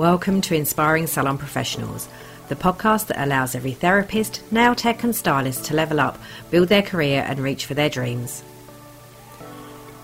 Welcome 0.00 0.40
to 0.40 0.54
Inspiring 0.54 1.06
Salon 1.06 1.36
Professionals, 1.36 2.08
the 2.48 2.56
podcast 2.56 3.08
that 3.08 3.22
allows 3.22 3.54
every 3.54 3.72
therapist, 3.72 4.40
nail 4.50 4.74
tech, 4.74 5.04
and 5.04 5.14
stylist 5.14 5.66
to 5.66 5.74
level 5.74 6.00
up, 6.00 6.18
build 6.50 6.68
their 6.70 6.80
career, 6.80 7.22
and 7.28 7.38
reach 7.38 7.66
for 7.66 7.74
their 7.74 7.90
dreams. 7.90 8.42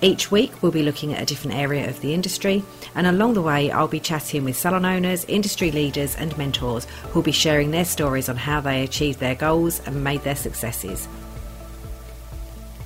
Each 0.03 0.31
week, 0.31 0.53
we'll 0.61 0.71
be 0.71 0.83
looking 0.83 1.15
at 1.15 1.23
a 1.23 1.25
different 1.25 1.57
area 1.57 1.89
of 1.89 1.99
the 2.03 2.13
industry, 2.13 2.63
and 2.95 3.07
along 3.07 3.33
the 3.33 3.41
way, 3.41 3.71
I'll 3.71 3.89
be 3.89 3.99
chatting 3.99 4.45
with 4.45 4.59
salon 4.59 4.85
owners, 4.85 5.25
industry 5.29 5.71
leaders, 5.71 6.15
and 6.17 6.37
mentors 6.37 6.85
who'll 7.09 7.23
be 7.23 7.33
sharing 7.33 7.71
their 7.71 7.87
stories 7.87 8.29
on 8.29 8.37
how 8.37 8.61
they 8.61 8.85
achieved 8.85 9.19
their 9.19 9.35
goals 9.35 9.81
and 9.87 10.05
made 10.05 10.21
their 10.25 10.37
successes. 10.37 11.09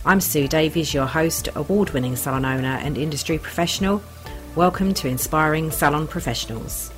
I'm 0.07 0.21
Sue 0.21 0.47
Davies, 0.47 0.95
your 0.95 1.07
host, 1.07 1.49
award 1.57 1.91
winning 1.91 2.15
salon 2.15 2.45
owner, 2.45 2.79
and 2.81 2.97
industry 2.97 3.37
professional. 3.37 4.01
Welcome 4.55 4.95
to 4.95 5.09
Inspiring 5.09 5.73
Salon 5.73 6.07
Professionals. 6.07 6.93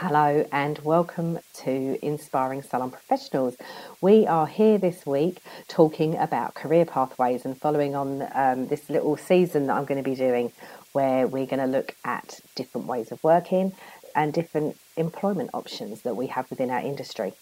Hello 0.00 0.46
and 0.52 0.78
welcome 0.80 1.38
to 1.54 1.98
Inspiring 2.04 2.60
Salon 2.60 2.90
Professionals. 2.90 3.56
We 4.02 4.26
are 4.26 4.46
here 4.46 4.76
this 4.76 5.06
week 5.06 5.38
talking 5.68 6.18
about 6.18 6.52
career 6.54 6.84
pathways 6.84 7.46
and 7.46 7.58
following 7.58 7.94
on 7.94 8.28
um, 8.34 8.66
this 8.66 8.90
little 8.90 9.16
season 9.16 9.68
that 9.68 9.72
I'm 9.72 9.86
going 9.86 9.96
to 9.96 10.08
be 10.08 10.14
doing 10.14 10.52
where 10.92 11.26
we're 11.26 11.46
going 11.46 11.60
to 11.60 11.66
look 11.66 11.96
at 12.04 12.40
different 12.54 12.86
ways 12.86 13.10
of 13.10 13.24
working 13.24 13.72
and 14.14 14.34
different 14.34 14.76
employment 14.98 15.48
options 15.54 16.02
that 16.02 16.14
we 16.14 16.26
have 16.26 16.50
within 16.50 16.68
our 16.68 16.80
industry. 16.80 17.32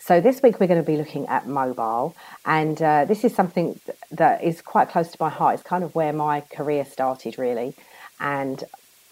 So 0.00 0.20
this 0.20 0.42
week 0.42 0.58
we're 0.58 0.66
going 0.66 0.82
to 0.82 0.86
be 0.86 0.96
looking 0.96 1.28
at 1.28 1.46
mobile, 1.46 2.16
and 2.44 2.82
uh, 2.82 3.04
this 3.04 3.22
is 3.22 3.32
something 3.36 3.80
that 4.10 4.42
is 4.42 4.62
quite 4.62 4.88
close 4.88 5.12
to 5.12 5.16
my 5.20 5.30
heart. 5.30 5.54
It's 5.54 5.62
kind 5.62 5.84
of 5.84 5.94
where 5.94 6.12
my 6.12 6.40
career 6.40 6.84
started, 6.84 7.38
really. 7.38 7.76
And 8.18 8.64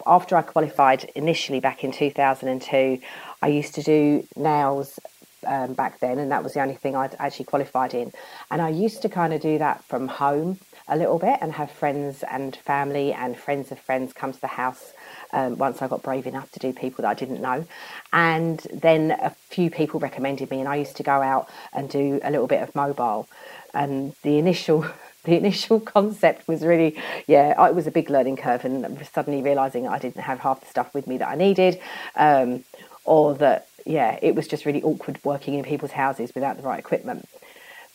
after 0.07 0.35
I 0.35 0.41
qualified 0.41 1.11
initially 1.15 1.59
back 1.59 1.83
in 1.83 1.91
2002, 1.91 2.99
I 3.41 3.47
used 3.47 3.75
to 3.75 3.83
do 3.83 4.27
nails 4.35 4.99
um, 5.45 5.73
back 5.73 5.99
then, 5.99 6.19
and 6.19 6.31
that 6.31 6.43
was 6.43 6.53
the 6.53 6.61
only 6.61 6.75
thing 6.75 6.95
I'd 6.95 7.15
actually 7.19 7.45
qualified 7.45 7.93
in. 7.93 8.11
And 8.49 8.61
I 8.61 8.69
used 8.69 9.01
to 9.03 9.09
kind 9.09 9.33
of 9.33 9.41
do 9.41 9.57
that 9.59 9.83
from 9.83 10.07
home 10.07 10.59
a 10.87 10.97
little 10.97 11.19
bit 11.19 11.37
and 11.41 11.51
have 11.53 11.69
friends 11.69 12.23
and 12.23 12.55
family 12.55 13.13
and 13.13 13.37
friends 13.37 13.71
of 13.71 13.79
friends 13.79 14.13
come 14.13 14.31
to 14.31 14.41
the 14.41 14.47
house 14.47 14.93
um, 15.33 15.57
once 15.57 15.81
I 15.81 15.87
got 15.87 16.01
brave 16.01 16.25
enough 16.25 16.49
to 16.51 16.59
do 16.59 16.71
people 16.71 17.01
that 17.01 17.09
I 17.09 17.13
didn't 17.13 17.41
know. 17.41 17.65
And 18.13 18.65
then 18.73 19.11
a 19.11 19.31
few 19.49 19.69
people 19.69 19.99
recommended 19.99 20.49
me, 20.49 20.59
and 20.59 20.69
I 20.69 20.75
used 20.75 20.97
to 20.97 21.03
go 21.03 21.21
out 21.21 21.49
and 21.73 21.89
do 21.89 22.19
a 22.23 22.31
little 22.31 22.47
bit 22.47 22.61
of 22.61 22.73
mobile. 22.73 23.27
And 23.73 24.15
the 24.23 24.37
initial 24.37 24.85
the 25.27 25.37
initial 25.37 25.79
concept 25.95 26.47
was 26.47 26.63
really, 26.63 26.97
yeah, 27.27 27.67
it 27.67 27.75
was 27.75 27.85
a 27.85 27.91
big 27.91 28.09
learning 28.09 28.37
curve, 28.37 28.65
and 28.65 29.07
suddenly 29.13 29.43
realizing 29.43 29.87
I 29.87 29.99
didn't 29.99 30.21
have 30.21 30.39
half 30.39 30.61
the 30.61 30.67
stuff 30.67 30.93
with 30.95 31.05
me 31.05 31.19
that 31.19 31.27
I 31.27 31.35
needed, 31.35 31.79
um, 32.15 32.63
or 33.05 33.35
that, 33.35 33.67
yeah, 33.85 34.17
it 34.21 34.33
was 34.33 34.47
just 34.47 34.65
really 34.65 34.81
awkward 34.81 35.19
working 35.23 35.53
in 35.53 35.63
people's 35.63 35.91
houses 35.91 36.33
without 36.33 36.57
the 36.57 36.63
right 36.63 36.79
equipment. 36.79 37.27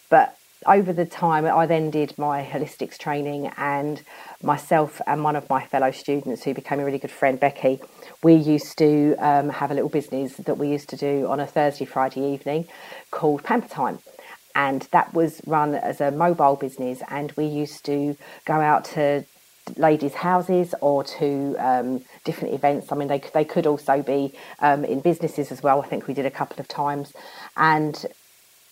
But 0.09 0.37
over 0.67 0.93
the 0.93 1.07
time, 1.07 1.45
I 1.45 1.67
then 1.67 1.91
did 1.91 2.17
my 2.19 2.45
holistics 2.45 2.97
training, 2.97 3.51
and 3.57 4.03
myself 4.43 5.01
and 5.07 5.25
one 5.25 5.35
of 5.35 5.49
my 5.49 5.65
fellow 5.65 5.91
students, 5.91 6.45
who 6.45 6.55
became 6.55 6.79
a 6.79 6.85
really 6.85 6.99
good 6.99 7.11
friend, 7.11 7.41
Becky, 7.41 7.81
we 8.23 8.35
used 8.35 8.79
to 8.79 9.17
um, 9.17 9.49
have 9.49 9.71
a 9.71 9.75
little 9.75 9.89
business 9.89 10.37
that 10.37 10.59
we 10.59 10.69
used 10.69 10.89
to 10.91 10.97
do 10.97 11.27
on 11.27 11.41
a 11.41 11.47
Thursday, 11.47 11.87
Friday 11.87 12.21
evening 12.21 12.69
called 13.11 13.43
Pamper 13.43 13.69
Time 13.69 13.99
and 14.55 14.83
that 14.93 15.13
was 15.15 15.41
run 15.47 15.75
as 15.75 16.01
a 16.01 16.11
mobile 16.11 16.57
business. 16.57 17.03
And 17.09 17.33
we 17.33 17.47
used 17.47 17.85
to 17.87 18.17
go 18.45 18.55
out 18.55 18.85
to 18.87 19.25
ladies' 19.77 20.15
houses 20.15 20.75
or 20.81 21.05
to 21.05 21.57
um, 21.59 22.05
different 22.25 22.55
events. 22.55 22.91
I 22.91 22.97
mean, 22.97 23.09
they 23.09 23.23
they 23.33 23.45
could 23.45 23.67
also 23.67 24.03
be 24.03 24.35
um, 24.61 24.85
in 24.85 25.01
businesses 25.01 25.53
as 25.53 25.63
well. 25.63 25.81
I 25.81 25.87
think 25.87 26.07
we 26.07 26.15
did 26.15 26.27
a 26.27 26.31
couple 26.31 26.59
of 26.61 26.69
times, 26.69 27.13
and 27.57 28.05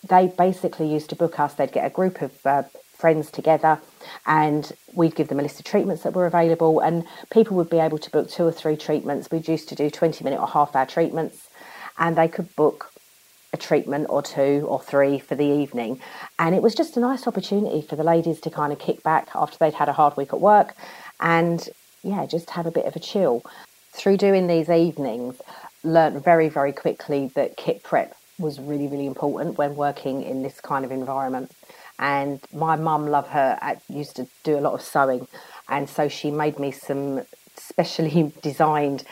they 0.09 0.27
basically 0.27 0.93
used 0.93 1.11
to 1.11 1.17
book 1.17 1.39
us. 1.39 1.55
They'd 1.55 1.73
get 1.73 1.87
a 1.87 1.91
group 1.91 2.23
of 2.23 2.33
uh, 2.45 2.63
friends 2.97 3.31
together, 3.31 3.81
and 4.27 4.73
we'd 4.95 5.15
give 5.15 5.29
them 5.29 5.39
a 5.39 5.43
list 5.43 5.61
of 5.61 5.65
treatments 5.65 6.03
that 6.03 6.13
were 6.13 6.27
available, 6.27 6.81
and 6.81 7.05
people 7.31 7.57
would 7.57 7.71
be 7.71 7.79
able 7.79 7.99
to 7.99 8.11
book 8.11 8.29
two 8.29 8.45
or 8.45 8.53
three 8.53 8.77
treatments. 8.77 9.31
We 9.31 9.39
used 9.39 9.69
to 9.69 9.75
do 9.77 9.91
twenty 9.91 10.25
minute 10.25 10.41
or 10.41 10.49
half 10.49 10.75
hour 10.75 10.87
treatments, 10.87 11.49
and 11.99 12.17
they 12.17 12.29
could 12.29 12.55
book 12.57 12.91
a 13.53 13.57
treatment 13.57 14.07
or 14.09 14.23
two 14.23 14.65
or 14.69 14.81
three 14.81 15.19
for 15.19 15.35
the 15.35 15.45
evening. 15.45 16.01
And 16.39 16.55
it 16.55 16.63
was 16.63 16.75
just 16.75 16.97
a 16.97 17.01
nice 17.01 17.27
opportunity 17.27 17.83
for 17.83 17.97
the 17.97 18.05
ladies 18.05 18.41
to 18.41 18.51
kind 18.51 18.73
of 18.73 18.79
kick 18.79 19.03
back 19.03 19.29
after 19.35 19.57
they'd 19.59 19.75
had 19.75 19.89
a 19.89 19.93
hard 19.93 20.17
week 20.17 20.33
at 20.33 20.41
work 20.41 20.75
and, 21.21 21.69
yeah, 22.03 22.27
just 22.27 22.51
have 22.51 22.67
a 22.67 22.71
bit 22.71 22.87
of 22.87 22.97
a 22.97 23.01
chill. 23.01 23.43
Through 23.93 24.19
doing 24.19 24.47
these 24.47 24.71
evenings, 24.71 25.41
learned 25.83 26.23
very, 26.23 26.49
very 26.49 26.73
quickly 26.73 27.31
that 27.35 27.57
kit 27.57 27.83
prep 27.83 28.15
was 28.39 28.61
really, 28.61 28.87
really 28.87 29.07
important 29.07 29.59
when 29.59 29.75
working 29.75 30.23
in 30.23 30.43
this 30.43 30.61
kind 30.61 30.85
of 30.85 30.93
environment. 30.93 31.53
And 31.99 32.41
my 32.53 32.77
mum, 32.77 33.09
love 33.09 33.29
her, 33.29 33.59
used 33.89 34.17
to 34.17 34.27
do 34.45 34.59
a 34.59 34.61
lot 34.61 34.75
of 34.75 34.83
sewing. 34.83 35.27
And 35.69 35.89
so 35.89 36.09
she 36.09 36.31
made 36.31 36.59
me 36.59 36.71
some 36.71 37.23
specially 37.57 38.33
designed 38.43 39.05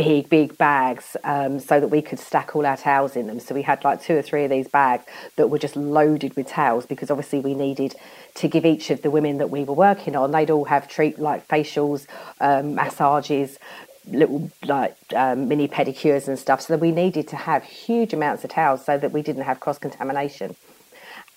big, 0.00 0.30
big 0.30 0.56
bags 0.56 1.14
um, 1.24 1.60
so 1.60 1.78
that 1.78 1.88
we 1.88 2.00
could 2.00 2.18
stack 2.18 2.56
all 2.56 2.64
our 2.64 2.76
towels 2.78 3.16
in 3.16 3.26
them. 3.26 3.38
So 3.38 3.54
we 3.54 3.60
had 3.60 3.84
like 3.84 4.00
two 4.00 4.16
or 4.16 4.22
three 4.22 4.44
of 4.44 4.50
these 4.50 4.66
bags 4.66 5.04
that 5.36 5.48
were 5.50 5.58
just 5.58 5.76
loaded 5.76 6.34
with 6.36 6.46
towels 6.46 6.86
because 6.86 7.10
obviously 7.10 7.40
we 7.40 7.52
needed 7.52 7.94
to 8.36 8.48
give 8.48 8.64
each 8.64 8.88
of 8.88 9.02
the 9.02 9.10
women 9.10 9.36
that 9.36 9.50
we 9.50 9.62
were 9.62 9.74
working 9.74 10.16
on, 10.16 10.30
they'd 10.30 10.48
all 10.48 10.64
have 10.64 10.88
treat 10.88 11.18
like 11.18 11.46
facials, 11.48 12.06
um, 12.40 12.74
massages, 12.74 13.58
little 14.06 14.50
like 14.64 14.96
um, 15.14 15.48
mini 15.48 15.68
pedicures 15.68 16.28
and 16.28 16.38
stuff. 16.38 16.62
So 16.62 16.72
that 16.72 16.80
we 16.80 16.92
needed 16.92 17.28
to 17.28 17.36
have 17.36 17.62
huge 17.62 18.14
amounts 18.14 18.42
of 18.42 18.48
towels 18.48 18.86
so 18.86 18.96
that 18.96 19.12
we 19.12 19.20
didn't 19.20 19.42
have 19.42 19.60
cross 19.60 19.76
contamination. 19.76 20.56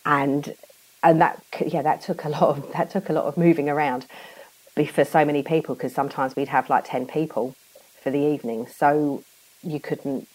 And 0.06 0.56
and 1.04 1.20
that 1.20 1.44
yeah 1.68 1.82
that 1.82 2.00
took 2.00 2.24
a 2.24 2.30
lot 2.30 2.44
of 2.58 2.72
that 2.72 2.92
took 2.92 3.10
a 3.10 3.14
lot 3.14 3.26
of 3.26 3.36
moving 3.36 3.68
around 3.68 4.06
for 4.94 5.04
so 5.04 5.26
many 5.26 5.44
people 5.44 5.76
because 5.76 5.94
sometimes 5.94 6.34
we'd 6.38 6.48
have 6.48 6.70
like 6.70 6.86
10 6.86 7.06
people 7.06 7.56
for 8.04 8.12
the 8.12 8.20
evening. 8.20 8.68
So 8.68 9.24
you 9.64 9.80
couldn't 9.80 10.28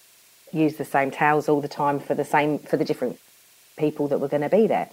use 0.53 0.77
the 0.77 0.84
same 0.84 1.11
towels 1.11 1.49
all 1.49 1.61
the 1.61 1.69
time 1.69 2.01
for 2.01 2.15
the 2.15 2.25
same 2.25 2.59
for 2.59 2.77
the 2.77 2.84
different 2.84 3.19
people 3.77 4.09
that 4.09 4.19
were 4.19 4.29
going 4.29 4.43
to 4.43 4.49
be 4.49 4.67
there. 4.67 4.89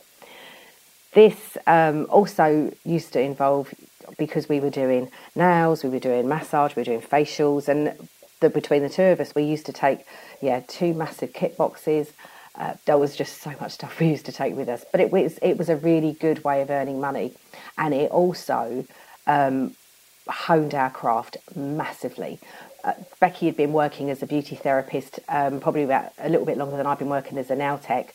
This 1.13 1.57
um, 1.65 2.07
also 2.09 2.73
used 2.83 3.13
to 3.13 3.21
involve 3.21 3.73
because 4.17 4.49
we 4.49 4.59
were 4.59 4.69
doing 4.69 5.09
nails, 5.33 5.83
we 5.83 5.89
were 5.89 5.99
doing 5.99 6.27
massage, 6.27 6.75
we 6.75 6.81
were 6.81 6.85
doing 6.85 7.01
facials, 7.01 7.69
and 7.69 7.97
the, 8.41 8.49
between 8.49 8.83
the 8.83 8.89
two 8.89 9.03
of 9.03 9.19
us, 9.21 9.33
we 9.33 9.43
used 9.43 9.65
to 9.67 9.73
take 9.73 9.99
yeah 10.41 10.61
two 10.67 10.93
massive 10.93 11.33
kit 11.33 11.57
boxes. 11.57 12.11
Uh, 12.55 12.73
there 12.85 12.97
was 12.97 13.15
just 13.15 13.41
so 13.41 13.53
much 13.59 13.73
stuff 13.73 13.99
we 13.99 14.07
used 14.07 14.25
to 14.25 14.31
take 14.31 14.55
with 14.55 14.69
us, 14.69 14.85
but 14.91 14.99
it 14.99 15.11
was 15.11 15.39
it 15.41 15.57
was 15.57 15.69
a 15.69 15.77
really 15.77 16.13
good 16.13 16.43
way 16.43 16.61
of 16.61 16.69
earning 16.69 16.99
money, 16.99 17.33
and 17.77 17.93
it 17.93 18.11
also 18.11 18.85
um, 19.25 19.73
honed 20.29 20.73
our 20.73 20.89
craft 20.89 21.37
massively. 21.55 22.39
Uh, 22.83 22.93
Becky 23.19 23.47
had 23.47 23.57
been 23.57 23.73
working 23.73 24.09
as 24.09 24.21
a 24.21 24.27
beauty 24.27 24.55
therapist 24.55 25.19
um, 25.27 25.59
probably 25.59 25.83
about 25.83 26.11
a 26.19 26.29
little 26.29 26.45
bit 26.45 26.57
longer 26.57 26.77
than 26.77 26.85
I've 26.85 26.99
been 26.99 27.09
working 27.09 27.37
as 27.37 27.49
a 27.49 27.55
nail 27.55 27.77
tech 27.77 28.13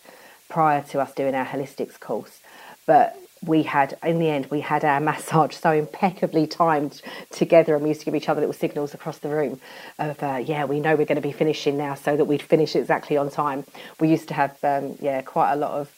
prior 0.49 0.83
to 0.83 1.01
us 1.01 1.13
doing 1.15 1.35
our 1.35 1.47
holistics 1.47 1.99
course. 1.99 2.41
But 2.87 3.17
we 3.45 3.63
had, 3.63 3.97
in 4.05 4.19
the 4.19 4.29
end, 4.29 4.47
we 4.47 4.61
had 4.61 4.85
our 4.85 5.01
massage 5.11 5.55
so 5.55 5.73
impeccably 5.73 6.47
timed 6.47 7.01
together, 7.31 7.75
and 7.75 7.83
we 7.83 7.91
used 7.91 8.01
to 8.01 8.05
give 8.05 8.15
each 8.15 8.29
other 8.29 8.41
little 8.41 8.55
signals 8.55 8.95
across 8.95 9.19
the 9.19 9.29
room 9.29 9.61
of, 9.99 10.23
uh, 10.23 10.43
yeah, 10.45 10.65
we 10.65 10.81
know 10.81 10.95
we're 10.97 11.07
going 11.07 11.17
to 11.17 11.23
be 11.23 11.33
finishing 11.33 11.77
now, 11.77 11.95
so 11.95 12.17
that 12.17 12.27
we'd 12.27 12.43
finish 12.43 12.77
exactly 12.77 13.17
on 13.17 13.31
time. 13.31 13.65
We 13.99 14.09
used 14.09 14.29
to 14.29 14.35
have, 14.35 14.59
um, 14.63 14.97
yeah, 15.01 15.23
quite 15.23 15.53
a 15.53 15.57
lot 15.57 15.73
of 15.73 15.93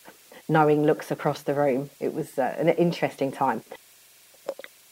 knowing 0.48 0.84
looks 0.84 1.10
across 1.10 1.42
the 1.42 1.54
room. 1.54 1.90
It 2.00 2.14
was 2.14 2.38
uh, 2.38 2.54
an 2.58 2.68
interesting 2.70 3.32
time. 3.32 3.62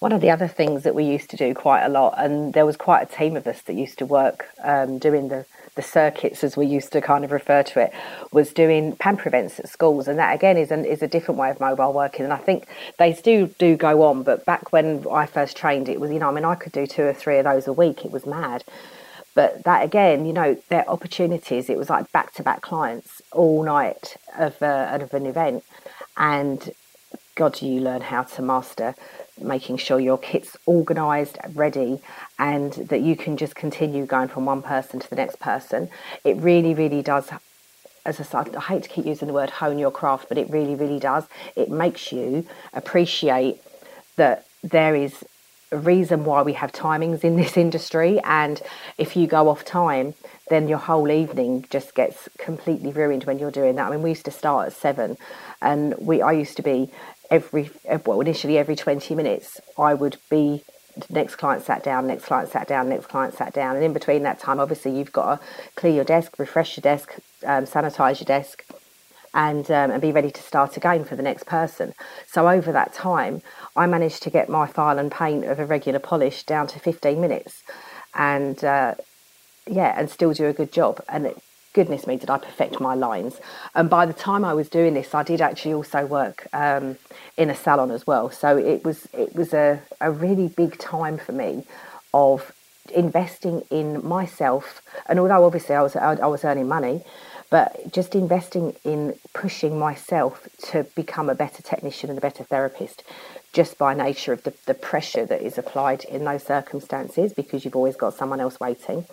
One 0.01 0.13
of 0.13 0.23
the 0.23 0.31
other 0.31 0.49
things 0.49 0.85
that 0.85 0.95
we 0.95 1.05
used 1.05 1.29
to 1.29 1.37
do 1.37 1.53
quite 1.53 1.85
a 1.85 1.91
lot, 1.91 2.15
and 2.17 2.55
there 2.55 2.65
was 2.65 2.79
quite 2.79 3.03
a 3.03 3.15
team 3.15 3.37
of 3.37 3.47
us 3.47 3.61
that 3.61 3.75
used 3.75 3.99
to 3.99 4.07
work 4.07 4.47
um, 4.65 4.99
doing 4.99 5.29
the, 5.29 5.45
the 5.75 5.83
circuits, 5.83 6.43
as 6.43 6.57
we 6.57 6.65
used 6.65 6.91
to 6.93 7.03
kind 7.03 7.23
of 7.23 7.31
refer 7.31 7.63
to 7.65 7.81
it, 7.81 7.93
was 8.33 8.55
doing 8.55 8.97
pamper 8.97 9.29
events 9.29 9.61
at 9.61 9.69
schools, 9.69 10.09
and 10.09 10.19
that 10.19 10.35
again 10.35 10.57
is 10.57 10.71
an, 10.71 10.87
is 10.87 11.03
a 11.03 11.07
different 11.07 11.39
way 11.39 11.51
of 11.51 11.61
mobile 11.61 11.93
working. 11.93 12.25
And 12.25 12.33
I 12.33 12.39
think 12.39 12.67
they 12.99 13.13
still 13.13 13.49
do 13.59 13.77
go 13.77 14.03
on, 14.05 14.23
but 14.23 14.47
back 14.47 14.73
when 14.73 15.05
I 15.13 15.27
first 15.27 15.55
trained, 15.55 15.87
it 15.87 16.01
was 16.01 16.11
you 16.11 16.19
know 16.19 16.31
I 16.31 16.33
mean 16.33 16.47
I 16.47 16.55
could 16.55 16.73
do 16.73 16.87
two 16.87 17.03
or 17.03 17.13
three 17.13 17.37
of 17.37 17.45
those 17.45 17.69
a 17.69 17.73
week. 17.75 18.03
It 18.03 18.11
was 18.11 18.25
mad. 18.25 18.65
But 19.35 19.65
that 19.65 19.85
again, 19.85 20.25
you 20.25 20.33
know, 20.33 20.57
their 20.71 20.89
opportunities. 20.89 21.69
It 21.69 21.77
was 21.77 21.91
like 21.91 22.11
back 22.11 22.33
to 22.35 22.43
back 22.43 22.63
clients 22.63 23.21
all 23.33 23.63
night 23.63 24.17
of, 24.39 24.61
uh, 24.63 24.89
of 24.93 25.13
an 25.13 25.27
event, 25.27 25.63
and 26.17 26.71
God, 27.35 27.55
do 27.55 27.67
you 27.67 27.81
learn 27.81 28.03
how 28.03 28.25
to 28.25 28.43
master 28.43 28.95
making 29.41 29.77
sure 29.79 29.99
your 29.99 30.19
kit's 30.19 30.57
organised, 30.67 31.39
ready, 31.55 32.01
and 32.39 32.73
that 32.73 33.01
you 33.01 33.17
can 33.17 33.37
just 33.37 33.55
continue 33.55 34.07
going 34.07 34.29
from 34.29 34.45
one 34.45 34.63
person 34.63 35.01
to 35.01 35.11
the 35.11 35.17
next 35.17 35.39
person. 35.39 35.89
It 36.25 36.37
really, 36.37 36.75
really 36.75 37.03
does. 37.03 37.31
As 38.05 38.21
I 38.21 38.23
said, 38.23 38.55
I 38.57 38.61
hate 38.61 38.83
to 38.85 38.89
keep 38.89 39.07
using 39.07 39.29
the 39.29 39.35
word 39.35 39.51
hone 39.51 39.79
your 39.79 39.91
craft, 39.91 40.29
but 40.29 40.39
it 40.39 40.49
really, 40.51 40.75
really 40.75 40.99
does. 40.99 41.25
It 41.57 41.71
makes 41.71 42.13
you 42.13 42.47
appreciate 42.73 43.61
that 44.17 44.47
there 44.63 44.95
is 44.95 45.25
a 45.73 45.79
reason 45.79 46.25
why 46.25 46.43
we 46.43 46.53
have 46.55 46.73
timings 46.73 47.23
in 47.23 47.37
this 47.37 47.57
industry 47.57 48.19
and 48.25 48.61
if 48.99 49.17
you 49.17 49.29
go 49.29 49.49
off 49.49 49.65
time 49.65 50.15
then 50.49 50.67
your 50.67 50.79
whole 50.79 51.09
evening 51.09 51.65
just 51.71 51.95
gets 51.95 52.29
completely 52.39 52.91
ruined 52.91 53.23
when 53.23 53.39
you're 53.39 53.53
doing 53.53 53.77
that 53.77 53.87
i 53.87 53.91
mean 53.91 54.03
we 54.03 54.09
used 54.09 54.25
to 54.25 54.33
start 54.33 54.67
at 54.67 54.73
seven 54.73 55.17
and 55.63 55.95
we 55.97 56.21
i 56.21 56.33
used 56.33 56.57
to 56.57 56.63
be 56.63 56.91
every 57.31 57.71
well 58.05 58.21
initially 58.21 58.59
every 58.59 58.77
20 58.77 59.15
minutes 59.15 59.61
i 59.79 59.95
would 59.95 60.17
be 60.31 60.63
next 61.09 61.37
client 61.37 61.63
sat 61.63 61.83
down 61.83 62.07
next 62.07 62.25
client 62.25 62.51
sat 62.51 62.67
down 62.67 62.89
next 62.89 63.07
client 63.07 63.35
sat 63.35 63.53
down 63.53 63.77
and 63.77 63.85
in 63.85 63.93
between 63.93 64.23
that 64.23 64.39
time 64.39 64.59
obviously 64.59 64.97
you've 64.97 65.13
got 65.13 65.41
to 65.41 65.47
clear 65.77 65.93
your 65.93 66.05
desk 66.05 66.39
refresh 66.39 66.77
your 66.77 66.83
desk 66.83 67.15
um, 67.47 67.65
sanitize 67.65 68.21
your 68.21 68.27
desk 68.27 68.65
and 69.33 69.71
um, 69.71 69.91
and 69.91 70.03
be 70.03 70.13
ready 70.13 70.31
to 70.31 70.43
start 70.43 70.77
again 70.77 71.05
for 71.05 71.17
the 71.17 71.23
next 71.23 71.47
person. 71.47 71.95
So 72.27 72.49
over 72.49 72.73
that 72.73 72.93
time, 72.93 73.43
I 73.77 73.87
managed 73.87 74.23
to 74.25 74.31
get 74.31 74.49
my 74.49 74.67
file 74.67 74.99
and 74.99 75.11
paint 75.11 75.45
of 75.45 75.59
a 75.59 75.67
regular 75.67 75.99
polish 75.99 76.43
down 76.43 76.67
to 76.69 76.79
15 76.81 77.21
minutes, 77.21 77.63
and 78.15 78.63
uh, 78.65 78.95
yeah, 79.67 79.95
and 79.97 80.11
still 80.11 80.33
do 80.33 80.47
a 80.47 80.53
good 80.53 80.73
job. 80.73 81.03
And 81.09 81.27
it, 81.27 81.43
goodness 81.73 82.07
me, 82.07 82.17
did 82.17 82.31
I 82.31 82.39
perfect 82.39 82.81
my 82.81 82.95
lines. 82.95 83.41
And 83.75 83.89
by 83.89 84.07
the 84.07 84.13
time 84.13 84.45
I 84.45 84.55
was 84.55 84.69
doing 84.69 84.95
this, 84.95 85.15
I 85.15 85.23
did 85.23 85.41
actually 85.41 85.75
also 85.75 86.07
work 86.07 86.47
um, 86.53 86.97
in 87.37 87.51
a 87.51 87.55
salon 87.55 87.91
as 87.91 88.07
well. 88.07 88.31
So 88.31 88.57
it 88.57 88.85
was 88.85 89.07
it 89.13 89.35
was 89.35 89.53
a, 89.55 89.81
a 90.01 90.11
really 90.11 90.49
big 90.49 90.79
time 90.79 91.19
for 91.19 91.33
me 91.33 91.65
of 92.13 92.53
investing 92.95 93.63
in 93.71 94.05
myself. 94.07 94.83
And 95.07 95.19
although 95.19 95.45
obviously 95.45 95.75
I 95.75 95.83
was 95.83 95.97
I 95.97 96.27
was 96.27 96.45
earning 96.45 96.69
money, 96.69 97.05
but 97.51 97.93
just 97.93 98.15
investing 98.15 98.77
in 98.85 99.15
pushing 99.35 99.79
myself 99.79 100.49
to 100.71 100.85
become 100.95 101.29
a 101.29 101.35
better 101.35 101.63
technician 101.63 102.11
and 102.11 102.19
a 102.19 102.23
better 102.23 102.45
therapist 102.45 103.03
just 103.53 103.77
by 103.79 103.95
nature 103.95 104.33
of 104.33 104.45
the, 104.45 104.55
the 104.67 104.75
pressure 104.75 105.27
that 105.27 105.43
is 105.43 105.59
applied 105.59 106.05
in 106.05 106.25
those 106.25 106.45
circumstances 106.45 107.33
because 107.33 107.65
you've 107.65 107.75
always 107.75 107.97
got 107.97 108.15
someone 108.15 108.41
else 108.41 108.61
waiting. 108.61 109.05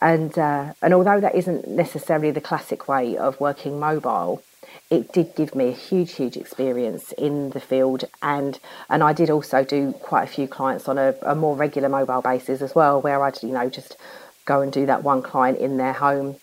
And 0.00 0.38
uh, 0.38 0.74
and 0.80 0.94
although 0.94 1.20
that 1.20 1.34
isn't 1.34 1.66
necessarily 1.68 2.30
the 2.30 2.40
classic 2.40 2.88
way 2.88 3.16
of 3.16 3.40
working 3.40 3.80
mobile, 3.80 4.42
it 4.90 5.12
did 5.12 5.34
give 5.34 5.54
me 5.54 5.68
a 5.68 5.72
huge, 5.72 6.14
huge 6.14 6.36
experience 6.36 7.12
in 7.12 7.50
the 7.50 7.60
field, 7.60 8.04
and 8.22 8.60
and 8.88 9.02
I 9.02 9.12
did 9.12 9.28
also 9.28 9.64
do 9.64 9.92
quite 9.92 10.24
a 10.24 10.32
few 10.32 10.46
clients 10.46 10.88
on 10.88 10.98
a, 10.98 11.14
a 11.22 11.34
more 11.34 11.56
regular 11.56 11.88
mobile 11.88 12.22
basis 12.22 12.62
as 12.62 12.74
well, 12.74 13.00
where 13.00 13.22
I'd 13.22 13.42
you 13.42 13.50
know 13.50 13.68
just 13.68 13.96
go 14.44 14.60
and 14.62 14.72
do 14.72 14.86
that 14.86 15.02
one 15.02 15.20
client 15.20 15.58
in 15.58 15.76
their 15.76 15.92
home 15.92 16.36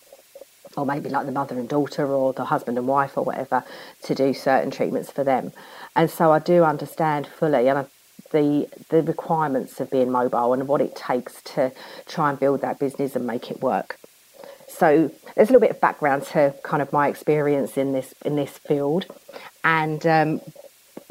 or 0.78 0.86
maybe 0.86 1.10
like 1.10 1.26
the 1.26 1.32
mother 1.32 1.58
and 1.58 1.70
daughter 1.70 2.06
or 2.06 2.34
the 2.34 2.46
husband 2.46 2.78
and 2.78 2.88
wife 2.88 3.18
or 3.18 3.24
whatever 3.24 3.64
to 4.04 4.14
do 4.14 4.34
certain 4.34 4.72
treatments 4.72 5.12
for 5.12 5.24
them. 5.24 5.54
And 5.96 6.10
so 6.10 6.32
I 6.32 6.40
do 6.40 6.64
understand 6.64 7.28
fully 7.28 7.68
and 7.70 7.80
I, 7.80 7.86
the 8.32 8.68
the 8.90 9.02
requirements 9.04 9.80
of 9.80 9.90
being 9.90 10.12
mobile 10.12 10.54
and 10.54 10.68
what 10.68 10.82
it 10.82 10.96
takes 10.96 11.42
to 11.44 11.72
try 12.06 12.30
and 12.30 12.40
build 12.40 12.62
that 12.62 12.80
business 12.80 13.16
and 13.16 13.26
make 13.26 13.52
it 13.52 13.62
work. 13.62 13.98
So 14.68 15.12
there's 15.36 15.50
a 15.50 15.54
little 15.54 15.68
bit 15.68 15.72
of 15.72 15.80
background 15.80 16.24
to 16.34 16.54
kind 16.64 16.82
of 16.82 16.92
my 16.92 17.08
experience 17.08 17.78
in 17.78 17.94
this 17.94 18.14
in 18.24 18.36
this 18.36 18.58
field, 18.58 19.06
and 19.64 20.06
um, 20.06 20.42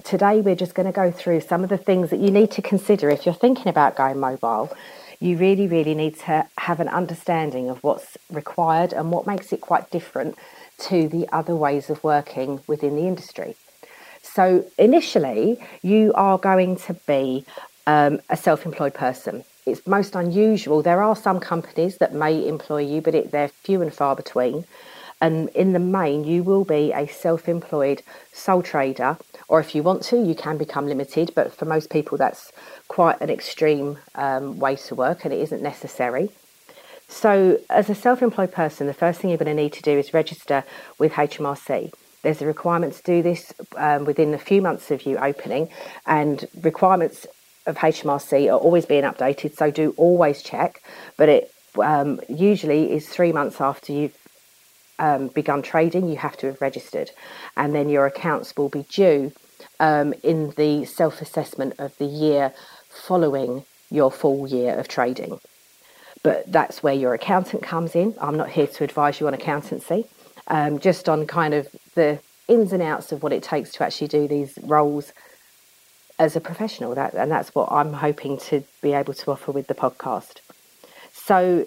today 0.02 0.40
we're 0.40 0.54
just 0.54 0.74
going 0.74 0.86
to 0.86 0.92
go 0.92 1.10
through 1.10 1.40
some 1.40 1.62
of 1.62 1.70
the 1.70 1.78
things 1.78 2.10
that 2.10 2.20
you 2.20 2.30
need 2.30 2.50
to 2.52 2.62
consider 2.62 3.08
if 3.08 3.24
you're 3.24 3.34
thinking 3.34 3.68
about 3.68 3.96
going 3.96 4.18
mobile 4.18 4.70
you 5.24 5.38
really, 5.38 5.66
really 5.66 5.94
need 5.94 6.18
to 6.18 6.46
have 6.58 6.80
an 6.80 6.88
understanding 6.88 7.70
of 7.70 7.82
what's 7.82 8.18
required 8.30 8.92
and 8.92 9.10
what 9.10 9.26
makes 9.26 9.52
it 9.54 9.60
quite 9.62 9.90
different 9.90 10.36
to 10.78 11.08
the 11.08 11.26
other 11.32 11.56
ways 11.56 11.88
of 11.88 12.02
working 12.04 12.60
within 12.66 12.94
the 12.96 13.06
industry. 13.06 13.56
So, 14.24 14.64
initially, 14.78 15.60
you 15.82 16.12
are 16.14 16.38
going 16.38 16.76
to 16.76 16.94
be 17.06 17.44
um, 17.86 18.20
a 18.30 18.36
self 18.36 18.64
employed 18.64 18.94
person. 18.94 19.44
It's 19.66 19.86
most 19.86 20.14
unusual. 20.14 20.82
There 20.82 21.02
are 21.02 21.14
some 21.14 21.40
companies 21.40 21.98
that 21.98 22.14
may 22.14 22.46
employ 22.46 22.82
you, 22.82 23.00
but 23.00 23.14
it, 23.14 23.30
they're 23.30 23.48
few 23.48 23.82
and 23.82 23.92
far 23.92 24.16
between. 24.16 24.64
And 25.20 25.48
in 25.50 25.72
the 25.72 25.78
main, 25.78 26.24
you 26.24 26.42
will 26.42 26.64
be 26.64 26.92
a 26.92 27.06
self 27.06 27.48
employed 27.48 28.02
sole 28.32 28.62
trader, 28.62 29.18
or 29.46 29.60
if 29.60 29.74
you 29.74 29.82
want 29.82 30.02
to, 30.04 30.16
you 30.16 30.34
can 30.34 30.56
become 30.56 30.86
limited. 30.86 31.32
But 31.34 31.54
for 31.54 31.66
most 31.66 31.90
people, 31.90 32.18
that's 32.18 32.50
quite 32.88 33.20
an 33.20 33.30
extreme 33.30 33.98
um, 34.14 34.58
way 34.58 34.76
to 34.76 34.94
work 34.94 35.24
and 35.24 35.32
it 35.32 35.40
isn't 35.40 35.62
necessary. 35.62 36.30
So, 37.08 37.60
as 37.70 37.90
a 37.90 37.94
self 37.94 38.22
employed 38.22 38.52
person, 38.52 38.86
the 38.86 38.94
first 38.94 39.20
thing 39.20 39.30
you're 39.30 39.38
going 39.38 39.54
to 39.54 39.62
need 39.62 39.74
to 39.74 39.82
do 39.82 39.98
is 39.98 40.14
register 40.14 40.64
with 40.98 41.12
HMRC. 41.12 41.92
There's 42.24 42.42
a 42.42 42.46
requirement 42.46 42.94
to 42.94 43.02
do 43.02 43.22
this 43.22 43.52
um, 43.76 44.06
within 44.06 44.32
a 44.34 44.38
few 44.38 44.62
months 44.62 44.90
of 44.90 45.06
you 45.06 45.18
opening, 45.18 45.68
and 46.06 46.48
requirements 46.62 47.26
of 47.66 47.76
HMRC 47.76 48.48
are 48.48 48.58
always 48.58 48.86
being 48.86 49.04
updated, 49.04 49.54
so 49.56 49.70
do 49.70 49.94
always 49.98 50.42
check. 50.42 50.82
But 51.18 51.28
it 51.28 51.52
um, 51.78 52.20
usually 52.28 52.92
is 52.92 53.06
three 53.06 53.30
months 53.30 53.60
after 53.60 53.92
you've 53.92 54.16
um, 54.98 55.28
begun 55.28 55.60
trading, 55.60 56.08
you 56.08 56.16
have 56.16 56.36
to 56.38 56.46
have 56.46 56.60
registered, 56.62 57.10
and 57.58 57.74
then 57.74 57.90
your 57.90 58.06
accounts 58.06 58.56
will 58.56 58.70
be 58.70 58.84
due 58.84 59.32
um, 59.78 60.14
in 60.22 60.50
the 60.56 60.86
self 60.86 61.20
assessment 61.20 61.74
of 61.78 61.96
the 61.98 62.06
year 62.06 62.54
following 62.88 63.64
your 63.90 64.10
full 64.10 64.48
year 64.48 64.74
of 64.78 64.88
trading. 64.88 65.40
But 66.22 66.50
that's 66.50 66.82
where 66.82 66.94
your 66.94 67.12
accountant 67.12 67.62
comes 67.62 67.94
in. 67.94 68.14
I'm 68.18 68.38
not 68.38 68.48
here 68.48 68.66
to 68.66 68.84
advise 68.84 69.20
you 69.20 69.26
on 69.26 69.34
accountancy, 69.34 70.06
um, 70.46 70.78
just 70.78 71.06
on 71.06 71.26
kind 71.26 71.52
of 71.52 71.68
the 71.94 72.20
ins 72.48 72.72
and 72.72 72.82
outs 72.82 73.12
of 73.12 73.22
what 73.22 73.32
it 73.32 73.42
takes 73.42 73.72
to 73.72 73.84
actually 73.84 74.08
do 74.08 74.28
these 74.28 74.58
roles 74.62 75.12
as 76.18 76.36
a 76.36 76.40
professional. 76.40 76.94
That, 76.94 77.14
and 77.14 77.30
that's 77.30 77.54
what 77.54 77.70
I'm 77.72 77.92
hoping 77.92 78.38
to 78.38 78.64
be 78.82 78.92
able 78.92 79.14
to 79.14 79.30
offer 79.30 79.52
with 79.52 79.66
the 79.66 79.74
podcast. 79.74 80.40
So, 81.12 81.66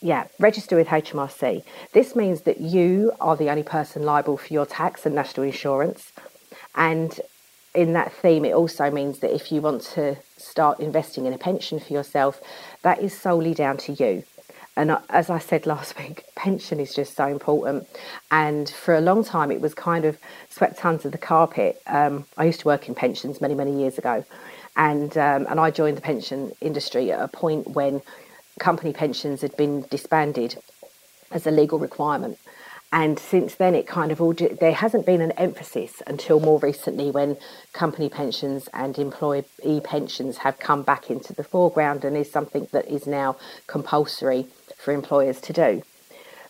yeah, 0.00 0.26
register 0.38 0.76
with 0.76 0.88
HMRC. 0.88 1.64
This 1.92 2.16
means 2.16 2.42
that 2.42 2.60
you 2.60 3.12
are 3.20 3.36
the 3.36 3.50
only 3.50 3.62
person 3.62 4.02
liable 4.02 4.36
for 4.36 4.52
your 4.52 4.66
tax 4.66 5.06
and 5.06 5.14
national 5.14 5.46
insurance. 5.46 6.12
And 6.74 7.20
in 7.74 7.92
that 7.94 8.12
theme, 8.12 8.44
it 8.44 8.52
also 8.52 8.90
means 8.90 9.18
that 9.18 9.34
if 9.34 9.50
you 9.50 9.60
want 9.60 9.82
to 9.82 10.16
start 10.36 10.80
investing 10.80 11.26
in 11.26 11.32
a 11.32 11.38
pension 11.38 11.80
for 11.80 11.92
yourself, 11.92 12.40
that 12.82 13.00
is 13.00 13.18
solely 13.18 13.54
down 13.54 13.76
to 13.78 13.92
you. 13.92 14.24
And 14.76 14.96
as 15.08 15.30
I 15.30 15.38
said 15.38 15.66
last 15.66 15.98
week, 15.98 16.24
pension 16.34 16.80
is 16.80 16.94
just 16.94 17.16
so 17.16 17.26
important. 17.26 17.86
And 18.30 18.68
for 18.68 18.94
a 18.94 19.00
long 19.00 19.24
time, 19.24 19.50
it 19.50 19.60
was 19.60 19.74
kind 19.74 20.04
of 20.04 20.18
swept 20.50 20.84
under 20.84 21.08
the 21.08 21.18
carpet. 21.18 21.80
Um, 21.86 22.26
I 22.36 22.44
used 22.44 22.60
to 22.60 22.66
work 22.66 22.88
in 22.88 22.94
pensions 22.94 23.40
many, 23.40 23.54
many 23.54 23.78
years 23.78 23.98
ago. 23.98 24.24
And, 24.76 25.16
um, 25.16 25.46
and 25.48 25.60
I 25.60 25.70
joined 25.70 25.96
the 25.96 26.02
pension 26.02 26.52
industry 26.60 27.12
at 27.12 27.20
a 27.20 27.28
point 27.28 27.68
when 27.68 28.02
company 28.58 28.92
pensions 28.92 29.42
had 29.42 29.56
been 29.56 29.82
disbanded 29.90 30.56
as 31.30 31.46
a 31.46 31.50
legal 31.50 31.78
requirement. 31.78 32.38
And 32.92 33.18
since 33.18 33.56
then, 33.56 33.74
it 33.74 33.88
kind 33.88 34.12
of 34.12 34.20
all 34.20 34.32
there 34.34 34.72
hasn't 34.72 35.04
been 35.04 35.20
an 35.20 35.32
emphasis 35.32 36.00
until 36.06 36.38
more 36.38 36.60
recently 36.60 37.10
when 37.10 37.36
company 37.72 38.08
pensions 38.08 38.68
and 38.72 38.96
employee 38.96 39.44
pensions 39.82 40.38
have 40.38 40.60
come 40.60 40.84
back 40.84 41.10
into 41.10 41.32
the 41.32 41.42
foreground 41.42 42.04
and 42.04 42.16
is 42.16 42.30
something 42.30 42.68
that 42.70 42.86
is 42.86 43.04
now 43.04 43.36
compulsory 43.66 44.46
for 44.84 44.92
employers 44.92 45.40
to 45.40 45.52
do. 45.52 45.82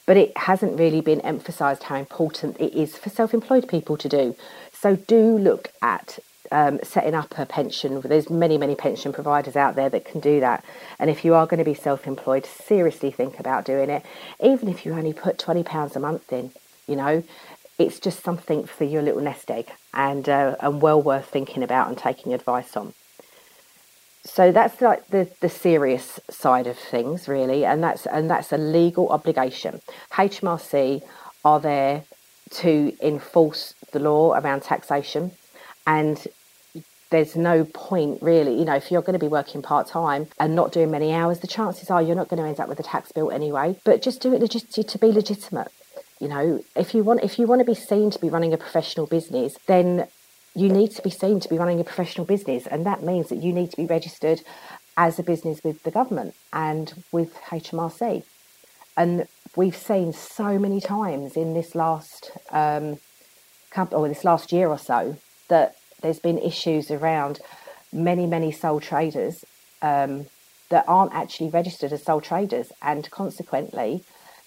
But 0.06 0.16
it 0.18 0.36
hasn't 0.36 0.78
really 0.78 1.00
been 1.00 1.20
emphasised 1.22 1.84
how 1.84 1.96
important 1.96 2.60
it 2.60 2.74
is 2.74 2.96
for 2.96 3.08
self 3.08 3.32
employed 3.32 3.68
people 3.68 3.96
to 3.96 4.08
do. 4.08 4.36
So 4.72 4.96
do 4.96 5.38
look 5.38 5.72
at 5.80 6.18
um, 6.52 6.78
setting 6.82 7.14
up 7.14 7.38
a 7.38 7.46
pension. 7.46 8.00
There's 8.02 8.28
many, 8.28 8.58
many 8.58 8.74
pension 8.74 9.12
providers 9.12 9.56
out 9.56 9.76
there 9.76 9.88
that 9.88 10.04
can 10.04 10.20
do 10.20 10.40
that. 10.40 10.64
And 10.98 11.08
if 11.08 11.24
you 11.24 11.34
are 11.34 11.46
going 11.46 11.58
to 11.58 11.64
be 11.64 11.74
self 11.74 12.06
employed, 12.06 12.44
seriously 12.44 13.10
think 13.10 13.40
about 13.40 13.64
doing 13.64 13.88
it. 13.88 14.04
Even 14.42 14.68
if 14.68 14.84
you 14.84 14.92
only 14.92 15.12
put 15.12 15.38
£20 15.38 15.96
a 15.96 16.00
month 16.00 16.32
in, 16.32 16.52
you 16.86 16.96
know, 16.96 17.22
it's 17.78 17.98
just 17.98 18.22
something 18.22 18.64
for 18.64 18.84
your 18.84 19.02
little 19.02 19.22
nest 19.22 19.50
egg 19.50 19.70
and, 19.92 20.28
uh, 20.28 20.56
and 20.60 20.82
well 20.82 21.00
worth 21.00 21.26
thinking 21.26 21.62
about 21.62 21.88
and 21.88 21.96
taking 21.96 22.34
advice 22.34 22.76
on. 22.76 22.92
So 24.24 24.52
that's 24.52 24.80
like 24.80 25.06
the, 25.08 25.28
the 25.40 25.50
serious 25.50 26.18
side 26.30 26.66
of 26.66 26.78
things, 26.78 27.28
really, 27.28 27.64
and 27.64 27.82
that's 27.82 28.06
and 28.06 28.30
that's 28.30 28.52
a 28.52 28.58
legal 28.58 29.08
obligation. 29.10 29.82
HMRC 30.12 31.02
are 31.44 31.60
there 31.60 32.04
to 32.50 32.96
enforce 33.02 33.74
the 33.92 33.98
law 33.98 34.32
around 34.34 34.62
taxation 34.62 35.32
and 35.86 36.26
there's 37.10 37.36
no 37.36 37.64
point 37.64 38.20
really 38.22 38.58
you 38.58 38.64
know 38.64 38.74
if 38.74 38.90
you're 38.90 39.02
going 39.02 39.18
to 39.18 39.24
be 39.24 39.28
working 39.28 39.62
part-time 39.62 40.26
and 40.40 40.54
not 40.54 40.72
doing 40.72 40.90
many 40.90 41.12
hours 41.12 41.40
the 41.40 41.46
chances 41.46 41.90
are 41.90 42.02
you're 42.02 42.16
not 42.16 42.28
going 42.28 42.42
to 42.42 42.48
end 42.48 42.58
up 42.60 42.68
with 42.68 42.80
a 42.80 42.82
tax 42.82 43.12
bill 43.12 43.30
anyway 43.30 43.76
but 43.84 44.02
just 44.02 44.20
do 44.20 44.34
it 44.34 44.40
legit- 44.40 44.88
to 44.88 44.98
be 44.98 45.08
legitimate 45.08 45.68
you 46.20 46.28
know 46.28 46.62
if 46.74 46.94
you 46.94 47.02
want 47.02 47.22
if 47.22 47.38
you 47.38 47.46
want 47.46 47.60
to 47.60 47.64
be 47.64 47.74
seen 47.74 48.10
to 48.10 48.18
be 48.18 48.28
running 48.28 48.52
a 48.52 48.58
professional 48.58 49.06
business 49.06 49.56
then 49.66 50.06
you 50.54 50.68
need 50.68 50.90
to 50.92 51.02
be 51.02 51.10
seen 51.10 51.40
to 51.40 51.48
be 51.48 51.58
running 51.58 51.80
a 51.80 51.84
professional 51.84 52.26
business 52.26 52.66
and 52.66 52.86
that 52.86 53.02
means 53.02 53.28
that 53.28 53.36
you 53.42 53.52
need 53.52 53.70
to 53.70 53.76
be 53.76 53.86
registered 53.86 54.40
as 54.96 55.18
a 55.18 55.22
business 55.22 55.62
with 55.64 55.82
the 55.82 55.90
government 55.90 56.34
and 56.52 57.02
with 57.12 57.34
HMRC 57.50 58.22
and 58.96 59.26
we've 59.56 59.76
seen 59.76 60.12
so 60.12 60.58
many 60.58 60.80
times 60.80 61.36
in 61.36 61.54
this 61.54 61.74
last 61.74 62.30
um, 62.50 62.98
or 63.90 64.08
this 64.08 64.24
last 64.24 64.52
year 64.52 64.68
or 64.68 64.78
so 64.78 65.16
that 65.48 65.76
there's 66.00 66.20
been 66.20 66.38
issues 66.38 66.90
around 66.90 67.40
many, 67.92 68.26
many 68.26 68.52
sole 68.52 68.80
traders 68.80 69.44
um, 69.82 70.26
that 70.68 70.84
aren't 70.86 71.14
actually 71.14 71.50
registered 71.50 71.92
as 71.92 72.02
sole 72.02 72.20
traders, 72.20 72.72
and 72.82 73.10
consequently, 73.10 74.02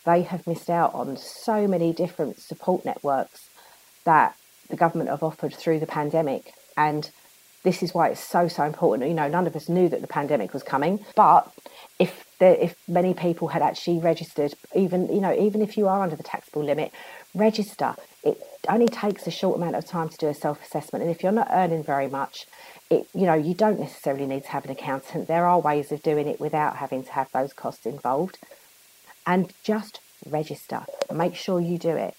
they 0.06 0.22
have 0.24 0.48
missed 0.48 0.70
out 0.70 0.94
on 0.94 1.18
so 1.18 1.68
many 1.68 1.94
different 1.94 2.40
support 2.40 2.86
networks 2.86 3.50
that 4.04 4.36
the 4.70 4.76
government 4.76 5.10
have 5.10 5.24
offered 5.24 5.54
through 5.54 5.80
the 5.80 5.88
pandemic. 5.88 6.54
And 6.76 7.10
this 7.64 7.84
is 7.84 7.94
why 7.94 8.10
it's 8.10 8.24
so 8.24 8.48
so 8.48 8.64
important. 8.64 9.10
You 9.10 9.16
know, 9.16 9.28
none 9.28 9.48
of 9.48 9.56
us 9.56 9.68
knew 9.68 9.90
that 9.90 10.02
the 10.02 10.08
pandemic 10.08 10.54
was 10.54 10.64
coming, 10.64 11.04
but 11.16 11.52
if 12.00 12.26
there, 12.40 12.56
if 12.56 12.76
many 12.88 13.14
people 13.14 13.50
had 13.50 13.62
actually 13.62 14.00
registered, 14.00 14.54
even 14.76 15.08
you 15.14 15.20
know, 15.20 15.34
even 15.38 15.62
if 15.62 15.78
you 15.78 15.88
are 15.88 16.02
under 16.02 16.16
the 16.16 16.24
taxable 16.24 16.64
limit, 16.64 16.92
register. 17.34 17.96
It 18.24 18.42
only 18.68 18.88
takes 18.88 19.26
a 19.28 19.32
short 19.32 19.58
amount 19.58 19.76
of 19.76 19.86
time 19.86 20.10
to 20.10 20.18
do 20.18 20.28
a 20.28 20.34
self 20.34 20.62
assessment, 20.64 21.04
and 21.04 21.12
if 21.12 21.24
you're 21.24 21.32
not 21.32 21.48
earning 21.52 21.84
very 21.84 22.08
much, 22.08 22.46
it 22.90 23.08
you 23.14 23.26
know 23.26 23.34
you 23.34 23.54
don't 23.54 23.80
necessarily 23.80 24.26
need 24.26 24.44
to 24.44 24.50
have 24.50 24.66
an 24.66 24.72
accountant. 24.72 25.28
There 25.28 25.46
are 25.46 25.60
ways 25.60 25.92
of 25.92 26.02
doing 26.04 26.28
it 26.28 26.40
without 26.40 26.78
having 26.78 27.04
to 27.04 27.12
have 27.12 27.32
those 27.32 27.54
costs 27.54 27.86
involved, 27.86 28.38
and 29.26 29.52
just 29.64 30.00
register. 30.26 30.86
Make 31.14 31.36
sure 31.36 31.60
you 31.60 31.78
do 31.78 31.96
it 31.96 32.16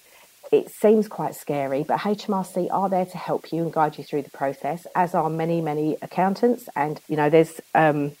it 0.51 0.69
seems 0.69 1.07
quite 1.07 1.35
scary, 1.35 1.83
but 1.83 1.99
HMRC 1.99 2.69
are 2.71 2.89
there 2.89 3.05
to 3.05 3.17
help 3.17 3.51
you 3.51 3.61
and 3.63 3.71
guide 3.71 3.97
you 3.97 4.03
through 4.03 4.23
the 4.23 4.31
process, 4.31 4.85
as 4.95 5.13
are 5.13 5.29
many, 5.29 5.61
many 5.61 5.97
accountants. 6.01 6.67
And, 6.75 6.99
you 7.07 7.15
know, 7.15 7.29
there's 7.29 7.61
um, 7.75 8.13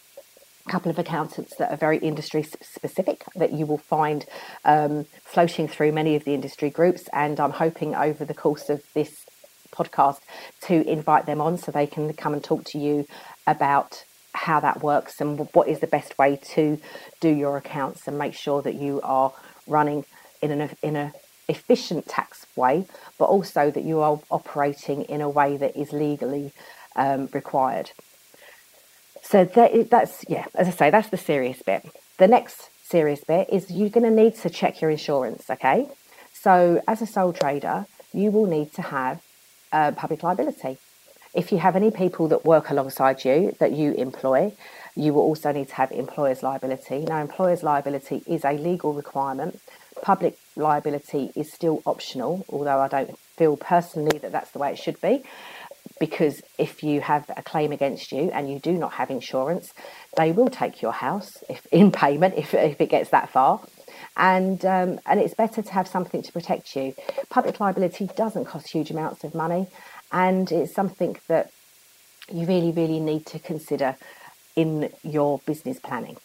a 0.67 0.69
couple 0.69 0.91
of 0.91 0.99
accountants 0.99 1.55
that 1.57 1.71
are 1.71 1.77
very 1.77 1.97
industry 1.97 2.43
specific 2.43 3.23
that 3.35 3.53
you 3.53 3.65
will 3.65 3.79
find 3.79 4.25
um, 4.63 5.05
floating 5.23 5.67
through 5.67 5.91
many 5.91 6.15
of 6.15 6.23
the 6.23 6.35
industry 6.35 6.69
groups. 6.69 7.03
And 7.13 7.39
I'm 7.39 7.51
hoping 7.51 7.95
over 7.95 8.25
the 8.25 8.35
course 8.35 8.69
of 8.69 8.83
this 8.93 9.11
podcast 9.71 10.19
to 10.61 10.87
invite 10.87 11.25
them 11.25 11.41
on 11.41 11.57
so 11.57 11.71
they 11.71 11.87
can 11.87 12.13
come 12.13 12.33
and 12.33 12.43
talk 12.43 12.63
to 12.65 12.77
you 12.77 13.05
about 13.47 14.03
how 14.33 14.59
that 14.59 14.83
works 14.83 15.19
and 15.19 15.47
what 15.53 15.67
is 15.67 15.79
the 15.79 15.87
best 15.87 16.17
way 16.19 16.39
to 16.53 16.79
do 17.19 17.29
your 17.29 17.57
accounts 17.57 18.07
and 18.07 18.17
make 18.17 18.35
sure 18.35 18.61
that 18.61 18.75
you 18.75 19.01
are 19.03 19.33
running 19.67 20.05
in 20.41 20.51
an 20.51 20.69
in 20.81 20.95
a 20.95 21.11
efficient 21.49 22.07
tax 22.07 22.45
way, 22.55 22.85
but 23.17 23.25
also 23.25 23.71
that 23.71 23.83
you 23.83 23.99
are 23.99 24.19
operating 24.29 25.03
in 25.03 25.19
a 25.21 25.29
way 25.29 25.57
that 25.57 25.75
is 25.75 25.91
legally 25.91 26.53
um, 26.95 27.27
required. 27.33 27.91
So 29.21 29.43
that, 29.45 29.89
that's, 29.89 30.23
yeah, 30.27 30.45
as 30.55 30.67
I 30.67 30.71
say, 30.71 30.89
that's 30.89 31.09
the 31.09 31.17
serious 31.17 31.61
bit. 31.61 31.85
The 32.17 32.27
next 32.27 32.69
serious 32.83 33.23
bit 33.23 33.49
is 33.51 33.69
you're 33.69 33.89
going 33.89 34.09
to 34.09 34.21
need 34.23 34.35
to 34.37 34.49
check 34.49 34.81
your 34.81 34.89
insurance, 34.89 35.49
okay? 35.49 35.87
So 36.33 36.81
as 36.87 37.01
a 37.01 37.05
sole 37.05 37.33
trader, 37.33 37.85
you 38.13 38.31
will 38.31 38.45
need 38.45 38.73
to 38.73 38.81
have 38.81 39.21
uh, 39.71 39.91
public 39.91 40.23
liability. 40.23 40.77
If 41.33 41.51
you 41.51 41.59
have 41.59 41.75
any 41.75 41.91
people 41.91 42.27
that 42.29 42.43
work 42.43 42.69
alongside 42.69 43.23
you 43.23 43.55
that 43.59 43.71
you 43.71 43.93
employ, 43.93 44.53
you 44.95 45.13
will 45.13 45.21
also 45.21 45.51
need 45.51 45.69
to 45.69 45.75
have 45.75 45.91
employer's 45.91 46.41
liability. 46.41 46.99
Now, 47.01 47.21
employer's 47.21 47.61
liability 47.61 48.23
is 48.25 48.43
a 48.43 48.53
legal 48.53 48.93
requirement 48.93 49.61
public 50.01 50.37
liability 50.55 51.31
is 51.35 51.53
still 51.53 51.81
optional, 51.85 52.45
although 52.49 52.79
I 52.79 52.87
don't 52.87 53.17
feel 53.37 53.57
personally 53.57 54.17
that 54.19 54.31
that's 54.31 54.51
the 54.51 54.59
way 54.59 54.71
it 54.71 54.77
should 54.77 54.99
be. 55.01 55.23
Because 55.99 56.41
if 56.57 56.83
you 56.83 57.01
have 57.01 57.29
a 57.35 57.41
claim 57.41 57.71
against 57.71 58.11
you 58.11 58.29
and 58.31 58.49
you 58.49 58.59
do 58.59 58.73
not 58.73 58.93
have 58.93 59.09
insurance, 59.09 59.73
they 60.15 60.31
will 60.31 60.49
take 60.49 60.81
your 60.81 60.93
house 60.93 61.43
if 61.49 61.65
in 61.71 61.91
payment 61.91 62.35
if, 62.37 62.53
if 62.53 62.79
it 62.79 62.89
gets 62.89 63.09
that 63.09 63.29
far. 63.29 63.61
And 64.15 64.63
um, 64.65 64.99
and 65.05 65.19
it's 65.19 65.33
better 65.33 65.61
to 65.61 65.71
have 65.71 65.87
something 65.87 66.21
to 66.21 66.31
protect 66.31 66.75
you. 66.75 66.93
Public 67.29 67.59
liability 67.59 68.09
doesn't 68.15 68.45
cost 68.45 68.69
huge 68.69 68.91
amounts 68.91 69.23
of 69.23 69.33
money, 69.35 69.67
and 70.11 70.51
it's 70.51 70.73
something 70.73 71.17
that 71.27 71.51
you 72.31 72.45
really 72.45 72.71
really 72.71 72.99
need 72.99 73.25
to 73.27 73.39
consider 73.39 73.95
in 74.55 74.89
your 75.03 75.39
business 75.45 75.79
planning. 75.79 76.17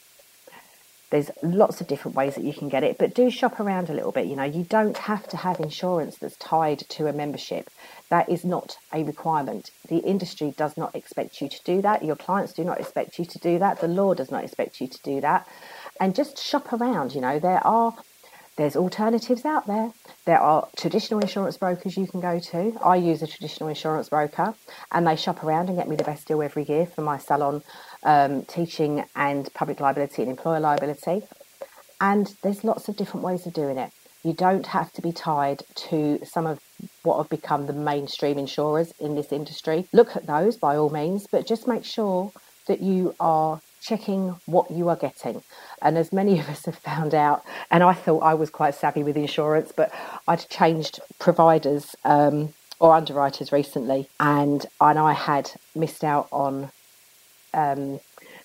There's 1.14 1.30
lots 1.44 1.80
of 1.80 1.86
different 1.86 2.16
ways 2.16 2.34
that 2.34 2.42
you 2.42 2.52
can 2.52 2.68
get 2.68 2.82
it, 2.82 2.98
but 2.98 3.14
do 3.14 3.30
shop 3.30 3.60
around 3.60 3.88
a 3.88 3.94
little 3.94 4.10
bit. 4.10 4.26
You 4.26 4.34
know, 4.34 4.42
you 4.42 4.64
don't 4.64 4.96
have 4.96 5.28
to 5.28 5.36
have 5.36 5.60
insurance 5.60 6.18
that's 6.18 6.34
tied 6.38 6.80
to 6.88 7.06
a 7.06 7.12
membership. 7.12 7.70
That 8.10 8.28
is 8.28 8.44
not 8.44 8.78
a 8.92 9.04
requirement. 9.04 9.70
The 9.88 9.98
industry 9.98 10.54
does 10.56 10.76
not 10.76 10.92
expect 10.92 11.40
you 11.40 11.48
to 11.48 11.60
do 11.62 11.80
that. 11.82 12.04
Your 12.04 12.16
clients 12.16 12.52
do 12.52 12.64
not 12.64 12.80
expect 12.80 13.16
you 13.20 13.24
to 13.26 13.38
do 13.38 13.60
that. 13.60 13.80
The 13.80 13.86
law 13.86 14.14
does 14.14 14.32
not 14.32 14.42
expect 14.42 14.80
you 14.80 14.88
to 14.88 15.02
do 15.04 15.20
that. 15.20 15.46
And 16.00 16.16
just 16.16 16.36
shop 16.36 16.72
around. 16.72 17.14
You 17.14 17.20
know, 17.20 17.38
there 17.38 17.64
are 17.64 17.94
there's 18.56 18.76
alternatives 18.76 19.44
out 19.44 19.66
there. 19.66 19.92
There 20.26 20.40
are 20.40 20.68
traditional 20.76 21.18
insurance 21.18 21.56
brokers 21.56 21.96
you 21.96 22.06
can 22.06 22.20
go 22.20 22.38
to. 22.38 22.78
I 22.84 22.96
use 22.96 23.20
a 23.20 23.26
traditional 23.26 23.68
insurance 23.68 24.08
broker 24.08 24.54
and 24.92 25.06
they 25.06 25.16
shop 25.16 25.42
around 25.42 25.68
and 25.68 25.76
get 25.76 25.88
me 25.88 25.96
the 25.96 26.04
best 26.04 26.28
deal 26.28 26.40
every 26.40 26.62
year 26.62 26.86
for 26.86 27.02
my 27.02 27.18
salon 27.18 27.62
um, 28.04 28.44
teaching 28.44 29.04
and 29.16 29.52
public 29.54 29.80
liability 29.80 30.22
and 30.22 30.30
employer 30.30 30.60
liability. 30.60 31.22
And 32.00 32.34
there's 32.42 32.64
lots 32.64 32.88
of 32.88 32.96
different 32.96 33.24
ways 33.24 33.46
of 33.46 33.52
doing 33.52 33.78
it. 33.78 33.90
You 34.22 34.32
don't 34.32 34.66
have 34.68 34.92
to 34.94 35.02
be 35.02 35.12
tied 35.12 35.62
to 35.88 36.20
some 36.24 36.46
of 36.46 36.60
what 37.02 37.18
have 37.18 37.28
become 37.28 37.66
the 37.66 37.72
mainstream 37.72 38.38
insurers 38.38 38.92
in 38.98 39.14
this 39.14 39.32
industry. 39.32 39.86
Look 39.92 40.16
at 40.16 40.26
those 40.26 40.56
by 40.56 40.76
all 40.76 40.90
means, 40.90 41.26
but 41.26 41.46
just 41.46 41.68
make 41.68 41.84
sure 41.84 42.32
that 42.66 42.80
you 42.80 43.14
are 43.20 43.60
checking 43.82 44.36
what 44.46 44.70
you 44.70 44.88
are 44.88 44.96
getting. 44.96 45.42
And 45.82 45.98
as 45.98 46.12
many 46.12 46.38
of 46.40 46.48
us 46.48 46.64
have 46.64 46.78
found 46.78 47.14
out, 47.14 47.44
and 47.70 47.82
I 47.82 47.92
thought 47.92 48.20
I 48.20 48.34
was 48.34 48.50
quite 48.50 48.74
savvy 48.74 49.02
with 49.02 49.16
insurance, 49.16 49.72
but 49.76 49.92
I'd 50.26 50.48
changed 50.48 51.00
providers 51.18 51.94
um, 52.04 52.54
or 52.80 52.94
underwriters 52.94 53.52
recently, 53.52 54.08
and 54.18 54.66
and 54.80 54.98
I 54.98 55.12
had 55.12 55.50
missed 55.74 56.02
out 56.02 56.28
on 56.32 56.70
um, 57.54 58.00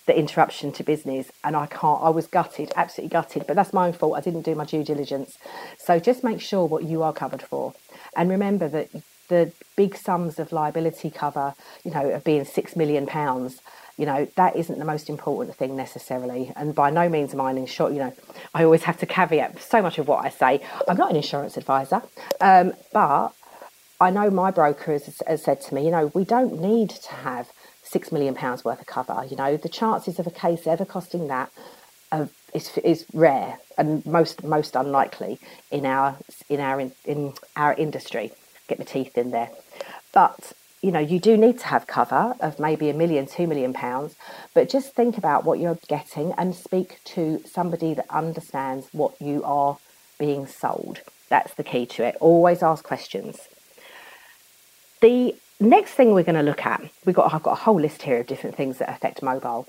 the 0.10 0.18
interruption 0.18 0.72
to 0.72 0.84
business 0.84 1.32
and 1.44 1.56
I 1.56 1.68
can't 1.68 2.02
I 2.02 2.10
was 2.10 2.26
gutted 2.26 2.72
absolutely 2.76 3.10
gutted 3.10 3.46
but 3.46 3.56
that's 3.56 3.74
my 3.74 3.86
own 3.86 3.94
fault. 3.94 4.18
I 4.18 4.22
didn't 4.22 4.42
do 4.42 4.56
my 4.56 4.66
due 4.66 4.84
diligence. 4.84 5.38
So 5.78 6.00
just 6.00 6.24
make 6.24 6.42
sure 6.42 6.66
what 6.66 6.84
you 6.84 7.04
are 7.04 7.14
covered 7.14 7.44
for. 7.44 7.76
And 8.18 8.28
remember 8.28 8.68
that 8.70 8.90
the 9.28 9.54
big 9.78 9.96
sums 9.96 10.40
of 10.40 10.52
liability 10.52 11.12
cover 11.12 11.54
you 11.84 11.92
know 11.92 12.10
of 12.10 12.24
being 12.24 12.44
6 12.44 12.76
million 12.76 13.06
pounds 13.06 13.62
you 13.98 14.08
know 14.08 14.28
that 14.36 14.56
isn't 14.56 14.80
the 14.80 14.86
most 14.94 15.10
important 15.10 15.56
thing 15.56 15.76
necessarily. 15.76 16.52
And 16.56 16.74
by 16.74 16.90
no 16.90 17.08
means 17.08 17.36
am 17.36 17.42
I 17.42 17.52
an 17.52 17.60
insurance 17.60 17.94
you 17.96 18.02
know 18.02 18.14
I 18.56 18.64
always 18.64 18.84
have 18.84 18.98
to 19.02 19.06
caveat 19.06 19.62
so 19.62 19.80
much 19.84 20.00
of 20.00 20.08
what 20.08 20.26
I 20.26 20.30
say. 20.30 20.62
I'm 20.88 20.98
not 20.98 21.12
an 21.12 21.18
insurance 21.18 21.56
advisor 21.56 22.02
um, 22.42 22.74
but 22.92 23.30
I 24.02 24.10
know 24.10 24.32
my 24.32 24.50
broker 24.50 24.94
has, 24.94 25.22
has 25.28 25.44
said 25.44 25.62
to 25.62 25.76
me 25.76 25.86
you 25.86 25.92
know 25.92 26.12
we 26.16 26.26
don't 26.26 26.60
need 26.60 26.90
to 26.90 27.14
have 27.14 27.52
six 27.90 28.12
million 28.12 28.36
pounds 28.36 28.64
worth 28.64 28.80
of 28.80 28.88
cover. 28.88 29.26
You 29.30 29.36
know, 29.36 29.58
the 29.58 29.70
chances 29.70 30.20
of 30.20 30.28
a 30.28 30.32
case 30.32 30.68
ever 30.68 30.86
costing 30.86 31.28
that 31.28 31.52
uh, 32.12 32.28
is 32.54 32.78
is 32.84 33.06
rare 33.14 33.60
and 33.78 34.06
most 34.06 34.44
most 34.44 34.76
unlikely 34.76 35.40
in 35.72 35.86
our 35.86 36.18
in 36.50 36.60
our 36.60 36.80
in, 36.80 36.92
in 37.06 37.34
our 37.56 37.74
industry. 37.74 38.32
Get 38.68 38.80
my 38.80 38.86
teeth 38.86 39.18
in 39.18 39.32
there, 39.32 39.50
but 40.14 40.54
you 40.82 40.92
know 40.92 41.00
you 41.00 41.20
do 41.20 41.36
need 41.36 41.60
to 41.60 41.66
have 41.66 41.88
cover 41.88 42.36
of 42.40 42.60
maybe 42.60 42.90
a 42.90 42.94
million, 42.94 43.26
two 43.26 43.48
million 43.48 43.74
pounds. 43.74 44.16
But 44.54 44.70
just 44.70 44.94
think 44.94 45.18
about 45.18 45.44
what 45.44 45.60
you're 45.60 45.80
getting 45.88 46.34
and 46.34 46.56
speak 46.56 47.00
to 47.16 47.42
somebody 47.46 47.94
that 47.96 48.06
understands 48.10 48.88
what 48.92 49.20
you 49.20 49.44
are 49.44 49.78
being 50.20 50.46
sold. 50.46 51.02
That's 51.30 51.54
the 51.54 51.64
key 51.64 51.86
to 51.88 52.04
it. 52.04 52.16
Always 52.20 52.62
ask 52.64 52.84
questions. 52.84 53.48
The 55.02 55.36
next 55.60 55.92
thing 55.92 56.14
we're 56.14 56.24
going 56.24 56.36
to 56.36 56.44
look 56.44 56.66
at, 56.66 56.82
we've 57.06 57.16
got 57.16 57.34
I've 57.34 57.44
got 57.44 57.54
a 57.54 57.62
whole 57.64 57.80
list 57.80 58.04
here 58.04 58.20
of 58.20 58.28
different 58.28 58.56
things 58.56 58.78
that 58.78 58.90
affect 58.90 59.22
mobile. 59.22 59.68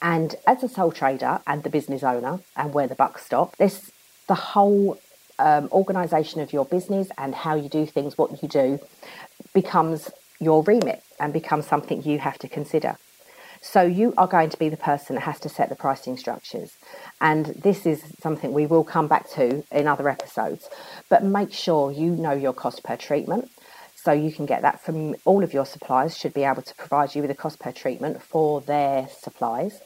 And 0.00 0.34
as 0.46 0.62
a 0.62 0.68
sole 0.68 0.92
trader 0.92 1.40
and 1.46 1.62
the 1.62 1.70
business 1.70 2.02
owner, 2.02 2.40
and 2.56 2.74
where 2.74 2.86
the 2.86 2.94
buck 2.94 3.18
stops, 3.18 3.56
this 3.58 3.90
the 4.28 4.34
whole 4.34 4.98
um, 5.38 5.68
organisation 5.72 6.40
of 6.40 6.52
your 6.52 6.64
business 6.64 7.08
and 7.18 7.34
how 7.34 7.54
you 7.54 7.68
do 7.68 7.86
things, 7.86 8.16
what 8.16 8.42
you 8.42 8.48
do, 8.48 8.78
becomes 9.52 10.10
your 10.40 10.62
remit 10.62 11.02
and 11.18 11.32
becomes 11.32 11.66
something 11.66 12.02
you 12.02 12.18
have 12.18 12.38
to 12.38 12.48
consider. 12.48 12.96
So 13.60 13.80
you 13.80 14.12
are 14.18 14.26
going 14.26 14.50
to 14.50 14.58
be 14.58 14.68
the 14.68 14.76
person 14.76 15.14
that 15.14 15.22
has 15.22 15.40
to 15.40 15.48
set 15.48 15.70
the 15.70 15.74
pricing 15.74 16.18
structures. 16.18 16.76
And 17.20 17.46
this 17.46 17.86
is 17.86 18.02
something 18.20 18.52
we 18.52 18.66
will 18.66 18.84
come 18.84 19.08
back 19.08 19.30
to 19.30 19.64
in 19.72 19.88
other 19.88 20.08
episodes. 20.10 20.68
But 21.08 21.24
make 21.24 21.50
sure 21.50 21.90
you 21.90 22.10
know 22.10 22.32
your 22.32 22.52
cost 22.52 22.84
per 22.84 22.96
treatment 22.96 23.50
so 24.04 24.12
you 24.12 24.30
can 24.30 24.44
get 24.44 24.60
that 24.60 24.84
from 24.84 25.16
all 25.24 25.42
of 25.42 25.54
your 25.54 25.64
suppliers, 25.64 26.14
should 26.14 26.34
be 26.34 26.44
able 26.44 26.60
to 26.60 26.74
provide 26.74 27.14
you 27.14 27.22
with 27.22 27.30
a 27.30 27.34
cost 27.34 27.58
per 27.58 27.72
treatment 27.72 28.22
for 28.22 28.60
their 28.60 29.08
supplies. 29.08 29.80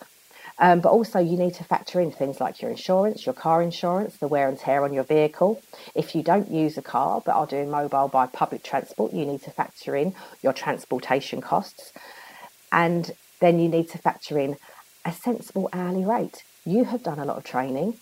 Um, 0.58 0.80
but 0.80 0.90
also, 0.90 1.20
you 1.20 1.36
need 1.36 1.54
to 1.54 1.62
factor 1.62 2.00
in 2.00 2.10
things 2.10 2.40
like 2.40 2.60
your 2.60 2.68
insurance, 2.72 3.24
your 3.24 3.32
car 3.32 3.62
insurance, 3.62 4.16
the 4.16 4.26
wear 4.26 4.48
and 4.48 4.58
tear 4.58 4.82
on 4.82 4.92
your 4.92 5.04
vehicle. 5.04 5.62
If 5.94 6.16
you 6.16 6.24
don't 6.24 6.50
use 6.50 6.76
a 6.76 6.82
car 6.82 7.22
but 7.24 7.36
are 7.36 7.46
doing 7.46 7.70
mobile 7.70 8.08
by 8.08 8.26
public 8.26 8.64
transport, 8.64 9.12
you 9.12 9.24
need 9.24 9.42
to 9.42 9.52
factor 9.52 9.94
in 9.94 10.16
your 10.42 10.52
transportation 10.52 11.40
costs. 11.40 11.92
And 12.72 13.12
then 13.40 13.60
you 13.60 13.68
need 13.68 13.88
to 13.90 13.98
factor 13.98 14.36
in 14.36 14.56
a 15.04 15.12
sensible 15.12 15.68
hourly 15.72 16.04
rate. 16.04 16.42
You 16.64 16.82
have 16.86 17.04
done 17.04 17.20
a 17.20 17.24
lot 17.24 17.36
of 17.36 17.44
training, 17.44 17.98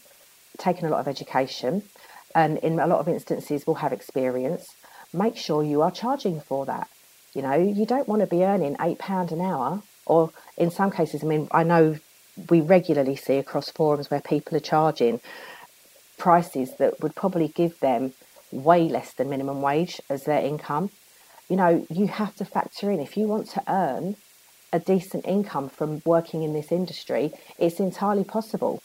taken 0.56 0.86
a 0.86 0.88
lot 0.88 1.00
of 1.00 1.08
education, 1.08 1.82
and 2.34 2.56
in 2.58 2.80
a 2.80 2.86
lot 2.86 3.00
of 3.00 3.08
instances 3.08 3.66
will 3.66 3.76
have 3.76 3.92
experience 3.92 4.66
make 5.12 5.36
sure 5.36 5.62
you 5.62 5.82
are 5.82 5.90
charging 5.90 6.40
for 6.40 6.66
that. 6.66 6.88
You 7.34 7.42
know, 7.42 7.54
you 7.54 7.84
don't 7.86 8.08
want 8.08 8.20
to 8.20 8.26
be 8.26 8.44
earning 8.44 8.76
£8 8.76 9.30
an 9.32 9.40
hour, 9.40 9.82
or 10.06 10.30
in 10.56 10.70
some 10.70 10.90
cases, 10.90 11.22
I 11.22 11.26
mean, 11.26 11.48
I 11.50 11.64
know 11.64 11.96
we 12.50 12.60
regularly 12.60 13.16
see 13.16 13.36
across 13.36 13.70
forums 13.70 14.10
where 14.10 14.20
people 14.20 14.56
are 14.56 14.60
charging 14.60 15.20
prices 16.18 16.76
that 16.78 17.00
would 17.02 17.14
probably 17.14 17.48
give 17.48 17.78
them 17.80 18.12
way 18.50 18.88
less 18.88 19.12
than 19.12 19.28
minimum 19.28 19.60
wage 19.60 20.00
as 20.08 20.24
their 20.24 20.40
income. 20.40 20.90
You 21.48 21.56
know, 21.56 21.86
you 21.90 22.06
have 22.06 22.34
to 22.36 22.44
factor 22.44 22.90
in 22.90 23.00
if 23.00 23.16
you 23.16 23.26
want 23.26 23.48
to 23.50 23.62
earn 23.68 24.16
a 24.72 24.80
decent 24.80 25.26
income 25.26 25.68
from 25.68 26.02
working 26.04 26.42
in 26.42 26.52
this 26.52 26.72
industry, 26.72 27.32
it's 27.58 27.80
entirely 27.80 28.24
possible. 28.24 28.82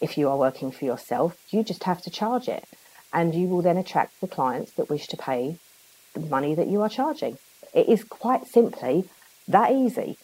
If 0.00 0.16
you 0.18 0.28
are 0.28 0.36
working 0.36 0.70
for 0.70 0.84
yourself, 0.84 1.36
you 1.50 1.62
just 1.62 1.84
have 1.84 2.02
to 2.02 2.10
charge 2.10 2.48
it, 2.48 2.64
and 3.12 3.34
you 3.34 3.48
will 3.48 3.62
then 3.62 3.76
attract 3.76 4.20
the 4.20 4.28
clients 4.28 4.72
that 4.72 4.90
wish 4.90 5.06
to 5.08 5.16
pay 5.16 5.58
the 6.14 6.20
money 6.20 6.54
that 6.54 6.68
you 6.68 6.80
are 6.82 6.88
charging. 6.88 7.38
It 7.72 7.88
is 7.88 8.04
quite 8.04 8.46
simply 8.46 9.08
that 9.48 9.72
easy. 9.72 10.16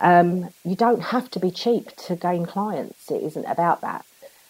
Um, 0.00 0.50
you 0.64 0.76
don't 0.76 1.02
have 1.02 1.30
to 1.32 1.40
be 1.40 1.50
cheap 1.50 1.94
to 2.06 2.14
gain 2.14 2.46
clients. 2.46 3.10
It 3.10 3.22
isn't 3.22 3.46
about 3.46 3.80
that. 3.80 4.04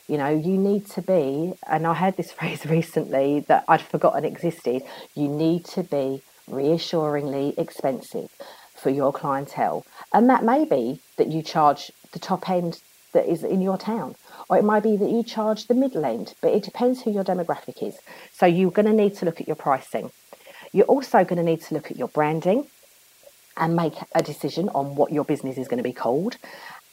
You 0.06 0.18
know, 0.18 0.28
you 0.28 0.56
need 0.56 0.86
to 0.90 1.02
be, 1.02 1.54
and 1.66 1.86
I 1.86 1.94
heard 1.94 2.16
this 2.16 2.32
phrase 2.38 2.66
recently 2.66 3.40
that 3.48 3.64
I'd 3.68 3.82
forgotten 3.82 4.24
existed. 4.24 4.82
You 5.14 5.28
need 5.28 5.64
to 5.66 5.82
be 5.82 6.22
reassuringly 6.48 7.54
expensive 7.56 8.30
for 8.74 8.90
your 8.90 9.12
clientele. 9.12 9.84
And 10.12 10.28
that 10.30 10.44
may 10.44 10.64
be 10.64 11.00
that 11.16 11.28
you 11.28 11.42
charge 11.42 11.92
the 12.12 12.18
top 12.18 12.48
end 12.48 12.80
that 13.12 13.26
is 13.26 13.42
in 13.42 13.60
your 13.60 13.78
town, 13.78 14.14
or 14.48 14.58
it 14.58 14.64
might 14.64 14.82
be 14.82 14.96
that 14.96 15.10
you 15.10 15.22
charge 15.22 15.66
the 15.66 15.74
middle 15.74 16.04
end, 16.04 16.34
but 16.40 16.52
it 16.52 16.62
depends 16.62 17.02
who 17.02 17.10
your 17.10 17.24
demographic 17.24 17.82
is. 17.82 17.98
So 18.32 18.46
you're 18.46 18.70
going 18.70 18.86
to 18.86 18.92
need 18.92 19.16
to 19.16 19.24
look 19.24 19.40
at 19.40 19.46
your 19.46 19.56
pricing. 19.56 20.10
You're 20.72 20.86
also 20.86 21.24
going 21.24 21.36
to 21.36 21.42
need 21.42 21.62
to 21.62 21.74
look 21.74 21.90
at 21.90 21.96
your 21.96 22.08
branding 22.08 22.66
and 23.56 23.74
make 23.74 23.94
a 24.14 24.22
decision 24.22 24.68
on 24.70 24.94
what 24.94 25.12
your 25.12 25.24
business 25.24 25.58
is 25.58 25.68
going 25.68 25.78
to 25.78 25.84
be 25.84 25.92
called 25.92 26.36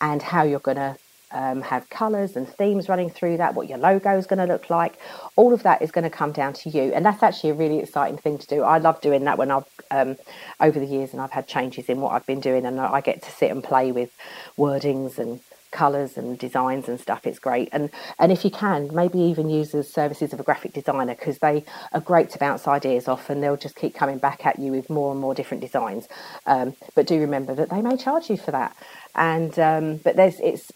and 0.01 0.21
how 0.21 0.43
you're 0.43 0.59
going 0.59 0.77
to 0.77 0.97
um, 1.31 1.61
have 1.61 1.89
colours 1.89 2.35
and 2.35 2.47
themes 2.47 2.87
running 2.87 3.09
through 3.09 3.37
that, 3.37 3.55
what 3.55 3.67
your 3.67 3.77
logo 3.77 4.17
is 4.17 4.25
going 4.25 4.39
to 4.39 4.45
look 4.45 4.69
like. 4.69 4.97
All 5.35 5.53
of 5.53 5.63
that 5.63 5.81
is 5.81 5.91
going 5.91 6.03
to 6.03 6.09
come 6.09 6.31
down 6.31 6.53
to 6.53 6.69
you, 6.69 6.93
and 6.93 7.05
that's 7.05 7.23
actually 7.23 7.49
a 7.51 7.55
really 7.55 7.79
exciting 7.79 8.17
thing 8.17 8.37
to 8.37 8.47
do. 8.47 8.63
I 8.63 8.77
love 8.77 9.01
doing 9.01 9.25
that 9.25 9.37
when 9.37 9.51
I've 9.51 9.65
um, 9.91 10.15
over 10.59 10.79
the 10.79 10.85
years 10.85 11.13
and 11.13 11.21
I've 11.21 11.31
had 11.31 11.47
changes 11.47 11.85
in 11.85 11.99
what 11.99 12.13
I've 12.13 12.25
been 12.25 12.39
doing, 12.39 12.65
and 12.65 12.79
I 12.79 13.01
get 13.01 13.21
to 13.23 13.31
sit 13.31 13.51
and 13.51 13.63
play 13.63 13.91
with 13.91 14.11
wordings 14.57 15.17
and 15.17 15.41
colours 15.75 16.17
and 16.17 16.39
designs 16.39 16.89
and 16.89 16.99
stuff. 16.99 17.27
It's 17.27 17.39
great, 17.39 17.69
and 17.73 17.91
and 18.19 18.31
if 18.31 18.45
you 18.45 18.51
can, 18.51 18.89
maybe 18.95 19.19
even 19.19 19.49
use 19.49 19.71
the 19.73 19.83
services 19.83 20.33
of 20.33 20.39
a 20.39 20.43
graphic 20.43 20.73
designer 20.73 21.15
because 21.15 21.39
they 21.39 21.65
are 21.93 22.01
great 22.01 22.31
to 22.31 22.39
bounce 22.39 22.67
ideas 22.67 23.07
off, 23.07 23.29
and 23.29 23.43
they'll 23.43 23.57
just 23.57 23.75
keep 23.75 23.95
coming 23.95 24.19
back 24.19 24.47
at 24.47 24.59
you 24.59 24.71
with 24.71 24.89
more 24.89 25.11
and 25.13 25.21
more 25.21 25.35
different 25.35 25.61
designs. 25.61 26.07
Um, 26.47 26.75
but 26.95 27.07
do 27.07 27.19
remember 27.21 27.55
that 27.55 27.69
they 27.69 27.83
may 27.83 27.97
charge 27.97 28.31
you 28.31 28.37
for 28.37 28.51
that, 28.51 28.75
and 29.15 29.59
um, 29.59 29.97
but 29.97 30.15
there's 30.17 30.39
it's 30.41 30.71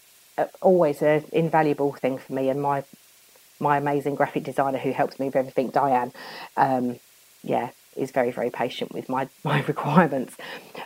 always 0.62 1.02
an 1.02 1.24
invaluable 1.32 1.92
thing 1.92 2.18
for 2.18 2.34
me 2.34 2.50
and 2.50 2.62
my 2.62 2.84
my 3.60 3.78
amazing 3.78 4.14
graphic 4.16 4.44
designer 4.44 4.78
who 4.78 4.92
helps 4.92 5.20
me 5.20 5.26
with 5.26 5.36
everything, 5.36 5.70
Diane. 5.70 6.12
Um, 6.56 6.98
yeah, 7.42 7.70
is 7.96 8.10
very 8.10 8.30
very 8.30 8.50
patient 8.50 8.92
with 8.92 9.08
my 9.08 9.28
my 9.44 9.62
requirements. 9.62 10.36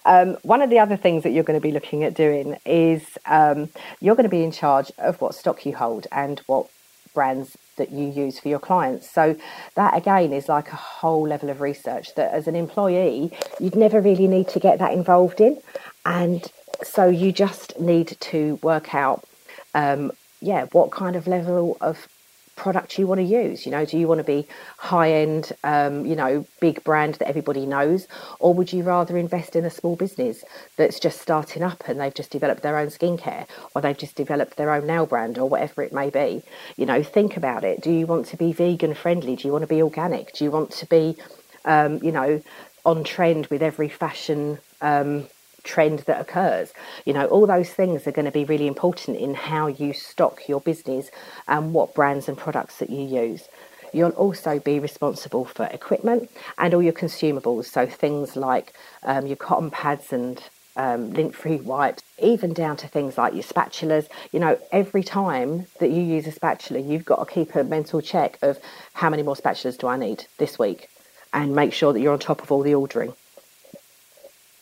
Um, 0.04 0.36
one 0.42 0.62
of 0.62 0.70
the 0.70 0.78
other 0.78 0.96
things 0.96 1.22
that 1.22 1.30
you're 1.30 1.44
going 1.44 1.58
to 1.58 1.66
be 1.66 1.72
looking 1.72 2.04
at 2.04 2.14
doing 2.14 2.56
is 2.64 3.02
um, 3.26 3.70
you're 4.00 4.16
going 4.16 4.24
to 4.24 4.30
be 4.30 4.44
in 4.44 4.52
charge 4.52 4.90
of 4.98 5.20
what 5.20 5.34
stock 5.34 5.64
you 5.64 5.74
hold 5.74 6.06
and 6.12 6.40
what 6.46 6.68
brands 7.14 7.56
that 7.76 7.90
you 7.90 8.08
use 8.10 8.38
for 8.38 8.48
your 8.48 8.58
clients. 8.58 9.08
So 9.10 9.36
that 9.76 9.96
again 9.96 10.32
is 10.32 10.48
like 10.48 10.72
a 10.72 10.76
whole 10.76 11.26
level 11.26 11.50
of 11.50 11.60
research 11.60 12.14
that 12.16 12.32
as 12.32 12.46
an 12.48 12.56
employee 12.56 13.32
you'd 13.60 13.76
never 13.76 14.00
really 14.00 14.26
need 14.26 14.48
to 14.48 14.60
get 14.60 14.78
that 14.78 14.92
involved 14.92 15.40
in, 15.40 15.60
and 16.04 16.50
so 16.82 17.06
you 17.08 17.32
just 17.32 17.78
need 17.78 18.16
to 18.20 18.58
work 18.62 18.94
out 18.94 19.24
um, 19.74 20.12
yeah, 20.40 20.66
what 20.72 20.90
kind 20.90 21.16
of 21.16 21.26
level 21.26 21.76
of 21.80 22.08
product 22.56 22.98
you 22.98 23.06
want 23.06 23.20
to 23.20 23.24
use. 23.24 23.66
You 23.66 23.72
know, 23.72 23.84
do 23.84 23.98
you 23.98 24.08
want 24.08 24.18
to 24.18 24.24
be 24.24 24.46
high 24.78 25.12
end, 25.12 25.52
um, 25.64 26.04
you 26.06 26.16
know, 26.16 26.46
big 26.60 26.82
brand 26.84 27.14
that 27.16 27.28
everybody 27.28 27.66
knows, 27.66 28.06
or 28.38 28.54
would 28.54 28.72
you 28.72 28.82
rather 28.82 29.16
invest 29.16 29.56
in 29.56 29.64
a 29.64 29.70
small 29.70 29.96
business 29.96 30.44
that's 30.76 31.00
just 31.00 31.20
starting 31.20 31.62
up 31.62 31.84
and 31.88 32.00
they've 32.00 32.14
just 32.14 32.30
developed 32.30 32.62
their 32.62 32.78
own 32.78 32.88
skincare, 32.88 33.46
or 33.74 33.82
they've 33.82 33.98
just 33.98 34.16
developed 34.16 34.56
their 34.56 34.70
own 34.70 34.86
nail 34.86 35.06
brand, 35.06 35.38
or 35.38 35.48
whatever 35.48 35.82
it 35.82 35.92
may 35.92 36.10
be? 36.10 36.42
You 36.76 36.86
know, 36.86 37.02
think 37.02 37.36
about 37.36 37.64
it. 37.64 37.80
Do 37.82 37.90
you 37.90 38.06
want 38.06 38.26
to 38.26 38.36
be 38.36 38.52
vegan 38.52 38.94
friendly? 38.94 39.36
Do 39.36 39.48
you 39.48 39.52
want 39.52 39.62
to 39.62 39.68
be 39.68 39.82
organic? 39.82 40.32
Do 40.32 40.44
you 40.44 40.50
want 40.50 40.70
to 40.72 40.86
be, 40.86 41.16
um, 41.64 42.00
you 42.02 42.12
know, 42.12 42.42
on 42.84 43.04
trend 43.04 43.46
with 43.46 43.62
every 43.62 43.88
fashion? 43.88 44.58
Um, 44.80 45.26
trend 45.64 46.00
that 46.00 46.20
occurs. 46.20 46.72
You 47.04 47.12
know, 47.14 47.26
all 47.26 47.46
those 47.46 47.70
things 47.70 48.06
are 48.06 48.12
going 48.12 48.26
to 48.26 48.30
be 48.30 48.44
really 48.44 48.66
important 48.66 49.16
in 49.16 49.34
how 49.34 49.66
you 49.66 49.92
stock 49.92 50.48
your 50.48 50.60
business 50.60 51.10
and 51.48 51.74
what 51.74 51.94
brands 51.94 52.28
and 52.28 52.38
products 52.38 52.78
that 52.78 52.90
you 52.90 53.04
use. 53.04 53.48
You'll 53.92 54.10
also 54.10 54.58
be 54.58 54.78
responsible 54.80 55.44
for 55.44 55.66
equipment 55.66 56.30
and 56.58 56.74
all 56.74 56.82
your 56.82 56.92
consumables, 56.92 57.66
so 57.66 57.86
things 57.86 58.36
like 58.36 58.72
um, 59.04 59.26
your 59.26 59.36
cotton 59.36 59.70
pads 59.70 60.12
and 60.12 60.42
um, 60.76 61.12
lint-free 61.12 61.58
wipes, 61.58 62.02
even 62.18 62.52
down 62.52 62.76
to 62.78 62.88
things 62.88 63.16
like 63.16 63.34
your 63.34 63.44
spatulas. 63.44 64.08
You 64.32 64.40
know, 64.40 64.58
every 64.72 65.04
time 65.04 65.66
that 65.78 65.92
you 65.92 66.02
use 66.02 66.26
a 66.26 66.32
spatula, 66.32 66.80
you've 66.80 67.04
got 67.04 67.26
to 67.26 67.32
keep 67.32 67.54
a 67.54 67.62
mental 67.62 68.00
check 68.00 68.36
of 68.42 68.58
how 68.94 69.10
many 69.10 69.22
more 69.22 69.36
spatulas 69.36 69.78
do 69.78 69.86
I 69.86 69.96
need 69.96 70.26
this 70.38 70.58
week, 70.58 70.88
and 71.32 71.54
make 71.54 71.72
sure 71.72 71.92
that 71.92 72.00
you're 72.00 72.12
on 72.12 72.18
top 72.18 72.42
of 72.42 72.50
all 72.50 72.62
the 72.62 72.74
ordering. 72.74 73.14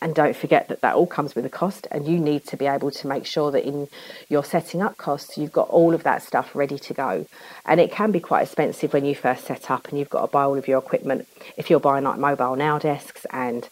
And 0.03 0.17
don't 0.17 0.35
forget 0.35 0.67
that 0.69 0.81
that 0.81 0.97
all 0.97 1.07
comes 1.07 1.37
with 1.37 1.47
a 1.47 1.49
cost, 1.49 1.87
and 1.93 2.07
you 2.07 2.19
need 2.19 2.45
to 2.49 2.57
be 2.57 2.67
able 2.67 2.91
to 2.91 3.07
make 3.07 3.25
sure 3.25 3.53
that 3.53 3.65
in 3.65 3.89
your 4.29 4.43
setting 4.43 4.83
up 4.83 4.97
costs, 4.97 5.39
you've 5.39 5.53
got 5.53 5.69
all 5.69 5.95
of 5.95 6.03
that 6.03 6.23
stuff 6.23 6.57
ready 6.57 6.79
to 6.81 6.93
go. 6.93 7.27
And 7.65 7.81
it 7.81 7.93
can 7.93 8.11
be 8.11 8.19
quite 8.19 8.43
expensive 8.43 8.93
when 8.93 9.05
you 9.05 9.15
first 9.15 9.45
set 9.45 9.71
up 9.71 9.89
and 9.89 9.99
you've 9.99 10.11
got 10.11 10.23
to 10.23 10.27
buy 10.27 10.43
all 10.43 10.59
of 10.59 10.67
your 10.67 10.79
equipment. 10.79 11.29
If 11.57 11.71
you're 11.71 11.81
buying 11.81 12.03
like 12.03 12.19
mobile 12.19 12.57
nail 12.57 12.81
desks 12.81 13.25
and 13.31 13.69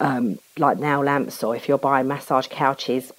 um, 0.00 0.38
like 0.58 0.78
nail 0.78 1.00
lamps, 1.00 1.42
or 1.42 1.56
if 1.56 1.66
you're 1.66 1.78
buying 1.78 2.08
massage 2.08 2.48
couches, 2.48 3.10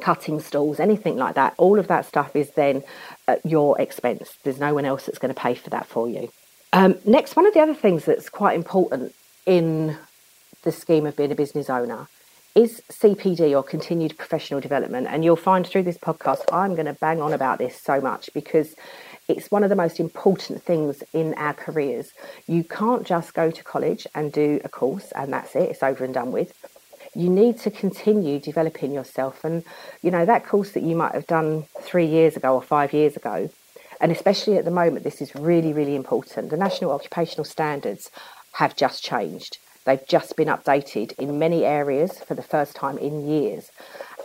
cutting 0.00 0.40
stools, 0.40 0.80
anything 0.80 1.16
like 1.16 1.36
that, 1.36 1.54
all 1.56 1.78
of 1.78 1.86
that 1.86 2.04
stuff 2.04 2.34
is 2.34 2.50
then 2.50 2.82
at 3.28 3.46
your 3.46 3.80
expense. 3.80 4.38
There's 4.42 4.58
no 4.58 4.74
one 4.74 4.84
else 4.84 5.06
that's 5.06 5.18
going 5.18 5.32
to 5.32 5.40
pay 5.40 5.54
for 5.54 5.70
that 5.70 5.86
for 5.86 6.08
you. 6.08 6.30
Um, 6.72 6.96
next, 7.04 7.36
one 7.36 7.46
of 7.46 7.54
the 7.54 7.60
other 7.60 7.74
things 7.74 8.04
that's 8.04 8.28
quite 8.28 8.56
important 8.56 9.14
in 9.46 9.96
the 10.64 10.72
scheme 10.72 11.06
of 11.06 11.16
being 11.16 11.32
a 11.32 11.36
business 11.36 11.70
owner 11.70 12.08
is 12.54 12.80
CPD 12.90 13.56
or 13.56 13.62
continued 13.62 14.16
professional 14.16 14.60
development. 14.60 15.08
And 15.08 15.24
you'll 15.24 15.36
find 15.36 15.66
through 15.66 15.82
this 15.82 15.98
podcast, 15.98 16.42
I'm 16.52 16.74
going 16.74 16.86
to 16.86 16.94
bang 16.94 17.20
on 17.20 17.32
about 17.32 17.58
this 17.58 17.80
so 17.80 18.00
much 18.00 18.30
because 18.32 18.74
it's 19.28 19.50
one 19.50 19.64
of 19.64 19.70
the 19.70 19.76
most 19.76 19.98
important 19.98 20.62
things 20.62 21.02
in 21.12 21.34
our 21.34 21.54
careers. 21.54 22.12
You 22.46 22.62
can't 22.62 23.04
just 23.04 23.34
go 23.34 23.50
to 23.50 23.64
college 23.64 24.06
and 24.14 24.32
do 24.32 24.60
a 24.64 24.68
course 24.68 25.12
and 25.16 25.32
that's 25.32 25.56
it, 25.56 25.70
it's 25.70 25.82
over 25.82 26.04
and 26.04 26.14
done 26.14 26.30
with. 26.30 26.52
You 27.16 27.28
need 27.28 27.58
to 27.60 27.70
continue 27.70 28.38
developing 28.40 28.92
yourself. 28.92 29.44
And, 29.44 29.64
you 30.02 30.10
know, 30.10 30.24
that 30.24 30.46
course 30.46 30.72
that 30.72 30.82
you 30.82 30.96
might 30.96 31.14
have 31.14 31.26
done 31.26 31.66
three 31.80 32.06
years 32.06 32.36
ago 32.36 32.54
or 32.54 32.62
five 32.62 32.92
years 32.92 33.16
ago, 33.16 33.50
and 34.00 34.10
especially 34.10 34.58
at 34.58 34.64
the 34.64 34.70
moment, 34.70 35.04
this 35.04 35.22
is 35.22 35.34
really, 35.34 35.72
really 35.72 35.94
important. 35.94 36.50
The 36.50 36.56
National 36.56 36.90
Occupational 36.90 37.44
Standards 37.44 38.10
have 38.52 38.76
just 38.76 39.02
changed. 39.02 39.58
They've 39.84 40.06
just 40.06 40.36
been 40.36 40.48
updated 40.48 41.12
in 41.18 41.38
many 41.38 41.64
areas 41.64 42.18
for 42.18 42.34
the 42.34 42.42
first 42.42 42.74
time 42.74 42.98
in 42.98 43.28
years. 43.28 43.70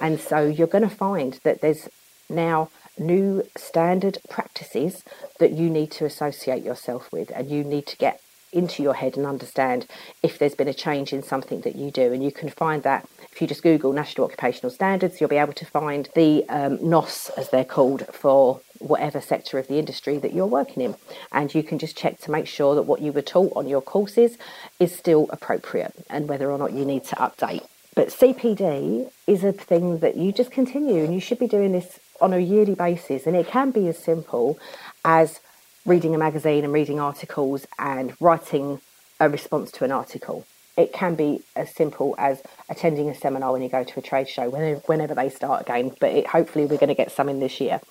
And 0.02 0.20
so 0.20 0.46
you're 0.48 0.68
going 0.68 0.88
to 0.88 0.96
find 0.96 1.40
that 1.44 1.62
there's 1.62 1.90
now 2.30 2.70
new 2.98 3.44
standard 3.58 4.18
practices 4.30 5.04
that 5.40 5.52
you 5.52 5.70
need 5.70 5.92
to 5.92 6.06
associate 6.06 6.64
yourself 6.64 7.10
with 7.12 7.32
and 7.32 7.50
you 7.50 7.64
need 7.64 7.88
to 7.88 7.98
get 7.98 8.22
into 8.52 8.82
your 8.82 8.96
head 8.96 9.16
and 9.16 9.26
understand 9.26 9.86
if 10.24 10.40
there's 10.40 10.56
been 10.56 10.68
a 10.68 10.74
change 10.74 11.14
in 11.14 11.22
something 11.22 11.62
that 11.62 11.76
you 11.76 11.92
do. 11.92 12.12
And 12.12 12.24
you 12.24 12.32
can 12.32 12.50
find 12.50 12.84
that 12.84 13.08
if 13.40 13.44
you 13.44 13.48
just 13.48 13.64
Google 13.64 13.94
National 13.94 14.26
Occupational 14.26 14.70
Standards, 14.70 15.22
you'll 15.22 15.30
be 15.30 15.38
able 15.38 15.54
to 15.54 15.66
find 15.66 16.10
the 16.14 16.44
um, 16.50 16.78
NOS, 16.82 17.30
as 17.38 17.52
they're 17.52 17.64
called, 17.64 18.06
for 18.12 18.60
whatever 18.80 19.22
sector 19.22 19.58
of 19.58 19.68
the 19.70 19.80
industry 19.80 20.18
that 20.18 20.34
you're 20.34 20.46
working 20.46 20.84
in. 20.84 20.96
And 21.32 21.56
you 21.56 21.64
can 21.64 21.80
just 21.80 21.96
check 21.96 22.20
to 22.20 22.32
make 22.32 22.48
sure 22.48 22.76
that 22.76 22.82
what 22.82 23.00
you 23.00 23.14
were 23.14 23.22
taught 23.22 23.54
on 23.56 23.70
your 23.70 23.82
courses 23.82 24.38
is 24.78 24.94
still 24.94 25.28
appropriate 25.30 25.94
and 26.10 26.28
whether 26.28 26.52
or 26.52 26.58
not 26.58 26.74
you 26.74 26.84
need 26.84 27.06
to 27.06 27.16
update. 27.16 27.66
But 27.96 28.10
CPD 28.10 29.10
is 29.26 29.46
a 29.46 29.54
thing 29.54 30.00
that 30.00 30.18
you 30.18 30.34
just 30.34 30.52
continue 30.52 31.06
and 31.06 31.14
you 31.14 31.22
should 31.22 31.40
be 31.40 31.48
doing 31.48 31.72
this 31.72 31.98
on 32.20 32.34
a 32.34 32.40
yearly 32.40 32.76
basis. 32.76 33.26
And 33.26 33.38
it 33.38 33.48
can 33.48 33.72
be 33.72 33.88
as 33.88 33.98
simple 33.98 34.60
as 35.06 35.40
reading 35.86 36.14
a 36.14 36.18
magazine 36.18 36.66
and 36.66 36.74
reading 36.74 37.00
articles 37.00 37.66
and 37.78 38.18
writing 38.20 38.82
a 39.18 39.30
response 39.30 39.72
to 39.72 39.86
an 39.86 39.94
article. 39.94 40.46
It 40.80 40.94
can 40.94 41.16
be 41.16 41.44
as 41.58 41.76
simple 41.76 42.16
as 42.18 42.42
attending 42.70 43.10
a 43.10 43.16
seminar 43.16 43.52
when 43.52 43.62
you 43.62 43.70
go 43.70 43.84
to 43.84 44.00
a 44.00 44.02
trade 44.02 44.30
show, 44.30 44.50
whenever, 44.50 44.80
whenever 44.86 45.14
they 45.14 45.30
start 45.30 45.64
again. 45.64 45.92
But 46.00 46.12
it, 46.12 46.28
hopefully, 46.28 46.66
we're 46.66 46.78
going 46.78 46.88
to 46.88 46.96
get 46.96 47.12
some 47.12 47.28
in 47.28 47.42
this 47.42 47.60
year. 47.60 47.82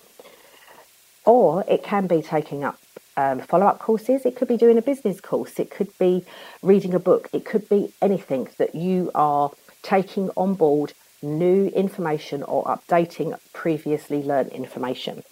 Or 1.27 1.65
it 1.69 1.83
can 1.85 2.07
be 2.07 2.23
taking 2.23 2.65
up 2.65 2.79
um, 3.19 3.41
follow 3.41 3.67
up 3.67 3.81
courses, 3.81 4.25
it 4.25 4.37
could 4.37 4.49
be 4.49 4.57
doing 4.57 4.79
a 4.79 4.83
business 4.83 5.21
course, 5.21 5.59
it 5.59 5.71
could 5.71 5.91
be 5.99 6.25
reading 6.63 6.95
a 6.95 7.01
book, 7.01 7.29
it 7.33 7.45
could 7.45 7.69
be 7.69 7.93
anything 8.01 8.49
that 8.59 8.77
you 8.77 9.11
are 9.15 9.51
taking 9.83 10.31
on 10.37 10.55
board 10.55 10.93
new 11.23 11.67
information 11.69 12.43
or 12.43 12.65
updating 12.65 13.39
previously 13.53 14.23
learned 14.23 14.53
information. 14.53 15.23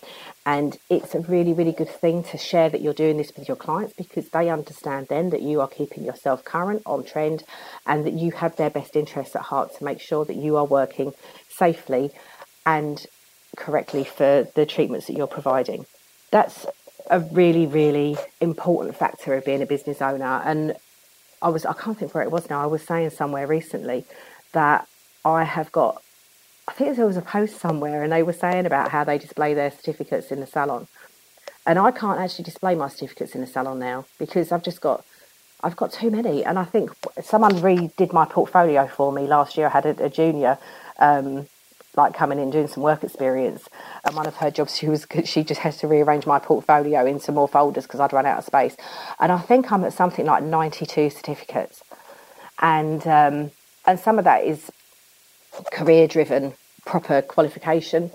And 0.44 0.78
it's 0.88 1.14
a 1.14 1.20
really, 1.20 1.52
really 1.52 1.72
good 1.72 1.88
thing 1.88 2.22
to 2.24 2.38
share 2.38 2.68
that 2.68 2.80
you're 2.80 2.92
doing 2.92 3.16
this 3.16 3.32
with 3.36 3.48
your 3.48 3.56
clients 3.56 3.94
because 3.94 4.28
they 4.30 4.48
understand 4.48 5.08
then 5.08 5.30
that 5.30 5.42
you 5.42 5.60
are 5.60 5.68
keeping 5.68 6.04
yourself 6.04 6.44
current 6.44 6.82
on 6.86 7.04
trend 7.04 7.42
and 7.86 8.04
that 8.06 8.14
you 8.14 8.30
have 8.32 8.56
their 8.56 8.70
best 8.70 8.96
interests 8.96 9.34
at 9.34 9.42
heart 9.42 9.76
to 9.76 9.84
make 9.84 10.00
sure 10.00 10.24
that 10.24 10.36
you 10.36 10.56
are 10.56 10.64
working 10.64 11.12
safely 11.48 12.10
and 12.64 13.06
correctly 13.56 14.04
for 14.04 14.46
the 14.54 14.66
treatments 14.66 15.06
that 15.06 15.16
you're 15.16 15.26
providing. 15.26 15.86
That's 16.30 16.66
a 17.10 17.20
really, 17.20 17.66
really 17.66 18.16
important 18.40 18.96
factor 18.96 19.34
of 19.34 19.44
being 19.44 19.62
a 19.62 19.66
business 19.66 20.02
owner. 20.02 20.42
And 20.44 20.74
I 21.42 21.48
was, 21.48 21.64
I 21.64 21.72
can't 21.72 21.98
think 21.98 22.14
where 22.14 22.24
it 22.24 22.30
was 22.30 22.50
now, 22.50 22.62
I 22.62 22.66
was 22.66 22.82
saying 22.82 23.10
somewhere 23.10 23.46
recently 23.46 24.04
that 24.52 24.86
I 25.26 25.44
have 25.44 25.72
got, 25.72 26.02
I 26.68 26.72
think 26.72 26.96
there 26.96 27.06
was 27.06 27.16
a 27.16 27.22
post 27.22 27.58
somewhere 27.60 28.02
and 28.02 28.12
they 28.12 28.22
were 28.22 28.32
saying 28.32 28.66
about 28.66 28.90
how 28.90 29.04
they 29.04 29.18
display 29.18 29.54
their 29.54 29.70
certificates 29.70 30.30
in 30.30 30.40
the 30.40 30.46
salon. 30.46 30.86
And 31.66 31.78
I 31.78 31.90
can't 31.90 32.20
actually 32.20 32.44
display 32.44 32.74
my 32.76 32.88
certificates 32.88 33.34
in 33.34 33.40
the 33.40 33.46
salon 33.46 33.78
now 33.78 34.06
because 34.18 34.52
I've 34.52 34.62
just 34.62 34.80
got, 34.80 35.04
I've 35.62 35.76
got 35.76 35.92
too 35.92 36.10
many. 36.10 36.44
And 36.44 36.58
I 36.58 36.64
think 36.64 36.90
someone 37.22 37.52
redid 37.54 38.12
my 38.12 38.24
portfolio 38.24 38.86
for 38.86 39.10
me 39.12 39.26
last 39.26 39.56
year. 39.56 39.66
I 39.66 39.70
had 39.70 39.86
a, 39.86 40.04
a 40.04 40.08
junior 40.08 40.58
um, 41.00 41.48
like 41.96 42.14
coming 42.14 42.38
in 42.38 42.50
doing 42.50 42.68
some 42.68 42.82
work 42.82 43.02
experience. 43.02 43.68
And 44.04 44.14
one 44.14 44.26
of 44.26 44.36
her 44.36 44.50
jobs, 44.50 44.76
she 44.76 44.88
was 44.88 45.06
she 45.24 45.42
just 45.42 45.60
has 45.62 45.78
to 45.78 45.88
rearrange 45.88 46.26
my 46.26 46.38
portfolio 46.38 47.04
into 47.04 47.32
more 47.32 47.48
folders 47.48 47.84
because 47.84 48.00
I'd 48.00 48.12
run 48.12 48.26
out 48.26 48.38
of 48.38 48.44
space. 48.44 48.76
And 49.18 49.32
I 49.32 49.38
think 49.38 49.72
I'm 49.72 49.84
at 49.84 49.92
something 49.92 50.26
like 50.26 50.44
92 50.44 51.10
certificates, 51.10 51.82
and 52.60 53.04
um, 53.06 53.50
and 53.86 53.98
some 53.98 54.18
of 54.18 54.24
that 54.24 54.44
is 54.44 54.70
career 55.72 56.06
driven, 56.06 56.54
proper 56.84 57.22
qualification. 57.22 58.10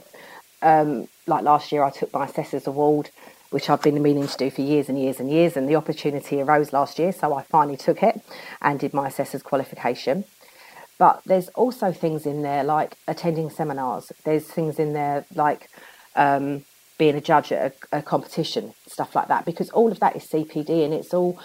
Um, 0.62 1.08
like 1.27 1.43
last 1.43 1.71
year, 1.71 1.84
I 1.84 1.89
took 1.89 2.13
my 2.13 2.25
assessor's 2.25 2.67
award, 2.67 3.10
which 3.49 3.69
I've 3.69 3.82
been 3.82 4.01
meaning 4.01 4.27
to 4.27 4.38
do 4.38 4.49
for 4.49 4.62
years 4.62 4.89
and 4.89 4.99
years 4.99 5.19
and 5.19 5.30
years, 5.30 5.58
and 5.58 5.67
the 5.67 5.75
opportunity 5.75 6.41
arose 6.41 6.73
last 6.73 6.99
year, 6.99 7.12
so 7.12 7.34
I 7.34 7.43
finally 7.43 7.77
took 7.77 8.04
it 8.04 8.21
and 8.62 8.80
did 8.80 8.93
my 8.93 9.08
assessor's 9.08 9.43
qualification. 9.43 10.25
But 10.97 11.21
there's 11.25 11.49
also 11.49 11.91
things 11.91 12.25
in 12.27 12.43
there 12.43 12.63
like 12.63 12.95
attending 13.08 13.49
seminars. 13.49 14.12
There's 14.23 14.45
things 14.45 14.77
in 14.77 14.93
there 14.93 15.25
like 15.34 15.67
um, 16.15 16.63
being 16.99 17.15
a 17.15 17.21
judge 17.21 17.51
at 17.51 17.75
a, 17.91 17.97
a 17.97 18.01
competition, 18.04 18.75
stuff 18.86 19.15
like 19.15 19.27
that, 19.27 19.43
because 19.43 19.71
all 19.71 19.91
of 19.91 19.99
that 19.99 20.15
is 20.15 20.25
CPD 20.25 20.86
and 20.86 20.93
it's 20.93 21.13
all 21.13 21.39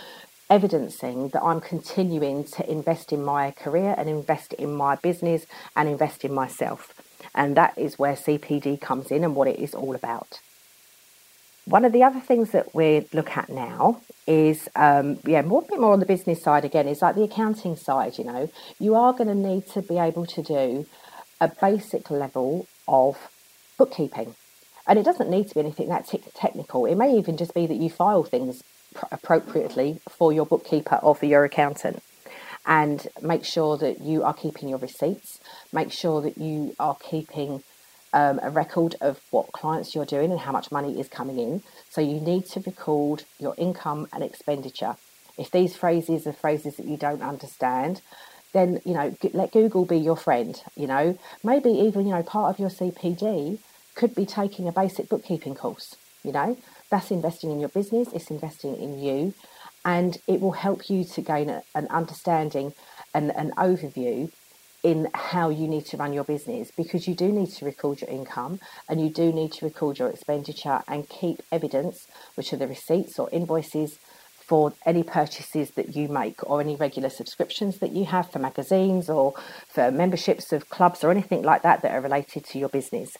evidencing 0.49 1.29
that 1.31 1.43
I'm 1.43 1.61
continuing 1.61 2.45
to 2.45 2.71
invest 2.71 3.13
in 3.13 3.25
my 3.25 3.51
career 3.51 3.95
and 3.97 4.09
invest 4.09 4.53
in 4.55 4.75
my 4.75 4.97
business 4.97 5.47
and 5.75 5.89
invest 5.89 6.25
in 6.25 6.33
myself. 6.33 6.95
And 7.35 7.57
that 7.57 7.77
is 7.77 7.99
where 7.99 8.15
CPD 8.15 8.81
comes 8.81 9.11
in 9.11 9.25
and 9.25 9.35
what 9.35 9.49
it 9.49 9.59
is 9.59 9.75
all 9.75 9.95
about. 9.95 10.41
One 11.65 11.85
of 11.85 11.93
the 11.93 12.05
other 12.05 12.21
things 12.21 12.53
that 12.53 12.75
we 12.75 13.09
look 13.13 13.37
at 13.37 13.49
now 13.49 14.01
is, 14.27 14.69
um, 14.77 15.19
yeah, 15.25 15.43
more 15.43 15.63
a 15.63 15.69
bit 15.69 15.81
more 15.81 15.93
on 15.93 16.01
the 16.01 16.07
business 16.07 16.41
side 16.41 16.65
again, 16.65 16.87
is 16.87 17.03
like 17.03 17.17
the 17.17 17.25
accounting 17.25 17.75
side. 17.75 18.19
You 18.19 18.25
know, 18.25 18.51
you 18.79 18.95
are 18.95 19.13
going 19.13 19.29
to 19.29 19.35
need 19.35 19.67
to 19.69 19.83
be 19.83 19.99
able 19.99 20.27
to 20.27 20.43
do 20.43 20.87
a 21.41 21.49
basic 21.49 22.09
level 22.09 22.69
of 22.87 23.19
bookkeeping, 23.77 24.37
and 24.87 24.97
it 24.97 25.05
doesn't 25.05 25.29
need 25.29 25.49
to 25.49 25.55
be 25.55 25.61
anything 25.61 25.89
that 25.89 26.07
t- 26.07 26.23
technical. 26.35 26.87
It 26.87 26.95
may 26.95 27.19
even 27.19 27.37
just 27.37 27.53
be 27.53 27.67
that 27.67 27.75
you 27.75 27.91
file 27.91 28.23
things 28.23 28.63
appropriately 29.13 30.01
for 30.09 30.33
your 30.33 30.47
bookkeeper 30.47 30.97
or 31.03 31.15
for 31.15 31.27
your 31.27 31.45
accountant 31.45 32.03
and 32.67 33.07
make 33.23 33.45
sure 33.45 33.77
that 33.77 34.01
you 34.01 34.25
are 34.25 34.35
keeping 34.35 34.69
your 34.69 34.79
receipts, 34.79 35.41
make 35.73 35.93
sure 35.93 36.21
that 36.21 36.37
you 36.37 36.75
are 36.79 36.97
keeping 36.97 37.63
um, 38.13 38.41
a 38.43 38.51
record 38.51 38.97
of 39.01 39.21
what 39.31 39.53
clients 39.53 39.95
you're 39.95 40.05
doing 40.05 40.31
and 40.31 40.41
how 40.41 40.53
much 40.53 40.73
money 40.73 40.99
is 40.99 41.09
coming 41.09 41.39
in. 41.39 41.63
So 41.91 42.01
you 42.01 42.21
need 42.21 42.47
to 42.47 42.61
record 42.61 43.25
your 43.39 43.55
income 43.57 44.09
and 44.13 44.23
expenditure. 44.23 44.97
If 45.39 45.51
these 45.51 45.77
phrases 45.77 46.27
are 46.27 46.33
phrases 46.33 46.77
that 46.77 46.87
you 46.87 46.97
don't 46.97 47.23
understand, 47.23 48.01
then 48.53 48.81
you 48.85 48.95
know 48.95 49.15
let 49.33 49.53
Google 49.53 49.85
be 49.85 49.99
your 49.99 50.17
friend. 50.17 50.61
You 50.77 50.87
know 50.87 51.19
maybe 51.45 51.71
even 51.71 52.07
you 52.07 52.15
know 52.15 52.23
part 52.23 52.55
of 52.55 52.59
your 52.59 52.71
CPD 52.71 53.59
could 53.95 54.15
be 54.15 54.25
taking 54.25 54.67
a 54.67 54.73
basic 54.73 55.09
bookkeeping 55.09 55.55
course. 55.55 55.95
You 56.25 56.33
know 56.33 56.57
that's 56.91 57.11
investing 57.11 57.51
in 57.51 57.61
your 57.61 57.69
business. 57.69 58.09
It's 58.13 58.31
investing 58.31 58.77
in 58.77 58.99
you, 58.99 59.35
and 59.85 60.17
it 60.27 60.41
will 60.41 60.53
help 60.53 60.89
you 60.89 61.05
to 61.05 61.21
gain 61.21 61.51
a, 61.51 61.63
an 61.75 61.87
understanding 61.89 62.73
and 63.15 63.31
an 63.37 63.53
overview 63.57 64.31
in 64.83 65.09
how 65.15 65.49
you 65.49 65.67
need 65.67 65.85
to 65.85 65.97
run 65.97 66.13
your 66.13 66.23
business 66.23 66.71
because 66.77 67.09
you 67.09 67.15
do 67.15 67.33
need 67.33 67.51
to 67.51 67.65
record 67.65 68.01
your 68.01 68.11
income 68.11 68.61
and 68.89 69.01
you 69.01 69.11
do 69.11 69.33
need 69.33 69.51
to 69.51 69.65
record 69.65 69.99
your 69.99 70.09
expenditure 70.09 70.81
and 70.87 71.09
keep 71.09 71.43
evidence, 71.51 72.07
which 72.37 72.53
are 72.53 72.57
the 72.57 72.69
receipts 72.69 73.19
or 73.19 73.29
invoices 73.31 73.99
for 74.47 74.73
any 74.87 75.03
purchases 75.03 75.73
that 75.73 75.97
you 75.97 76.07
make 76.07 76.39
or 76.49 76.61
any 76.61 76.77
regular 76.77 77.11
subscriptions 77.11 77.79
that 77.79 77.91
you 77.91 78.05
have 78.05 78.31
for 78.31 78.39
magazines 78.39 79.11
or 79.11 79.35
for 79.67 79.91
memberships 79.91 80.53
of 80.53 80.69
clubs 80.69 81.03
or 81.03 81.11
anything 81.11 81.43
like 81.43 81.63
that 81.63 81.83
that 81.83 81.91
are 81.91 82.01
related 82.01 82.45
to 82.45 82.57
your 82.59 82.69
business. 82.69 83.11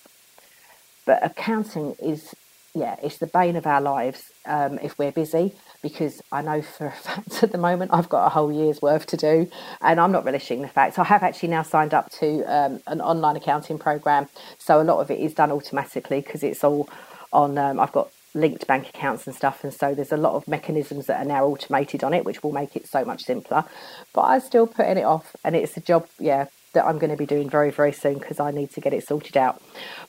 But 1.05 1.25
accounting 1.25 1.97
is, 2.01 2.33
yeah, 2.77 2.97
it's 3.03 3.17
the 3.17 3.27
bane 3.27 3.57
of 3.57 3.67
our 3.67 3.81
lives 3.81 4.31
um, 4.45 4.79
if 4.83 4.99
we're 4.99 5.11
busy 5.11 5.55
because 5.83 6.21
I 6.31 6.43
know 6.43 6.61
for 6.61 6.89
a 6.89 6.93
fact 7.07 7.43
at 7.43 7.51
the 7.51 7.59
moment 7.59 7.91
I've 7.95 8.11
got 8.11 8.27
a 8.27 8.29
whole 8.29 8.53
year's 8.53 8.83
worth 8.83 9.07
to 9.07 9.17
do 9.17 9.51
and 9.81 9.99
I'm 9.99 10.13
not 10.13 10.25
relishing 10.25 10.61
the 10.61 10.69
fact. 10.69 10.97
So 10.97 11.03
I 11.03 11.07
have 11.07 11.23
actually 11.23 11.49
now 11.49 11.63
signed 11.63 11.95
up 11.95 12.11
to 12.21 12.43
um, 12.45 12.81
an 12.87 13.01
online 13.01 13.37
accounting 13.37 13.79
program. 13.79 14.29
So 14.59 14.81
a 14.81 14.85
lot 14.85 15.01
of 15.01 15.11
it 15.11 15.21
is 15.21 15.33
done 15.33 15.51
automatically 15.51 16.21
because 16.21 16.43
it's 16.43 16.63
all 16.63 16.89
on, 17.33 17.57
um, 17.57 17.81
I've 17.81 17.93
got 17.93 18.11
linked 18.35 18.67
bank 18.67 18.91
accounts 18.91 19.27
and 19.27 19.35
stuff. 19.35 19.65
And 19.65 19.73
so 19.73 19.95
there's 19.95 20.13
a 20.13 20.19
lot 20.19 20.35
of 20.35 20.47
mechanisms 20.47 21.07
that 21.07 21.23
are 21.23 21.29
now 21.29 21.47
automated 21.47 22.05
on 22.05 22.13
it, 22.13 22.27
which 22.27 22.43
will 22.43 22.53
make 22.53 22.77
it 22.77 22.87
so 22.87 23.07
much 23.07 23.25
simpler. 23.25 23.65
But 24.13 24.23
I'm 24.23 24.41
still 24.41 24.67
putting 24.67 24.99
it 24.99 25.05
off 25.05 25.35
and 25.43 25.57
it's 25.57 25.79
a 25.79 25.81
job, 25.81 26.09
yeah, 26.19 26.47
that 26.75 26.85
I'm 26.85 26.99
going 26.99 27.11
to 27.11 27.17
be 27.17 27.25
doing 27.25 27.49
very, 27.49 27.71
very 27.71 27.93
soon 27.93 28.19
because 28.19 28.39
I 28.39 28.51
need 28.51 28.71
to 28.73 28.83
get 28.83 28.93
it 28.93 29.07
sorted 29.07 29.39
out. 29.39 29.63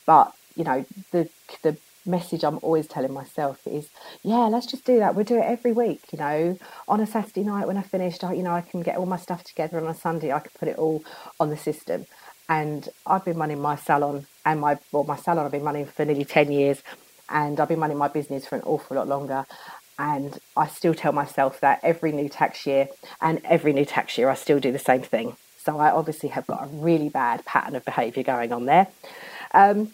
But 0.05 0.33
you 0.57 0.63
know 0.63 0.83
the 1.11 1.29
the 1.61 1.77
message 2.07 2.43
I'm 2.43 2.59
always 2.61 2.87
telling 2.87 3.13
myself 3.13 3.65
is, 3.67 3.89
yeah, 4.23 4.45
let's 4.47 4.65
just 4.65 4.85
do 4.85 4.99
that. 4.99 5.15
We'll 5.15 5.25
do 5.25 5.37
it 5.37 5.45
every 5.45 5.73
week, 5.73 6.01
you 6.11 6.17
know. 6.17 6.57
On 6.87 6.99
a 6.99 7.05
Saturday 7.05 7.43
night 7.43 7.67
when 7.67 7.77
I 7.77 7.81
finished, 7.81 8.23
I, 8.23 8.33
you 8.33 8.43
know, 8.43 8.53
I 8.53 8.61
can 8.61 8.81
get 8.81 8.97
all 8.97 9.05
my 9.05 9.17
stuff 9.17 9.43
together. 9.43 9.79
On 9.79 9.87
a 9.87 9.93
Sunday, 9.93 10.31
I 10.31 10.39
can 10.39 10.51
put 10.57 10.67
it 10.67 10.77
all 10.77 11.03
on 11.39 11.49
the 11.49 11.57
system. 11.57 12.05
And 12.49 12.87
I've 13.05 13.25
been 13.25 13.37
running 13.37 13.61
my 13.61 13.75
salon 13.75 14.25
and 14.45 14.61
my 14.61 14.77
well, 14.91 15.03
my 15.03 15.17
salon 15.17 15.45
I've 15.45 15.51
been 15.51 15.63
running 15.63 15.85
for 15.85 16.05
nearly 16.05 16.25
ten 16.25 16.51
years, 16.51 16.81
and 17.29 17.59
I've 17.59 17.67
been 17.67 17.81
running 17.81 17.97
my 17.97 18.07
business 18.07 18.47
for 18.47 18.55
an 18.55 18.63
awful 18.63 18.95
lot 18.95 19.07
longer. 19.07 19.45
And 19.99 20.39
I 20.55 20.67
still 20.67 20.93
tell 20.93 21.11
myself 21.11 21.59
that 21.59 21.79
every 21.83 22.11
new 22.11 22.29
tax 22.29 22.65
year 22.65 22.87
and 23.19 23.41
every 23.43 23.73
new 23.73 23.83
tax 23.83 24.17
year, 24.17 24.29
I 24.29 24.35
still 24.35 24.59
do 24.59 24.71
the 24.71 24.79
same 24.79 25.01
thing. 25.01 25.35
So 25.57 25.79
I 25.79 25.91
obviously 25.91 26.29
have 26.29 26.47
got 26.47 26.63
a 26.63 26.67
really 26.67 27.09
bad 27.09 27.43
pattern 27.43 27.75
of 27.75 27.83
behaviour 27.83 28.23
going 28.23 28.53
on 28.53 28.65
there. 28.65 28.87
Um, 29.53 29.91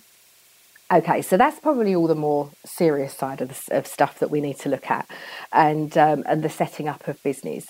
Okay, 0.94 1.24
so 1.24 1.38
that's 1.38 1.60
probably 1.60 1.96
all 1.96 2.06
the 2.06 2.14
more 2.14 2.52
serious 2.66 3.16
side 3.16 3.42
of, 3.42 3.48
the, 3.50 3.78
of 3.80 3.88
stuff 3.88 4.20
that 4.20 4.30
we 4.30 4.40
need 4.40 4.60
to 4.60 4.70
look 4.70 4.92
at, 4.92 5.10
and 5.52 5.98
um, 5.98 6.24
and 6.28 6.44
the 6.44 6.50
setting 6.50 6.88
up 6.88 7.08
of 7.08 7.22
business. 7.24 7.66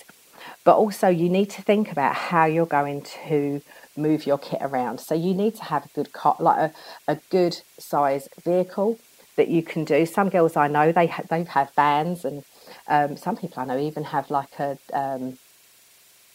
But 0.62 0.76
also, 0.76 1.08
you 1.08 1.30
need 1.30 1.48
to 1.52 1.62
think 1.62 1.90
about 1.90 2.14
how 2.14 2.44
you're 2.44 2.66
going 2.66 3.00
to 3.24 3.62
move 3.96 4.26
your 4.26 4.36
kit 4.36 4.58
around. 4.60 5.00
So 5.00 5.14
you 5.14 5.32
need 5.32 5.54
to 5.54 5.64
have 5.64 5.86
a 5.86 5.88
good 5.94 6.12
car, 6.12 6.36
like 6.38 6.58
a, 6.58 7.12
a 7.12 7.18
good 7.30 7.62
size 7.78 8.28
vehicle 8.44 8.98
that 9.36 9.48
you 9.48 9.62
can 9.62 9.84
do. 9.84 10.04
Some 10.04 10.28
girls 10.28 10.54
I 10.54 10.68
know 10.68 10.92
they 10.92 11.06
ha- 11.06 11.24
they 11.30 11.44
have 11.44 11.70
vans, 11.74 12.26
and 12.26 12.44
um, 12.88 13.16
some 13.16 13.38
people 13.38 13.62
I 13.62 13.64
know 13.64 13.78
even 13.78 14.04
have 14.04 14.30
like 14.30 14.58
a 14.58 14.76
um, 14.92 15.38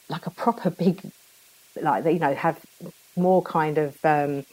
like 0.10 0.26
a 0.26 0.32
proper 0.32 0.72
big, 0.72 1.04
like 1.80 2.04
you 2.06 2.18
know, 2.18 2.34
have 2.34 2.60
more 3.16 3.44
kind 3.44 3.78
of 3.78 3.96
um, 4.04 4.44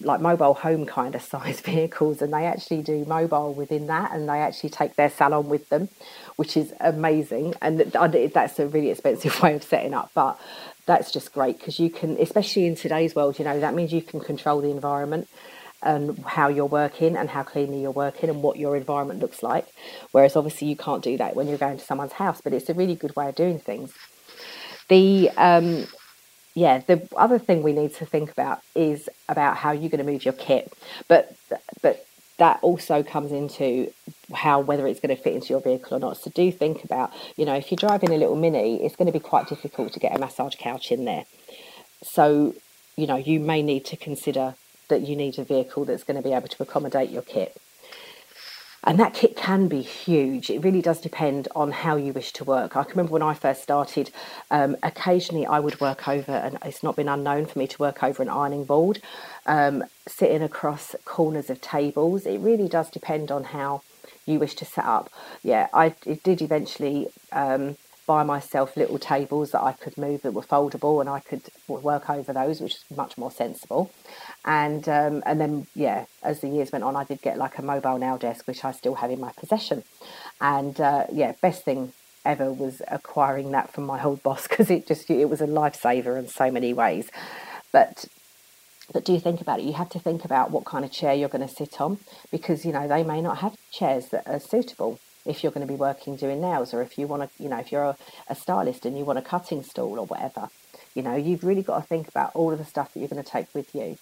like 0.00 0.20
mobile 0.20 0.54
home 0.54 0.86
kind 0.86 1.14
of 1.14 1.22
size 1.34 1.60
vehicles 1.60 2.20
and 2.20 2.32
they 2.32 2.44
actually 2.44 2.82
do 2.82 3.04
mobile 3.04 3.54
within 3.54 3.86
that 3.86 4.12
and 4.12 4.28
they 4.28 4.38
actually 4.38 4.70
take 4.70 4.96
their 4.96 5.10
salon 5.10 5.48
with 5.48 5.68
them 5.68 5.88
which 6.36 6.56
is 6.56 6.74
amazing. 6.80 7.54
And 7.62 7.80
that's 7.80 8.58
a 8.58 8.66
really 8.66 8.90
expensive 8.90 9.40
way 9.42 9.54
of 9.54 9.62
setting 9.62 9.94
up 9.94 10.10
but 10.14 10.38
that's 10.86 11.10
just 11.10 11.32
great 11.32 11.58
because 11.58 11.80
you 11.80 11.90
can 11.90 12.16
especially 12.20 12.64
in 12.64 12.76
today's 12.76 13.12
world 13.16 13.40
you 13.40 13.44
know 13.44 13.58
that 13.58 13.74
means 13.74 13.92
you 13.92 14.02
can 14.02 14.20
control 14.20 14.60
the 14.60 14.70
environment 14.70 15.28
and 15.82 16.18
how 16.24 16.48
you're 16.48 16.64
working 16.64 17.16
and 17.16 17.30
how 17.30 17.42
cleanly 17.42 17.80
you're 17.82 17.90
working 17.90 18.30
and 18.30 18.42
what 18.42 18.56
your 18.56 18.76
environment 18.76 19.20
looks 19.20 19.42
like. 19.42 19.66
Whereas 20.10 20.34
obviously 20.36 20.68
you 20.68 20.76
can't 20.76 21.02
do 21.02 21.16
that 21.18 21.36
when 21.36 21.48
you're 21.48 21.58
going 21.58 21.78
to 21.78 21.84
someone's 21.84 22.12
house 22.12 22.40
but 22.40 22.52
it's 22.52 22.68
a 22.68 22.74
really 22.74 22.94
good 22.94 23.14
way 23.16 23.28
of 23.28 23.34
doing 23.34 23.58
things. 23.58 23.92
The 24.88 25.30
um, 25.36 25.86
yeah, 26.56 26.78
the 26.78 27.06
other 27.18 27.38
thing 27.38 27.62
we 27.62 27.74
need 27.74 27.94
to 27.96 28.06
think 28.06 28.32
about 28.32 28.62
is 28.74 29.10
about 29.28 29.58
how 29.58 29.72
you're 29.72 29.90
going 29.90 30.04
to 30.04 30.10
move 30.10 30.24
your 30.24 30.32
kit. 30.32 30.72
But 31.06 31.36
but 31.82 32.06
that 32.38 32.58
also 32.62 33.02
comes 33.02 33.30
into 33.30 33.92
how 34.34 34.60
whether 34.60 34.86
it's 34.86 34.98
going 34.98 35.14
to 35.14 35.22
fit 35.22 35.34
into 35.34 35.48
your 35.48 35.60
vehicle 35.60 35.98
or 35.98 36.00
not. 36.00 36.16
So 36.16 36.30
do 36.34 36.50
think 36.50 36.82
about, 36.82 37.12
you 37.36 37.44
know, 37.44 37.54
if 37.54 37.70
you're 37.70 37.76
driving 37.76 38.10
a 38.10 38.16
little 38.16 38.36
mini, 38.36 38.82
it's 38.82 38.96
going 38.96 39.06
to 39.06 39.12
be 39.12 39.20
quite 39.20 39.48
difficult 39.48 39.92
to 39.92 40.00
get 40.00 40.16
a 40.16 40.18
massage 40.18 40.56
couch 40.56 40.90
in 40.90 41.04
there. 41.04 41.26
So, 42.02 42.54
you 42.96 43.06
know, 43.06 43.16
you 43.16 43.38
may 43.38 43.60
need 43.62 43.84
to 43.86 43.96
consider 43.96 44.54
that 44.88 45.02
you 45.02 45.14
need 45.14 45.38
a 45.38 45.44
vehicle 45.44 45.84
that's 45.84 46.04
going 46.04 46.16
to 46.16 46.26
be 46.26 46.34
able 46.34 46.48
to 46.48 46.62
accommodate 46.62 47.10
your 47.10 47.22
kit. 47.22 47.54
And 48.86 49.00
that 49.00 49.14
kit 49.14 49.34
can 49.34 49.66
be 49.66 49.82
huge. 49.82 50.48
It 50.48 50.62
really 50.62 50.80
does 50.80 51.00
depend 51.00 51.48
on 51.56 51.72
how 51.72 51.96
you 51.96 52.12
wish 52.12 52.32
to 52.34 52.44
work. 52.44 52.76
I 52.76 52.84
can 52.84 52.92
remember 52.92 53.14
when 53.14 53.22
I 53.22 53.34
first 53.34 53.64
started, 53.64 54.12
um, 54.52 54.76
occasionally 54.80 55.44
I 55.44 55.58
would 55.58 55.80
work 55.80 56.06
over, 56.06 56.30
and 56.30 56.56
it's 56.64 56.84
not 56.84 56.94
been 56.94 57.08
unknown 57.08 57.46
for 57.46 57.58
me 57.58 57.66
to 57.66 57.78
work 57.78 58.04
over 58.04 58.22
an 58.22 58.28
ironing 58.28 58.64
board, 58.64 59.02
um, 59.44 59.82
sitting 60.06 60.40
across 60.40 60.94
corners 61.04 61.50
of 61.50 61.60
tables. 61.60 62.26
It 62.26 62.38
really 62.38 62.68
does 62.68 62.88
depend 62.88 63.32
on 63.32 63.42
how 63.42 63.82
you 64.24 64.38
wish 64.38 64.54
to 64.54 64.64
set 64.64 64.84
up. 64.84 65.12
Yeah, 65.42 65.66
I 65.74 65.88
did 66.22 66.40
eventually 66.40 67.08
um, 67.32 67.76
buy 68.06 68.22
myself 68.22 68.76
little 68.76 68.98
tables 68.98 69.50
that 69.50 69.62
I 69.62 69.72
could 69.72 69.98
move 69.98 70.22
that 70.22 70.32
were 70.32 70.42
foldable, 70.42 71.00
and 71.00 71.08
I 71.08 71.20
could 71.20 71.42
work 71.68 72.08
over 72.08 72.32
those, 72.32 72.60
which 72.60 72.74
is 72.74 72.84
much 72.96 73.18
more 73.18 73.30
sensible. 73.30 73.92
And 74.44 74.88
um, 74.88 75.22
and 75.26 75.40
then 75.40 75.66
yeah, 75.74 76.06
as 76.22 76.40
the 76.40 76.48
years 76.48 76.72
went 76.72 76.84
on, 76.84 76.96
I 76.96 77.04
did 77.04 77.20
get 77.20 77.38
like 77.38 77.58
a 77.58 77.62
mobile 77.62 77.98
nail 77.98 78.18
desk, 78.18 78.46
which 78.46 78.64
I 78.64 78.72
still 78.72 78.94
have 78.96 79.10
in 79.10 79.20
my 79.20 79.32
possession. 79.36 79.82
And 80.40 80.80
uh, 80.80 81.06
yeah, 81.12 81.32
best 81.40 81.64
thing 81.64 81.92
ever 82.24 82.52
was 82.52 82.82
acquiring 82.88 83.52
that 83.52 83.72
from 83.72 83.84
my 83.84 84.02
old 84.02 84.22
boss 84.22 84.46
because 84.48 84.70
it 84.70 84.86
just 84.86 85.10
it 85.10 85.28
was 85.30 85.40
a 85.40 85.46
lifesaver 85.46 86.18
in 86.18 86.28
so 86.28 86.50
many 86.50 86.72
ways. 86.72 87.10
But 87.72 88.06
but 88.92 89.04
do 89.04 89.18
think 89.18 89.40
about 89.40 89.58
it. 89.58 89.64
You 89.64 89.72
have 89.72 89.90
to 89.90 89.98
think 89.98 90.24
about 90.24 90.50
what 90.50 90.64
kind 90.64 90.84
of 90.84 90.92
chair 90.92 91.12
you're 91.12 91.28
going 91.28 91.46
to 91.46 91.52
sit 91.52 91.80
on 91.80 91.98
because 92.30 92.64
you 92.64 92.72
know 92.72 92.86
they 92.86 93.02
may 93.02 93.20
not 93.20 93.38
have 93.38 93.56
chairs 93.72 94.08
that 94.08 94.26
are 94.26 94.40
suitable 94.40 95.00
if 95.26 95.42
you're 95.42 95.52
going 95.52 95.66
to 95.66 95.72
be 95.72 95.78
working 95.78 96.16
doing 96.16 96.40
nails 96.40 96.72
or 96.72 96.82
if 96.82 96.98
you 96.98 97.06
want 97.06 97.22
to, 97.22 97.42
you 97.42 97.48
know, 97.48 97.58
if 97.58 97.72
you're 97.72 97.84
a, 97.84 97.96
a 98.28 98.34
stylist 98.34 98.86
and 98.86 98.96
you 98.96 99.04
want 99.04 99.18
a 99.18 99.22
cutting 99.22 99.62
stool 99.62 99.98
or 99.98 100.06
whatever. 100.06 100.48
You 100.94 101.02
know, 101.02 101.14
you've 101.14 101.44
really 101.44 101.62
got 101.62 101.80
to 101.80 101.86
think 101.86 102.08
about 102.08 102.30
all 102.34 102.52
of 102.52 102.58
the 102.58 102.64
stuff 102.64 102.94
that 102.94 103.00
you're 103.00 103.08
going 103.08 103.22
to 103.22 103.30
take 103.30 103.54
with 103.54 103.74
you. 103.74 103.98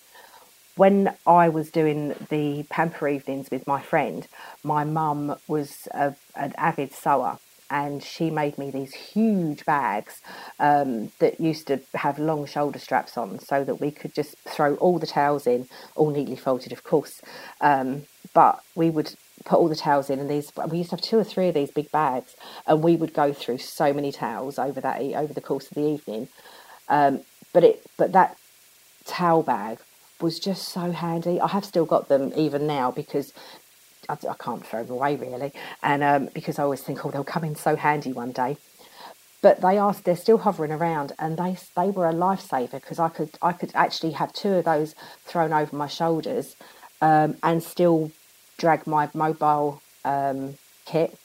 When 0.76 1.14
I 1.26 1.48
was 1.48 1.70
doing 1.70 2.14
the 2.30 2.64
pamper 2.68 3.08
evenings 3.08 3.48
with 3.50 3.66
my 3.66 3.80
friend, 3.80 4.26
my 4.62 4.84
mum 4.84 5.37
was 5.46 5.88
a, 5.92 6.14
an 6.37 6.52
avid 6.56 6.92
sewer 6.92 7.38
and 7.70 8.02
she 8.02 8.30
made 8.30 8.58
me 8.58 8.70
these 8.70 8.94
huge 8.94 9.64
bags 9.64 10.20
um, 10.58 11.10
that 11.18 11.40
used 11.40 11.66
to 11.68 11.80
have 11.94 12.18
long 12.18 12.46
shoulder 12.46 12.78
straps 12.78 13.16
on 13.16 13.38
so 13.38 13.64
that 13.64 13.80
we 13.80 13.90
could 13.90 14.14
just 14.14 14.37
throw 14.46 14.74
all 14.76 14.98
the 14.98 15.06
towels 15.06 15.46
in, 15.46 15.66
all 15.96 16.10
neatly 16.10 16.37
folded, 16.37 16.72
of 16.72 16.84
course. 16.84 17.20
Um, 17.60 18.02
but 18.32 18.60
we 18.74 18.90
would 18.90 19.14
put 19.44 19.59
all 19.59 19.68
the 19.68 19.77
towels 19.77 20.11
in 20.11 20.18
and 20.18 20.31
these 20.31 20.53
we 20.68 20.79
used 20.79 20.90
to 20.90 20.97
have 20.97 21.03
two 21.03 21.18
or 21.18 21.25
three 21.25 21.49
of 21.49 21.55
these 21.55 21.70
big 21.70 21.90
bags 21.90 22.35
and 22.66 22.83
we 22.83 22.97
would 22.97 23.12
go 23.12 23.33
through 23.33 23.59
so 23.59 23.92
many 23.92 24.11
towels 24.11 24.59
over 24.59 24.81
that 24.81 25.01
over 25.01 25.33
the 25.33 25.40
course 25.40 25.66
of 25.68 25.75
the 25.75 25.87
evening. 25.87 26.29
Um, 26.88 27.20
but 27.53 27.64
it 27.64 27.87
but 27.97 28.12
that 28.12 28.37
towel 29.07 29.42
bag 29.42 29.79
was 30.20 30.38
just 30.38 30.68
so 30.68 30.92
handy. 30.92 31.40
I 31.40 31.49
have 31.49 31.64
still 31.64 31.85
got 31.85 32.09
them 32.09 32.33
even 32.37 32.66
now 32.66 32.90
because 32.90 33.33
i, 34.09 34.14
I 34.14 34.35
can't 34.38 34.64
throw 34.64 34.85
them 34.85 34.94
away 34.97 35.16
really. 35.16 35.53
And 35.83 36.03
um, 36.03 36.29
because 36.33 36.59
i 36.59 36.62
always 36.62 36.83
think 36.83 37.05
oh 37.05 37.11
they'll 37.11 37.25
come 37.25 37.44
in 37.44 37.57
so 37.57 37.77
handy 37.77 38.12
one 38.12 38.33
day. 38.33 38.57
But 39.42 39.61
they 39.61 39.77
are 39.77 39.92
they're 39.92 40.16
still 40.16 40.38
hovering 40.38 40.73
around 40.73 41.12
and 41.18 41.37
they 41.37 41.59
they 41.77 41.90
were 41.90 42.09
a 42.09 42.14
lifesaver 42.14 42.81
because 42.81 42.99
i 42.99 43.11
could 43.11 43.31
i 43.42 43.53
could 43.53 43.73
actually 43.75 44.12
have 44.12 44.33
two 44.33 44.55
of 44.55 44.64
those 44.64 44.94
thrown 45.27 45.53
over 45.53 45.77
my 45.77 45.88
shoulders 45.88 46.57
um, 47.03 47.37
and 47.42 47.62
still 47.62 48.11
drag 48.58 48.86
my 48.86 49.08
mobile 49.14 49.82
um, 50.04 50.54
kit 50.84 51.18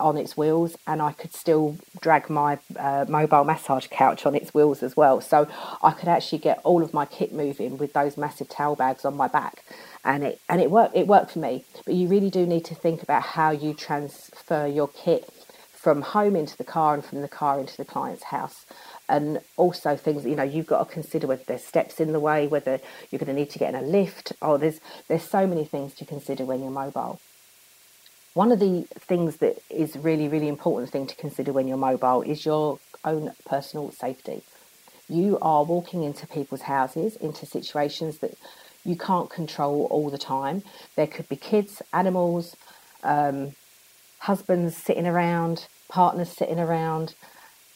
on 0.00 0.16
its 0.16 0.36
wheels 0.36 0.76
and 0.86 1.00
I 1.00 1.12
could 1.12 1.32
still 1.32 1.78
drag 2.00 2.28
my 2.28 2.58
uh, 2.76 3.06
mobile 3.08 3.44
massage 3.44 3.86
couch 3.88 4.26
on 4.26 4.34
its 4.34 4.52
wheels 4.52 4.82
as 4.82 4.96
well. 4.96 5.20
So 5.20 5.48
I 5.82 5.92
could 5.92 6.08
actually 6.08 6.38
get 6.38 6.60
all 6.64 6.82
of 6.82 6.92
my 6.92 7.06
kit 7.06 7.32
moving 7.32 7.78
with 7.78 7.92
those 7.92 8.16
massive 8.16 8.48
towel 8.48 8.74
bags 8.74 9.04
on 9.04 9.16
my 9.16 9.28
back. 9.28 9.64
And 10.04 10.24
it 10.24 10.40
and 10.48 10.60
it 10.60 10.70
worked 10.70 10.96
it 10.96 11.06
worked 11.06 11.32
for 11.32 11.38
me. 11.38 11.64
But 11.86 11.94
you 11.94 12.08
really 12.08 12.30
do 12.30 12.44
need 12.44 12.64
to 12.66 12.74
think 12.74 13.02
about 13.02 13.22
how 13.22 13.50
you 13.50 13.72
transfer 13.72 14.66
your 14.66 14.88
kit 14.88 15.30
from 15.72 16.02
home 16.02 16.34
into 16.34 16.56
the 16.56 16.64
car 16.64 16.94
and 16.94 17.04
from 17.04 17.20
the 17.20 17.28
car 17.28 17.60
into 17.60 17.76
the 17.76 17.84
client's 17.84 18.24
house 18.24 18.66
and 19.08 19.40
also 19.56 19.96
things 19.96 20.24
you 20.24 20.34
know 20.34 20.42
you've 20.42 20.66
got 20.66 20.86
to 20.86 20.92
consider 20.92 21.26
whether 21.26 21.42
there's 21.46 21.64
steps 21.64 22.00
in 22.00 22.12
the 22.12 22.20
way 22.20 22.46
whether 22.46 22.80
you're 23.10 23.18
going 23.18 23.34
to 23.34 23.38
need 23.38 23.50
to 23.50 23.58
get 23.58 23.74
in 23.74 23.80
a 23.80 23.86
lift. 23.86 24.32
Oh 24.40 24.56
there's 24.56 24.80
there's 25.08 25.22
so 25.22 25.46
many 25.46 25.64
things 25.64 25.94
to 25.94 26.04
consider 26.04 26.44
when 26.44 26.60
you're 26.60 26.70
mobile. 26.70 27.20
One 28.34 28.50
of 28.50 28.58
the 28.58 28.86
things 28.98 29.36
that 29.36 29.58
is 29.70 29.96
really 29.96 30.28
really 30.28 30.48
important 30.48 30.90
thing 30.90 31.06
to 31.06 31.16
consider 31.16 31.52
when 31.52 31.68
you're 31.68 31.76
mobile 31.76 32.22
is 32.22 32.44
your 32.44 32.78
own 33.04 33.32
personal 33.44 33.90
safety. 33.92 34.42
You 35.08 35.38
are 35.42 35.64
walking 35.64 36.02
into 36.02 36.26
people's 36.26 36.62
houses 36.62 37.16
into 37.16 37.44
situations 37.44 38.18
that 38.18 38.34
you 38.84 38.96
can't 38.96 39.30
control 39.30 39.86
all 39.90 40.10
the 40.10 40.18
time. 40.18 40.62
There 40.96 41.06
could 41.06 41.28
be 41.28 41.36
kids 41.36 41.82
animals 41.92 42.56
um, 43.02 43.54
husbands 44.18 44.76
sitting 44.76 45.06
around 45.06 45.66
partners 45.88 46.30
sitting 46.30 46.58
around 46.58 47.14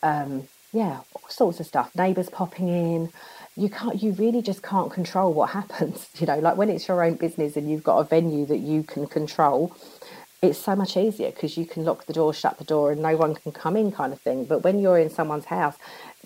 um, 0.03 0.49
yeah, 0.73 1.01
all 1.15 1.29
sorts 1.29 1.61
of 1.61 1.67
stuff. 1.67 1.95
Neighbours 1.95 2.29
popping 2.29 2.69
in. 2.69 3.11
You 3.57 3.69
can't. 3.69 4.03
You 4.03 4.13
really 4.13 4.43
just 4.43 4.63
can't 4.63 4.93
control 4.93 5.33
what 5.33 5.51
happens. 5.61 6.09
You 6.19 6.27
know, 6.27 6.39
like 6.39 6.57
when 6.57 6.69
it's 6.69 6.89
your 6.89 7.03
own 7.03 7.15
business 7.15 7.57
and 7.57 7.71
you've 7.71 7.85
got 7.85 7.99
a 7.99 8.05
venue 8.05 8.47
that 8.47 8.59
you 8.59 8.83
can 8.83 9.07
control. 9.07 9.75
It's 10.41 10.59
so 10.59 10.77
much 10.77 10.97
easier 10.97 11.33
because 11.33 11.57
you 11.57 11.67
can 11.67 11.85
lock 11.85 12.07
the 12.07 12.13
door, 12.13 12.33
shut 12.33 12.59
the 12.59 12.65
door, 12.65 12.93
and 12.93 13.03
no 13.03 13.17
one 13.17 13.35
can 13.35 13.51
come 13.51 13.77
in, 13.77 13.91
kind 13.91 14.13
of 14.13 14.21
thing. 14.21 14.45
But 14.45 14.63
when 14.63 14.79
you're 14.79 14.99
in 14.99 15.11
someone's 15.11 15.47
house, 15.47 15.77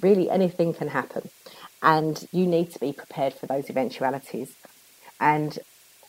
really 0.03 0.29
anything 0.29 0.75
can 0.75 0.89
happen, 0.89 1.31
and 1.83 2.29
you 2.31 2.47
need 2.47 2.71
to 2.73 2.79
be 2.79 2.93
prepared 2.93 3.33
for 3.33 3.47
those 3.47 3.71
eventualities. 3.71 4.55
And 5.19 5.59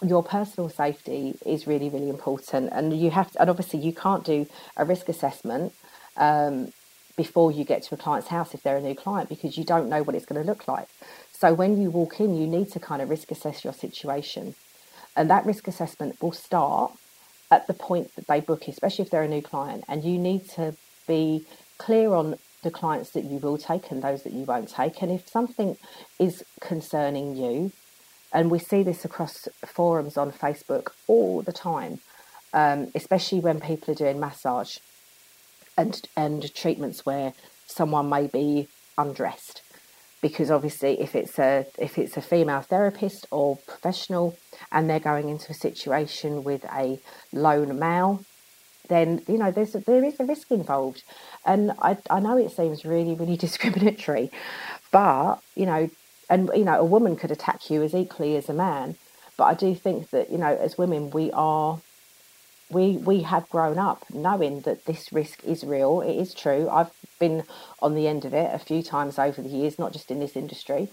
your 0.05 0.21
personal 0.21 0.69
safety 0.69 1.37
is 1.45 1.65
really, 1.65 1.87
really 1.87 2.09
important. 2.09 2.71
And 2.73 2.99
you 2.99 3.11
have 3.11 3.31
to, 3.31 3.41
and 3.41 3.49
obviously 3.49 3.79
you 3.79 3.93
can't 3.93 4.25
do 4.25 4.47
a 4.75 4.83
risk 4.83 5.07
assessment 5.07 5.73
um, 6.17 6.73
before 7.15 7.51
you 7.51 7.63
get 7.63 7.83
to 7.83 7.95
a 7.95 7.97
client's 7.97 8.29
house 8.29 8.53
if 8.53 8.63
they're 8.63 8.77
a 8.77 8.81
new 8.81 8.95
client 8.95 9.29
because 9.29 9.57
you 9.57 9.63
don't 9.63 9.89
know 9.89 10.01
what 10.01 10.15
it's 10.15 10.25
going 10.25 10.41
to 10.41 10.47
look 10.47 10.67
like. 10.67 10.87
So 11.31 11.53
when 11.53 11.79
you 11.79 11.89
walk 11.91 12.19
in, 12.19 12.35
you 12.35 12.47
need 12.47 12.71
to 12.71 12.79
kind 12.79 13.01
of 13.01 13.09
risk 13.09 13.31
assess 13.31 13.63
your 13.63 13.73
situation. 13.73 14.55
And 15.15 15.29
that 15.29 15.45
risk 15.45 15.67
assessment 15.67 16.21
will 16.21 16.31
start 16.31 16.93
at 17.51 17.67
the 17.67 17.73
point 17.73 18.15
that 18.15 18.27
they 18.27 18.39
book, 18.39 18.67
especially 18.67 19.05
if 19.05 19.11
they're 19.11 19.23
a 19.23 19.27
new 19.27 19.41
client. 19.41 19.83
And 19.87 20.03
you 20.03 20.17
need 20.17 20.49
to 20.51 20.75
be 21.07 21.45
clear 21.77 22.13
on 22.13 22.37
the 22.63 22.71
clients 22.71 23.11
that 23.11 23.25
you 23.25 23.37
will 23.37 23.57
take 23.57 23.91
and 23.91 24.01
those 24.01 24.23
that 24.23 24.33
you 24.33 24.45
won't 24.45 24.69
take. 24.69 25.01
And 25.01 25.11
if 25.11 25.27
something 25.27 25.77
is 26.19 26.43
concerning 26.61 27.35
you, 27.35 27.71
and 28.31 28.49
we 28.49 28.57
see 28.57 28.81
this 28.81 29.05
across 29.05 29.47
forums 29.65 30.17
on 30.17 30.31
Facebook 30.31 30.87
all 31.07 31.43
the 31.43 31.51
time, 31.51 31.99
um, 32.53 32.89
especially 32.95 33.39
when 33.39 33.59
people 33.59 33.91
are 33.91 33.97
doing 33.97 34.19
massage 34.19 34.77
and 35.77 36.01
and 36.15 36.53
treatments 36.53 37.05
where 37.05 37.33
someone 37.67 38.09
may 38.09 38.27
be 38.27 38.67
undressed. 38.97 39.61
Because 40.21 40.49
obviously 40.49 41.01
if 41.01 41.15
it's 41.15 41.37
a 41.37 41.65
if 41.77 41.97
it's 41.97 42.15
a 42.15 42.21
female 42.21 42.61
therapist 42.61 43.25
or 43.31 43.57
professional 43.67 44.37
and 44.71 44.89
they're 44.89 44.99
going 44.99 45.29
into 45.29 45.51
a 45.51 45.55
situation 45.55 46.43
with 46.43 46.63
a 46.65 46.99
lone 47.33 47.77
male 47.77 48.23
then 48.89 49.21
you 49.27 49.37
know 49.37 49.51
there's 49.51 49.73
there 49.73 50.03
is 50.03 50.19
a 50.19 50.25
risk 50.25 50.51
involved. 50.51 51.03
And 51.45 51.71
I, 51.81 51.97
I 52.09 52.19
know 52.19 52.37
it 52.37 52.51
seems 52.51 52.85
really 52.85 53.15
really 53.15 53.37
discriminatory 53.45 54.31
but 54.91 55.37
you 55.55 55.65
know 55.65 55.89
and 56.29 56.49
you 56.55 56.63
know 56.63 56.79
a 56.79 56.85
woman 56.85 57.15
could 57.17 57.31
attack 57.31 57.69
you 57.69 57.83
as 57.83 57.93
equally 57.93 58.37
as 58.37 58.47
a 58.47 58.53
man. 58.53 58.95
But 59.35 59.45
I 59.45 59.53
do 59.55 59.75
think 59.75 60.11
that 60.11 60.31
you 60.31 60.37
know 60.37 60.55
as 60.55 60.77
women 60.77 61.09
we 61.09 61.31
are 61.31 61.81
we 62.69 62.97
we 62.97 63.21
have 63.21 63.49
grown 63.49 63.77
up 63.77 64.05
knowing 64.11 64.61
that 64.61 64.85
this 64.85 65.11
risk 65.11 65.43
is 65.43 65.63
real. 65.63 66.01
It 66.01 66.15
is 66.15 66.33
true. 66.33 66.69
I've 66.69 66.91
been 67.19 67.43
on 67.81 67.95
the 67.95 68.07
end 68.07 68.25
of 68.25 68.33
it 68.33 68.53
a 68.53 68.59
few 68.59 68.81
times 68.83 69.19
over 69.19 69.41
the 69.41 69.49
years, 69.49 69.79
not 69.79 69.93
just 69.93 70.11
in 70.11 70.19
this 70.19 70.35
industry. 70.35 70.89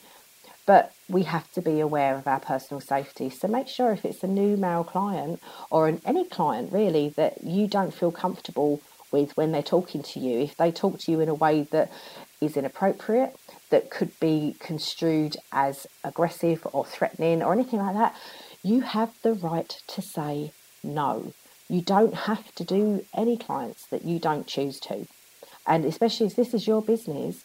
But 0.66 0.92
we 1.09 1.24
have 1.24 1.50
to 1.52 1.62
be 1.62 1.80
aware 1.80 2.14
of 2.16 2.26
our 2.26 2.38
personal 2.38 2.80
safety. 2.80 3.30
So 3.30 3.48
make 3.48 3.66
sure 3.66 3.92
if 3.92 4.04
it's 4.04 4.22
a 4.22 4.28
new 4.28 4.56
male 4.56 4.85
client 4.85 5.42
or 5.70 5.88
an, 5.88 6.00
any 6.04 6.24
client 6.28 6.72
really 6.72 7.09
that 7.16 7.42
you 7.42 7.66
don't 7.66 7.94
feel 7.94 8.12
comfortable 8.12 8.80
with 9.11 9.37
when 9.37 9.52
they're 9.52 9.62
talking 9.62 10.02
to 10.02 10.20
you, 10.20 10.40
if 10.40 10.56
they 10.56 10.70
talk 10.70 10.98
to 11.00 11.11
you 11.11 11.20
in 11.20 11.28
a 11.28 11.35
way 11.35 11.66
that 11.72 11.90
is 12.40 12.56
inappropriate, 12.56 13.35
that 13.70 13.90
could 13.90 14.18
be 14.20 14.54
construed 14.61 15.37
as 15.50 15.87
aggressive 16.04 16.66
or 16.72 16.85
threatening 16.85 17.42
or 17.42 17.52
anything 17.52 17.80
like 17.80 17.96
that, 17.96 18.14
you 18.62 18.83
have 18.83 19.12
the 19.22 19.33
right 19.33 19.76
to 19.88 20.02
say 20.02 20.52
no. 20.85 21.33
You 21.70 21.83
don't 21.83 22.14
have 22.30 22.54
to 22.56 22.64
do 22.64 23.06
any 23.14 23.38
clients 23.38 23.87
that 23.92 24.04
you 24.04 24.18
don't 24.20 24.48
choose 24.48 24.80
to. 24.83 25.06
And 25.66 25.87
especially 25.87 26.26
if 26.28 26.37
this 26.37 26.54
is 26.54 26.68
your 26.68 26.83
business, 26.83 27.44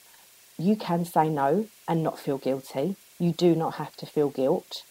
you 0.58 0.76
can 0.78 1.06
say 1.06 1.30
no 1.30 1.68
and 1.90 2.04
not 2.04 2.20
feel 2.20 2.40
guilty. 2.40 2.98
You 3.20 3.34
do 3.34 3.56
not 3.56 3.76
have 3.76 3.96
to 3.98 4.08
feel 4.08 4.32
guilt 4.32 4.84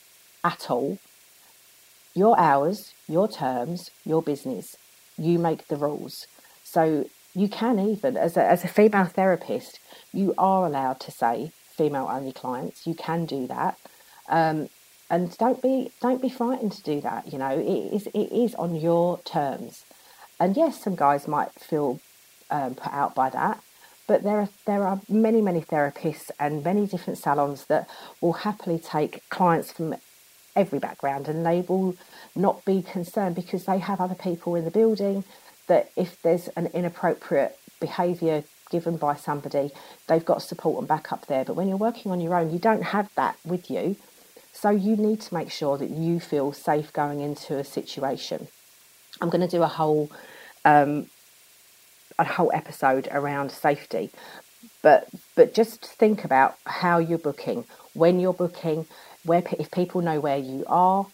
at 0.44 0.70
all. 0.70 0.98
your 2.14 2.38
hours, 2.38 2.94
your 3.08 3.28
terms, 3.28 3.90
your 4.04 4.22
business. 4.22 4.76
You 5.18 5.38
make 5.40 5.68
the 5.68 5.76
rules. 5.76 6.26
So 6.64 7.06
you 7.34 7.48
can 7.48 7.78
even, 7.80 8.16
as 8.16 8.36
a, 8.36 8.44
as 8.44 8.64
a 8.64 8.68
female 8.68 9.06
therapist, 9.06 9.80
you 10.12 10.34
are 10.38 10.66
allowed 10.66 11.00
to 11.02 11.12
say 11.12 11.52
female 11.76 12.08
only 12.10 12.32
clients. 12.32 12.86
You 12.86 12.94
can 12.94 13.26
do 13.26 13.46
that. 13.48 13.78
Um, 14.28 14.68
and 15.14 15.38
don't 15.38 15.62
be 15.62 15.92
don't 16.00 16.20
be 16.20 16.28
frightened 16.28 16.72
to 16.72 16.82
do 16.82 17.00
that. 17.00 17.32
You 17.32 17.38
know, 17.38 17.50
it 17.50 17.94
is 17.96 18.08
it 18.08 18.32
is 18.32 18.52
on 18.56 18.74
your 18.74 19.20
terms. 19.20 19.84
And 20.40 20.56
yes, 20.56 20.82
some 20.82 20.96
guys 20.96 21.28
might 21.28 21.52
feel 21.52 22.00
um, 22.50 22.74
put 22.74 22.92
out 22.92 23.14
by 23.14 23.30
that, 23.30 23.62
but 24.08 24.24
there 24.24 24.40
are 24.40 24.48
there 24.66 24.84
are 24.84 25.00
many 25.08 25.40
many 25.40 25.60
therapists 25.60 26.32
and 26.40 26.64
many 26.64 26.88
different 26.88 27.20
salons 27.20 27.66
that 27.66 27.88
will 28.20 28.32
happily 28.32 28.80
take 28.80 29.26
clients 29.28 29.70
from 29.70 29.94
every 30.56 30.80
background, 30.80 31.28
and 31.28 31.46
they 31.46 31.60
will 31.60 31.94
not 32.34 32.64
be 32.64 32.82
concerned 32.82 33.36
because 33.36 33.66
they 33.66 33.78
have 33.78 34.00
other 34.00 34.16
people 34.16 34.56
in 34.56 34.64
the 34.64 34.72
building. 34.72 35.22
That 35.68 35.90
if 35.96 36.20
there's 36.22 36.48
an 36.56 36.66
inappropriate 36.74 37.56
behaviour 37.78 38.42
given 38.68 38.96
by 38.96 39.14
somebody, 39.14 39.70
they've 40.08 40.24
got 40.24 40.42
support 40.42 40.80
and 40.80 40.88
backup 40.88 41.26
there. 41.28 41.44
But 41.44 41.54
when 41.54 41.68
you're 41.68 41.76
working 41.76 42.10
on 42.10 42.20
your 42.20 42.34
own, 42.34 42.52
you 42.52 42.58
don't 42.58 42.82
have 42.82 43.08
that 43.14 43.36
with 43.44 43.70
you. 43.70 43.94
So 44.54 44.70
you 44.70 44.96
need 44.96 45.20
to 45.22 45.34
make 45.34 45.50
sure 45.50 45.76
that 45.76 45.90
you 45.90 46.20
feel 46.20 46.52
safe 46.52 46.92
going 46.92 47.20
into 47.20 47.58
a 47.58 47.64
situation. 47.64 48.46
I'm 49.20 49.28
going 49.28 49.42
to 49.42 49.48
do 49.48 49.62
a 49.62 49.68
whole 49.68 50.10
um, 50.64 51.06
a 52.18 52.24
whole 52.24 52.52
episode 52.54 53.08
around 53.10 53.50
safety, 53.50 54.10
but 54.80 55.08
but 55.34 55.52
just 55.52 55.84
think 55.84 56.24
about 56.24 56.56
how 56.66 56.98
you're 56.98 57.18
booking, 57.18 57.64
when 57.92 58.20
you're 58.20 58.32
booking, 58.32 58.86
where 59.24 59.42
if 59.58 59.70
people 59.72 60.00
know 60.00 60.20
where 60.20 60.38
you 60.38 60.64
are, 60.68 61.08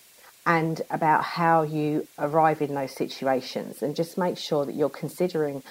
and 0.46 0.82
about 0.90 1.24
how 1.24 1.62
you 1.62 2.06
arrive 2.18 2.60
in 2.60 2.74
those 2.74 2.92
situations, 2.92 3.82
and 3.82 3.96
just 3.96 4.18
make 4.18 4.36
sure 4.36 4.66
that 4.66 4.74
you're 4.74 4.90
considering 4.90 5.62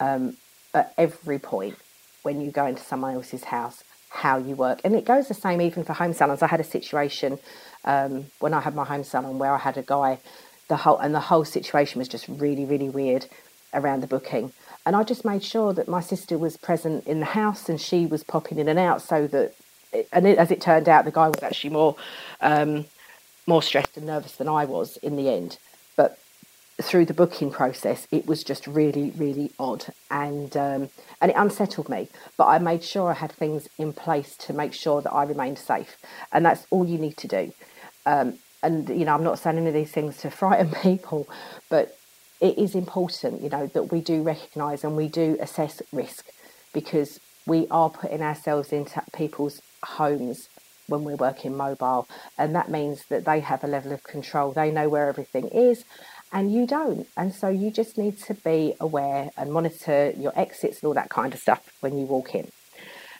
um, 0.00 0.36
at 0.74 0.92
every 0.98 1.38
point 1.38 1.78
when 2.24 2.40
you 2.40 2.50
go 2.50 2.66
into 2.66 2.82
someone 2.82 3.14
else's 3.14 3.44
house 3.44 3.84
how 4.12 4.36
you 4.36 4.54
work. 4.54 4.80
And 4.84 4.94
it 4.94 5.04
goes 5.04 5.28
the 5.28 5.34
same 5.34 5.60
even 5.60 5.84
for 5.84 5.94
home 5.94 6.12
salons. 6.12 6.42
I 6.42 6.46
had 6.46 6.60
a 6.60 6.64
situation 6.64 7.38
um, 7.84 8.26
when 8.40 8.52
I 8.52 8.60
had 8.60 8.74
my 8.74 8.84
home 8.84 9.04
salon 9.04 9.38
where 9.38 9.52
I 9.52 9.58
had 9.58 9.76
a 9.78 9.82
guy, 9.82 10.18
the 10.68 10.76
whole 10.76 10.98
and 10.98 11.14
the 11.14 11.20
whole 11.20 11.44
situation 11.44 11.98
was 11.98 12.08
just 12.08 12.28
really, 12.28 12.64
really 12.64 12.90
weird 12.90 13.26
around 13.72 14.02
the 14.02 14.06
booking. 14.06 14.52
And 14.84 14.94
I 14.94 15.02
just 15.02 15.24
made 15.24 15.42
sure 15.42 15.72
that 15.72 15.88
my 15.88 16.00
sister 16.00 16.36
was 16.36 16.56
present 16.56 17.06
in 17.06 17.20
the 17.20 17.26
house 17.26 17.68
and 17.68 17.80
she 17.80 18.04
was 18.04 18.22
popping 18.22 18.58
in 18.58 18.68
and 18.68 18.78
out 18.78 19.00
so 19.00 19.26
that, 19.28 19.54
it, 19.92 20.08
and 20.12 20.26
it, 20.26 20.38
as 20.38 20.50
it 20.50 20.60
turned 20.60 20.88
out, 20.88 21.04
the 21.04 21.10
guy 21.10 21.28
was 21.28 21.42
actually 21.42 21.70
more, 21.70 21.96
um, 22.40 22.84
more 23.46 23.62
stressed 23.62 23.96
and 23.96 24.06
nervous 24.06 24.36
than 24.36 24.48
I 24.48 24.66
was 24.66 24.98
in 24.98 25.16
the 25.16 25.30
end. 25.30 25.58
Through 26.82 27.06
the 27.06 27.14
booking 27.14 27.50
process, 27.50 28.06
it 28.10 28.26
was 28.26 28.44
just 28.44 28.66
really, 28.66 29.12
really 29.16 29.52
odd, 29.58 29.86
and 30.10 30.56
um, 30.56 30.90
and 31.20 31.30
it 31.30 31.36
unsettled 31.36 31.88
me. 31.88 32.08
But 32.36 32.48
I 32.48 32.58
made 32.58 32.82
sure 32.84 33.10
I 33.10 33.14
had 33.14 33.32
things 33.32 33.68
in 33.78 33.92
place 33.92 34.36
to 34.38 34.52
make 34.52 34.72
sure 34.74 35.00
that 35.00 35.12
I 35.12 35.24
remained 35.24 35.58
safe, 35.58 35.96
and 36.32 36.44
that's 36.44 36.66
all 36.70 36.86
you 36.86 36.98
need 36.98 37.16
to 37.18 37.28
do. 37.28 37.52
Um, 38.04 38.38
and 38.62 38.88
you 38.88 39.04
know, 39.04 39.14
I'm 39.14 39.24
not 39.24 39.38
saying 39.38 39.58
any 39.58 39.68
of 39.68 39.74
these 39.74 39.92
things 39.92 40.18
to 40.18 40.30
frighten 40.40 40.70
people, 40.70 41.28
but 41.70 41.96
it 42.40 42.58
is 42.58 42.74
important, 42.74 43.40
you 43.40 43.48
know, 43.48 43.68
that 43.68 43.92
we 43.92 44.00
do 44.00 44.22
recognise 44.22 44.82
and 44.82 44.96
we 44.96 45.08
do 45.08 45.36
assess 45.40 45.80
risk 45.92 46.26
because 46.72 47.20
we 47.46 47.66
are 47.70 47.90
putting 47.90 48.22
ourselves 48.22 48.72
into 48.72 49.02
people's 49.12 49.60
homes 49.84 50.48
when 50.88 51.04
we're 51.04 51.16
working 51.16 51.56
mobile, 51.56 52.08
and 52.36 52.54
that 52.54 52.70
means 52.70 53.04
that 53.08 53.24
they 53.24 53.40
have 53.40 53.62
a 53.64 53.68
level 53.68 53.92
of 53.92 54.02
control. 54.02 54.52
They 54.52 54.70
know 54.70 54.88
where 54.88 55.08
everything 55.08 55.48
is, 55.48 55.84
and 56.32 56.52
you 56.52 56.66
don't. 56.66 57.06
And 57.16 57.34
so 57.34 57.48
you 57.48 57.70
just 57.70 57.98
need 57.98 58.18
to 58.22 58.34
be 58.34 58.74
aware 58.80 59.30
and 59.36 59.52
monitor 59.52 60.12
your 60.16 60.32
exits 60.38 60.80
and 60.80 60.88
all 60.88 60.94
that 60.94 61.10
kind 61.10 61.34
of 61.34 61.40
stuff 61.40 61.72
when 61.80 61.98
you 61.98 62.06
walk 62.06 62.34
in. 62.34 62.48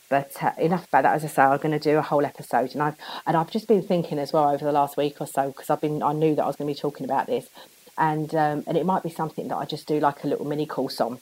But 0.09 0.31
uh, 0.41 0.51
enough 0.57 0.87
about 0.87 1.03
that. 1.03 1.15
As 1.15 1.23
I 1.23 1.27
say, 1.27 1.41
I'm 1.43 1.57
going 1.57 1.71
to 1.71 1.79
do 1.79 1.97
a 1.97 2.01
whole 2.01 2.25
episode, 2.25 2.73
and 2.73 2.83
I've 2.83 2.95
and 3.25 3.37
I've 3.37 3.49
just 3.49 3.67
been 3.67 3.81
thinking 3.81 4.19
as 4.19 4.33
well 4.33 4.49
over 4.49 4.63
the 4.63 4.71
last 4.71 4.97
week 4.97 5.21
or 5.21 5.27
so 5.27 5.47
because 5.47 5.69
I've 5.69 5.81
been 5.81 6.03
I 6.03 6.13
knew 6.13 6.35
that 6.35 6.43
I 6.43 6.47
was 6.47 6.55
going 6.55 6.67
to 6.67 6.75
be 6.75 6.79
talking 6.79 7.05
about 7.05 7.25
this, 7.25 7.49
and 7.97 8.33
um, 8.35 8.63
and 8.67 8.77
it 8.77 8.85
might 8.85 9.01
be 9.01 9.09
something 9.09 9.47
that 9.47 9.55
I 9.55 9.65
just 9.65 9.87
do 9.87 9.99
like 9.99 10.23
a 10.23 10.27
little 10.27 10.45
mini 10.45 10.65
course 10.65 10.99
on 10.99 11.19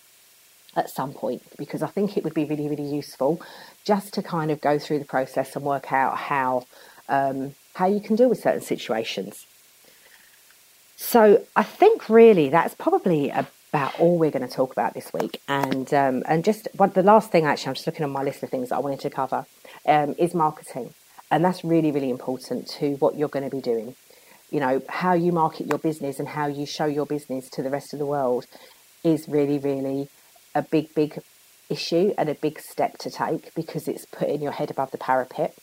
at 0.76 0.90
some 0.90 1.14
point 1.14 1.44
because 1.58 1.84
I 1.84 1.88
think 1.88 2.18
it 2.18 2.24
would 2.24 2.34
be 2.34 2.46
really 2.46 2.68
really 2.68 2.96
useful 2.96 3.42
just 3.86 4.14
to 4.16 4.24
kind 4.24 4.52
of 4.52 4.60
go 4.60 4.80
through 4.80 5.00
the 5.00 5.06
process 5.06 5.56
and 5.56 5.64
work 5.64 5.94
out 5.94 6.18
how 6.18 6.66
um, 7.08 7.56
how 7.76 7.88
you 7.88 8.02
can 8.02 8.16
deal 8.16 8.30
with 8.30 8.40
certain 8.40 8.62
situations. 8.62 9.46
So 11.04 11.44
I 11.56 11.64
think 11.64 12.10
really 12.10 12.50
that's 12.50 12.76
probably 12.76 13.32
about 13.32 14.00
all 14.00 14.20
we're 14.20 14.32
going 14.32 14.48
to 14.48 14.54
talk 14.54 14.72
about 14.72 14.94
this 14.94 15.12
week. 15.12 15.42
And 15.48 15.92
um, 15.94 16.24
and 16.28 16.46
just 16.46 16.68
what 16.78 16.94
the 16.94 17.02
last 17.02 17.32
thing 17.32 17.44
actually, 17.46 17.70
I'm 17.70 17.74
just 17.74 17.88
looking 17.88 18.06
on 18.06 18.12
my 18.12 18.22
list 18.22 18.44
of 18.44 18.50
things 18.50 18.70
that 18.70 18.76
I 18.76 18.80
wanted 18.80 19.02
to 19.02 19.10
cover 19.10 19.46
um, 19.88 20.14
is 20.20 20.36
marketing, 20.36 20.94
and 21.32 21.44
that's 21.44 21.66
really 21.66 21.92
really 21.92 22.12
important 22.12 22.68
to 22.80 22.94
what 22.98 23.18
you're 23.18 23.30
going 23.30 23.50
to 23.50 23.54
be 23.54 23.62
doing. 23.62 23.96
You 24.52 24.60
know 24.60 24.82
how 24.88 25.14
you 25.14 25.32
market 25.32 25.66
your 25.68 25.80
business 25.80 26.20
and 26.20 26.30
how 26.30 26.46
you 26.46 26.68
show 26.68 26.86
your 26.86 27.08
business 27.08 27.50
to 27.50 27.64
the 27.64 27.72
rest 27.72 27.94
of 27.94 28.00
the 28.00 28.06
world 28.06 28.46
is 29.04 29.28
really 29.28 29.58
really 29.58 30.08
a 30.54 30.62
big 30.62 30.94
big 30.94 31.20
issue 31.68 32.14
and 32.18 32.30
a 32.30 32.36
big 32.36 32.60
step 32.60 33.00
to 33.00 33.10
take 33.10 33.54
because 33.56 33.88
it's 33.88 34.06
putting 34.06 34.42
your 34.42 34.52
head 34.52 34.70
above 34.70 34.92
the 34.92 34.98
parapet 35.00 35.56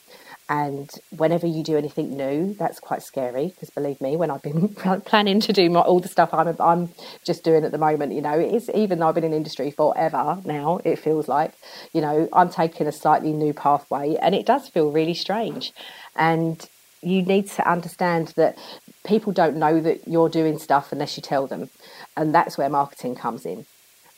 and 0.49 0.91
whenever 1.11 1.47
you 1.47 1.63
do 1.63 1.77
anything 1.77 2.17
new, 2.17 2.55
that's 2.55 2.81
quite 2.81 3.03
scary 3.03 3.49
because 3.49 3.69
believe 3.71 4.01
me, 4.01 4.17
when 4.17 4.31
I've 4.31 4.43
been 4.43 4.69
planning 5.05 5.41
to 5.41 5.53
do 5.53 5.69
my, 5.69 5.81
all 5.81 6.01
the 6.01 6.09
stuff 6.09 6.33
I'm, 6.33 6.57
I'm 6.59 6.91
just 7.23 7.45
doing 7.45 7.65
at 7.65 7.73
the 7.73 7.79
moment, 7.79 8.15
you 8.15 8.23
know, 8.23 8.39
it's 8.39 8.71
even 8.75 8.99
though 8.99 9.09
I've 9.09 9.15
been 9.15 9.25
in 9.25 9.35
industry 9.35 9.71
forever 9.71 10.41
now, 10.47 10.81
it 10.85 10.99
feels 10.99 11.29
like, 11.29 11.53
you 11.93 12.01
know, 12.01 12.29
I'm 12.33 12.49
taking 12.49 12.87
a 12.87 12.93
slightly 12.93 13.33
new 13.33 13.53
pathway 13.53 14.17
and 14.23 14.35
it 14.35 14.47
does 14.47 14.69
feel 14.69 14.91
really 14.91 15.15
strange. 15.15 15.73
And 16.17 16.67
you 17.03 17.23
need 17.23 17.49
to 17.49 17.71
understand 17.71 18.29
that 18.37 18.57
people 19.05 19.33
don't 19.33 19.57
know 19.57 19.81
that 19.81 20.09
you're 20.09 20.31
doing 20.31 20.59
stuff 20.59 20.93
unless 20.93 21.17
you 21.17 21.23
tell 21.23 21.47
them. 21.47 21.69
And 22.17 22.35
that's 22.35 22.57
where 22.57 22.71
marketing 22.71 23.17
comes 23.17 23.45
in 23.45 23.67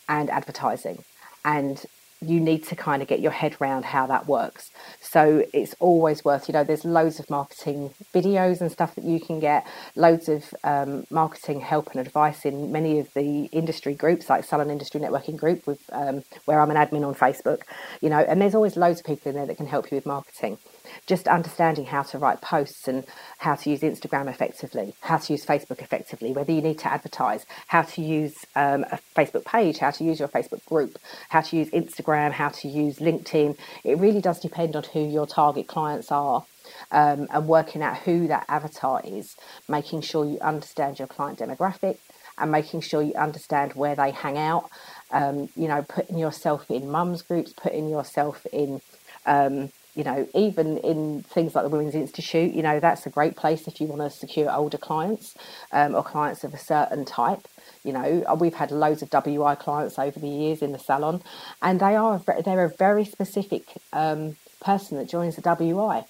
and 0.08 0.30
advertising. 0.30 1.04
And 1.44 1.84
you 2.22 2.38
need 2.38 2.64
to 2.64 2.76
kind 2.76 3.00
of 3.00 3.08
get 3.08 3.20
your 3.20 3.32
head 3.32 3.56
around 3.60 3.84
how 3.84 4.06
that 4.06 4.26
works. 4.26 4.70
So 5.00 5.44
it's 5.54 5.74
always 5.80 6.24
worth, 6.24 6.48
you 6.48 6.52
know, 6.52 6.64
there's 6.64 6.84
loads 6.84 7.18
of 7.18 7.30
marketing 7.30 7.94
videos 8.14 8.60
and 8.60 8.70
stuff 8.70 8.94
that 8.94 9.04
you 9.04 9.20
can 9.20 9.40
get, 9.40 9.66
loads 9.96 10.28
of 10.28 10.44
um, 10.62 11.04
marketing 11.10 11.60
help 11.60 11.90
and 11.92 12.00
advice 12.00 12.44
in 12.44 12.70
many 12.70 12.98
of 12.98 13.12
the 13.14 13.46
industry 13.46 13.94
groups, 13.94 14.28
like 14.28 14.44
Salon 14.44 14.70
Industry 14.70 15.00
Networking 15.00 15.36
Group, 15.36 15.66
with 15.66 15.80
um, 15.92 16.22
where 16.44 16.60
I'm 16.60 16.70
an 16.70 16.76
admin 16.76 17.06
on 17.06 17.14
Facebook, 17.14 17.62
you 18.02 18.10
know, 18.10 18.18
and 18.18 18.40
there's 18.40 18.54
always 18.54 18.76
loads 18.76 19.00
of 19.00 19.06
people 19.06 19.30
in 19.30 19.36
there 19.36 19.46
that 19.46 19.56
can 19.56 19.66
help 19.66 19.90
you 19.90 19.96
with 19.96 20.06
marketing 20.06 20.58
just 21.06 21.28
understanding 21.28 21.86
how 21.86 22.02
to 22.02 22.18
write 22.18 22.40
posts 22.40 22.88
and 22.88 23.04
how 23.38 23.54
to 23.54 23.70
use 23.70 23.80
Instagram 23.80 24.28
effectively, 24.28 24.94
how 25.00 25.18
to 25.18 25.32
use 25.32 25.44
Facebook 25.44 25.80
effectively, 25.80 26.32
whether 26.32 26.52
you 26.52 26.62
need 26.62 26.78
to 26.78 26.92
advertise, 26.92 27.46
how 27.66 27.82
to 27.82 28.02
use 28.02 28.34
um, 28.56 28.84
a 28.90 28.98
Facebook 29.16 29.44
page, 29.44 29.78
how 29.78 29.90
to 29.90 30.04
use 30.04 30.18
your 30.18 30.28
Facebook 30.28 30.64
group, 30.66 30.98
how 31.28 31.40
to 31.40 31.56
use 31.56 31.70
Instagram, 31.70 32.32
how 32.32 32.48
to 32.48 32.68
use 32.68 32.98
LinkedIn. 32.98 33.56
It 33.84 33.98
really 33.98 34.20
does 34.20 34.40
depend 34.40 34.76
on 34.76 34.84
who 34.92 35.00
your 35.00 35.26
target 35.26 35.66
clients 35.66 36.10
are. 36.10 36.44
Um, 36.92 37.26
and 37.30 37.48
working 37.48 37.82
out 37.82 37.98
who 37.98 38.28
that 38.28 38.44
avatar 38.48 39.02
is, 39.04 39.34
making 39.68 40.02
sure 40.02 40.24
you 40.24 40.38
understand 40.40 41.00
your 41.00 41.08
client 41.08 41.40
demographic 41.40 41.98
and 42.38 42.50
making 42.50 42.80
sure 42.80 43.02
you 43.02 43.14
understand 43.14 43.74
where 43.74 43.94
they 43.94 44.10
hang 44.10 44.38
out. 44.38 44.70
Um, 45.10 45.48
you 45.56 45.68
know, 45.68 45.84
putting 45.88 46.18
yourself 46.18 46.70
in 46.70 46.90
mums 46.90 47.22
groups, 47.22 47.52
putting 47.52 47.88
yourself 47.88 48.46
in 48.52 48.80
um, 49.26 49.70
you 49.94 50.04
know, 50.04 50.28
even 50.34 50.78
in 50.78 51.22
things 51.22 51.54
like 51.54 51.64
the 51.64 51.70
Women's 51.70 51.94
Institute, 51.94 52.54
you 52.54 52.62
know, 52.62 52.80
that's 52.80 53.06
a 53.06 53.10
great 53.10 53.36
place 53.36 53.66
if 53.66 53.80
you 53.80 53.86
want 53.86 54.00
to 54.00 54.10
secure 54.10 54.50
older 54.52 54.78
clients 54.78 55.34
um, 55.72 55.94
or 55.94 56.02
clients 56.02 56.44
of 56.44 56.54
a 56.54 56.58
certain 56.58 57.04
type. 57.04 57.46
You 57.84 57.92
know, 57.92 58.24
uh, 58.28 58.34
we've 58.34 58.54
had 58.54 58.70
loads 58.70 59.02
of 59.02 59.10
WI 59.10 59.54
clients 59.54 59.98
over 59.98 60.18
the 60.18 60.28
years 60.28 60.62
in 60.62 60.72
the 60.72 60.78
salon, 60.78 61.22
and 61.62 61.80
they 61.80 61.96
are 61.96 62.20
they're 62.44 62.64
a 62.64 62.76
very 62.76 63.04
specific 63.04 63.64
um, 63.92 64.36
person 64.60 64.98
that 64.98 65.08
joins 65.08 65.36
the 65.36 65.42
WI, 65.42 66.04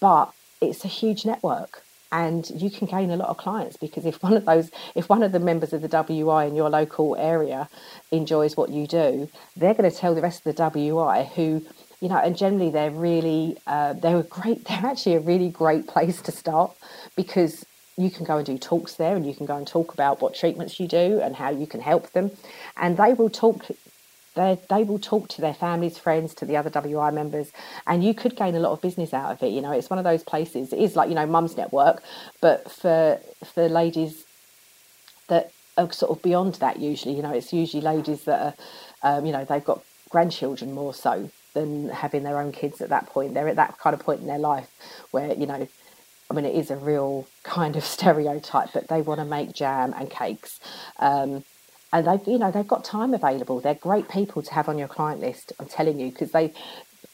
but 0.00 0.32
it's 0.60 0.84
a 0.84 0.88
huge 0.88 1.24
network 1.24 1.82
and 2.12 2.50
you 2.50 2.70
can 2.70 2.86
gain 2.86 3.10
a 3.10 3.16
lot 3.16 3.30
of 3.30 3.38
clients 3.38 3.76
because 3.76 4.04
if 4.04 4.22
one 4.22 4.34
of 4.34 4.44
those 4.44 4.70
if 4.94 5.08
one 5.08 5.22
of 5.22 5.32
the 5.32 5.40
members 5.40 5.72
of 5.72 5.80
the 5.80 5.88
WI 5.88 6.44
in 6.44 6.54
your 6.54 6.68
local 6.68 7.16
area 7.16 7.68
enjoys 8.10 8.56
what 8.56 8.70
you 8.70 8.86
do 8.86 9.28
they're 9.56 9.74
going 9.74 9.90
to 9.90 9.96
tell 9.96 10.14
the 10.14 10.20
rest 10.20 10.46
of 10.46 10.54
the 10.54 10.70
WI 10.70 11.24
who 11.34 11.64
you 12.02 12.08
know, 12.08 12.16
and 12.16 12.36
generally 12.36 12.68
they're 12.68 12.90
really 12.90 13.56
uh, 13.66 13.92
they're 13.94 14.18
a 14.18 14.24
great 14.24 14.64
they're 14.68 14.84
actually 14.84 15.14
a 15.14 15.20
really 15.20 15.48
great 15.48 15.86
place 15.86 16.20
to 16.22 16.32
start 16.32 16.76
because 17.16 17.64
you 17.96 18.10
can 18.10 18.24
go 18.24 18.38
and 18.38 18.46
do 18.46 18.58
talks 18.58 18.94
there 18.94 19.14
and 19.14 19.26
you 19.26 19.34
can 19.34 19.46
go 19.46 19.56
and 19.56 19.66
talk 19.66 19.94
about 19.94 20.20
what 20.20 20.34
treatments 20.34 20.80
you 20.80 20.88
do 20.88 21.20
and 21.22 21.36
how 21.36 21.50
you 21.50 21.66
can 21.66 21.80
help 21.80 22.10
them 22.12 22.30
and 22.78 22.96
they 22.96 23.12
will 23.12 23.30
talk 23.30 23.66
they 24.34 24.58
they 24.68 24.82
will 24.82 24.98
talk 24.98 25.28
to 25.28 25.42
their 25.42 25.52
families, 25.52 25.98
friends, 25.98 26.34
to 26.36 26.46
the 26.46 26.56
other 26.56 26.70
WI 26.70 27.10
members, 27.10 27.52
and 27.86 28.02
you 28.02 28.14
could 28.14 28.34
gain 28.34 28.54
a 28.54 28.60
lot 28.60 28.72
of 28.72 28.80
business 28.80 29.12
out 29.12 29.30
of 29.30 29.42
it. 29.42 29.52
You 29.52 29.60
know, 29.60 29.72
it's 29.72 29.90
one 29.90 29.98
of 29.98 30.04
those 30.04 30.22
places. 30.22 30.72
It 30.72 30.78
is 30.78 30.96
like 30.96 31.10
you 31.10 31.14
know, 31.14 31.26
mum's 31.26 31.54
network, 31.54 32.02
but 32.40 32.70
for 32.70 33.20
for 33.44 33.68
ladies 33.68 34.24
that 35.28 35.52
are 35.76 35.92
sort 35.92 36.16
of 36.16 36.22
beyond 36.22 36.54
that. 36.54 36.78
Usually, 36.78 37.14
you 37.14 37.20
know, 37.20 37.32
it's 37.32 37.52
usually 37.52 37.82
ladies 37.82 38.24
that 38.24 38.40
are, 39.02 39.18
um, 39.18 39.26
you 39.26 39.32
know, 39.32 39.44
they've 39.44 39.62
got 39.62 39.84
grandchildren 40.08 40.72
more 40.72 40.94
so 40.94 41.30
than 41.54 41.88
having 41.90 42.22
their 42.24 42.40
own 42.40 42.52
kids 42.52 42.80
at 42.80 42.90
that 42.90 43.06
point. 43.06 43.34
They're 43.34 43.48
at 43.48 43.56
that 43.56 43.78
kind 43.78 43.94
of 43.94 44.00
point 44.00 44.20
in 44.20 44.26
their 44.26 44.38
life 44.38 44.70
where 45.10 45.32
you 45.34 45.46
know. 45.46 45.68
I 46.30 46.34
mean, 46.34 46.46
it 46.46 46.54
is 46.54 46.70
a 46.70 46.76
real 46.76 47.26
kind 47.42 47.76
of 47.76 47.84
stereotype, 47.96 48.70
but 48.72 48.88
they 48.88 49.02
want 49.02 49.20
to 49.20 49.26
make 49.26 49.52
jam 49.52 49.94
and 49.98 50.10
cakes. 50.10 50.60
Um, 50.98 51.44
and 51.92 52.06
they've 52.06 52.26
you 52.26 52.38
know 52.38 52.50
they've 52.50 52.66
got 52.66 52.84
time 52.84 53.14
available. 53.14 53.60
They're 53.60 53.74
great 53.74 54.08
people 54.08 54.42
to 54.42 54.54
have 54.54 54.68
on 54.68 54.78
your 54.78 54.88
client 54.88 55.20
list. 55.20 55.52
I'm 55.60 55.66
telling 55.66 56.00
you 56.00 56.10
because 56.10 56.32
they 56.32 56.54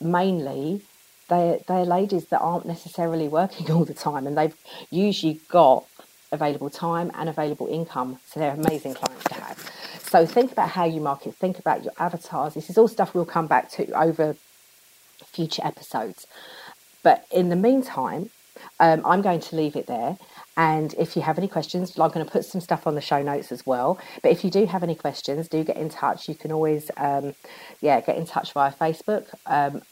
mainly 0.00 0.82
they're 1.28 1.58
they're 1.68 1.84
ladies 1.84 2.26
that 2.26 2.40
aren't 2.40 2.66
necessarily 2.66 3.28
working 3.28 3.70
all 3.72 3.84
the 3.84 3.94
time, 3.94 4.26
and 4.26 4.38
they've 4.38 4.56
usually 4.90 5.40
got 5.48 5.86
available 6.32 6.70
time 6.70 7.10
and 7.14 7.28
available 7.28 7.68
income. 7.68 8.20
So 8.26 8.40
they're 8.40 8.54
amazing 8.54 8.94
clients. 8.94 9.27
So 10.08 10.24
think 10.24 10.52
about 10.52 10.70
how 10.70 10.84
you 10.84 11.02
market. 11.02 11.34
Think 11.34 11.58
about 11.58 11.84
your 11.84 11.92
avatars. 11.98 12.54
This 12.54 12.70
is 12.70 12.78
all 12.78 12.88
stuff 12.88 13.14
we'll 13.14 13.26
come 13.26 13.46
back 13.46 13.70
to 13.72 13.90
over 13.92 14.36
future 15.26 15.62
episodes. 15.64 16.26
But 17.02 17.26
in 17.30 17.50
the 17.50 17.56
meantime, 17.56 18.30
um, 18.80 19.04
I'm 19.04 19.20
going 19.20 19.40
to 19.40 19.56
leave 19.56 19.76
it 19.76 19.86
there. 19.86 20.16
And 20.56 20.94
if 20.94 21.14
you 21.14 21.22
have 21.22 21.36
any 21.36 21.46
questions, 21.46 21.98
I'm 21.98 22.10
going 22.10 22.24
to 22.24 22.32
put 22.32 22.46
some 22.46 22.60
stuff 22.60 22.86
on 22.86 22.94
the 22.94 23.02
show 23.02 23.22
notes 23.22 23.52
as 23.52 23.66
well. 23.66 24.00
But 24.22 24.32
if 24.32 24.44
you 24.44 24.50
do 24.50 24.64
have 24.64 24.82
any 24.82 24.94
questions, 24.94 25.46
do 25.46 25.62
get 25.62 25.76
in 25.76 25.90
touch. 25.90 26.26
You 26.26 26.34
can 26.34 26.52
always, 26.52 26.90
um, 26.96 27.34
yeah, 27.82 28.00
get 28.00 28.16
in 28.16 28.24
touch 28.26 28.54
via 28.54 28.72
Facebook. 28.72 29.26
Um, 29.46 29.82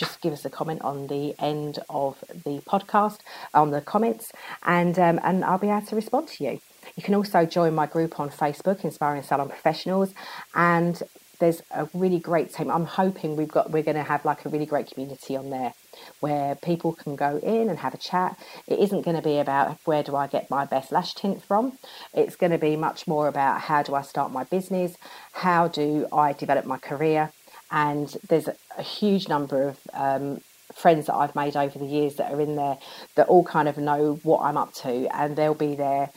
just 0.00 0.22
give 0.22 0.32
us 0.32 0.46
a 0.46 0.50
comment 0.50 0.80
on 0.80 1.08
the 1.08 1.34
end 1.38 1.78
of 1.90 2.24
the 2.32 2.60
podcast, 2.66 3.18
on 3.52 3.70
the 3.70 3.82
comments, 3.82 4.32
and 4.64 4.98
um, 4.98 5.20
and 5.22 5.44
I'll 5.44 5.58
be 5.58 5.68
able 5.68 5.86
to 5.86 5.94
respond 5.94 6.28
to 6.28 6.44
you. 6.44 6.60
You 6.96 7.02
can 7.02 7.14
also 7.14 7.44
join 7.44 7.74
my 7.74 7.86
group 7.86 8.18
on 8.18 8.30
Facebook, 8.30 8.82
Inspiring 8.82 9.22
Salon 9.22 9.50
Professionals, 9.50 10.14
and 10.54 11.00
there's 11.38 11.62
a 11.70 11.88
really 11.92 12.18
great 12.18 12.54
team. 12.54 12.70
I'm 12.70 12.86
hoping 12.86 13.36
we've 13.36 13.48
got 13.48 13.70
we're 13.70 13.82
going 13.82 13.96
to 13.96 14.02
have 14.02 14.24
like 14.24 14.44
a 14.46 14.48
really 14.48 14.66
great 14.66 14.90
community 14.90 15.36
on 15.36 15.50
there 15.50 15.74
where 16.20 16.54
people 16.54 16.92
can 16.92 17.16
go 17.16 17.38
in 17.38 17.68
and 17.68 17.78
have 17.78 17.92
a 17.92 17.98
chat. 17.98 18.38
It 18.66 18.78
isn't 18.78 19.02
going 19.02 19.16
to 19.16 19.22
be 19.22 19.38
about 19.38 19.78
where 19.84 20.02
do 20.02 20.16
I 20.16 20.26
get 20.28 20.48
my 20.48 20.64
best 20.64 20.92
lash 20.92 21.14
tint 21.14 21.42
from. 21.42 21.78
It's 22.14 22.36
going 22.36 22.52
to 22.52 22.58
be 22.58 22.76
much 22.76 23.06
more 23.06 23.28
about 23.28 23.60
how 23.60 23.82
do 23.82 23.94
I 23.94 24.02
start 24.02 24.32
my 24.32 24.44
business, 24.44 24.96
how 25.32 25.68
do 25.68 26.06
I 26.12 26.32
develop 26.32 26.64
my 26.64 26.78
career, 26.78 27.32
and 27.70 28.16
there's 28.28 28.48
a, 28.48 28.82
huge 28.82 29.28
number 29.28 29.68
of 29.68 29.78
um, 29.92 30.40
friends 30.74 31.06
that 31.06 31.14
I've 31.14 31.34
made 31.34 31.56
over 31.56 31.78
the 31.78 31.86
years 31.86 32.16
that 32.16 32.32
are 32.32 32.40
in 32.40 32.56
there 32.56 32.78
that 33.14 33.28
all 33.28 33.44
kind 33.44 33.68
of 33.68 33.76
know 33.76 34.18
what 34.22 34.40
I'm 34.40 34.56
up 34.56 34.72
to, 34.74 35.06
and 35.14 35.36
they'll 35.36 35.54
be 35.54 35.74
there 35.74 36.10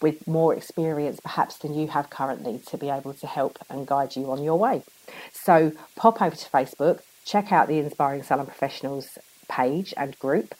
with 0.00 0.26
more 0.26 0.54
experience 0.54 1.20
perhaps 1.20 1.58
than 1.58 1.74
you 1.74 1.88
have 1.88 2.10
currently 2.10 2.60
to 2.66 2.76
be 2.76 2.90
able 2.90 3.14
to 3.14 3.26
help 3.26 3.58
and 3.70 3.86
guide 3.86 4.14
you 4.14 4.30
on 4.30 4.42
your 4.42 4.58
way. 4.58 4.82
So 5.32 5.72
pop 5.96 6.20
over 6.20 6.36
to 6.36 6.50
Facebook, 6.50 7.00
check 7.24 7.52
out 7.52 7.68
the 7.68 7.78
Inspiring 7.78 8.22
Salon 8.22 8.46
Professionals 8.46 9.18
page 9.48 9.94
and 9.96 10.18
group, 10.18 10.54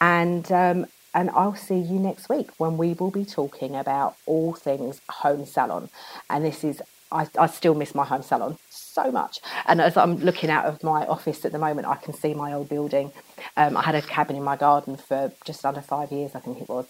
and 0.00 0.50
um, 0.52 0.86
and 1.14 1.30
I'll 1.30 1.56
see 1.56 1.78
you 1.78 1.98
next 1.98 2.28
week 2.28 2.50
when 2.58 2.76
we 2.76 2.94
will 2.94 3.10
be 3.10 3.24
talking 3.24 3.74
about 3.74 4.16
all 4.26 4.54
things 4.54 5.00
home 5.08 5.44
salon. 5.44 5.90
And 6.28 6.44
this 6.44 6.62
is 6.62 6.80
I, 7.12 7.26
I 7.38 7.46
still 7.46 7.74
miss 7.74 7.94
my 7.94 8.04
home 8.04 8.22
salon 8.22 8.58
so 8.68 9.10
much. 9.10 9.38
And 9.66 9.80
as 9.80 9.96
I'm 9.96 10.16
looking 10.16 10.50
out 10.50 10.66
of 10.66 10.82
my 10.82 11.06
office 11.06 11.44
at 11.44 11.52
the 11.52 11.58
moment, 11.58 11.86
I 11.86 11.96
can 11.96 12.14
see 12.14 12.34
my 12.34 12.52
old 12.52 12.68
building. 12.68 13.12
Um, 13.56 13.76
I 13.76 13.82
had 13.82 13.94
a 13.94 14.02
cabin 14.02 14.36
in 14.36 14.42
my 14.42 14.56
garden 14.56 14.96
for 14.96 15.32
just 15.44 15.64
under 15.64 15.80
five 15.80 16.12
years, 16.12 16.34
I 16.34 16.40
think 16.40 16.60
it 16.60 16.68
was, 16.68 16.86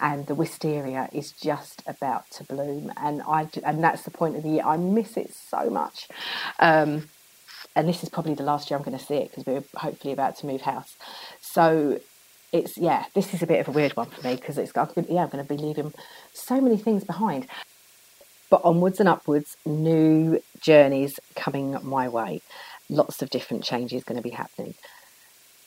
and 0.00 0.26
the 0.26 0.34
wisteria 0.34 1.08
is 1.12 1.32
just 1.32 1.82
about 1.86 2.30
to 2.32 2.44
bloom. 2.44 2.92
And 2.96 3.22
I 3.22 3.48
and 3.64 3.82
that's 3.82 4.02
the 4.02 4.10
point 4.10 4.36
of 4.36 4.42
the 4.42 4.50
year. 4.50 4.62
I 4.64 4.76
miss 4.76 5.16
it 5.16 5.32
so 5.34 5.70
much. 5.70 6.08
Um, 6.58 7.08
and 7.76 7.88
this 7.88 8.02
is 8.02 8.08
probably 8.08 8.34
the 8.34 8.42
last 8.42 8.70
year 8.70 8.78
I'm 8.78 8.84
going 8.84 8.98
to 8.98 9.04
see 9.04 9.14
it 9.14 9.30
because 9.30 9.46
we're 9.46 9.64
hopefully 9.74 10.12
about 10.12 10.36
to 10.38 10.46
move 10.46 10.62
house. 10.62 10.96
So 11.40 12.00
it's 12.52 12.76
yeah, 12.76 13.04
this 13.14 13.32
is 13.32 13.42
a 13.42 13.46
bit 13.46 13.60
of 13.60 13.68
a 13.68 13.70
weird 13.70 13.96
one 13.96 14.10
for 14.10 14.26
me 14.26 14.34
because 14.34 14.58
it's 14.58 14.72
yeah, 14.74 14.82
I'm 15.22 15.28
going 15.28 15.44
to 15.44 15.44
be 15.44 15.56
leaving 15.56 15.92
so 16.32 16.60
many 16.60 16.76
things 16.76 17.04
behind. 17.04 17.46
But 18.50 18.62
onwards 18.64 19.00
and 19.00 19.08
upwards, 19.08 19.56
new 19.64 20.42
journeys 20.60 21.18
coming 21.36 21.76
my 21.82 22.08
way. 22.08 22.42
Lots 22.88 23.22
of 23.22 23.30
different 23.30 23.64
changes 23.64 24.04
going 24.04 24.16
to 24.16 24.22
be 24.22 24.30
happening. 24.30 24.74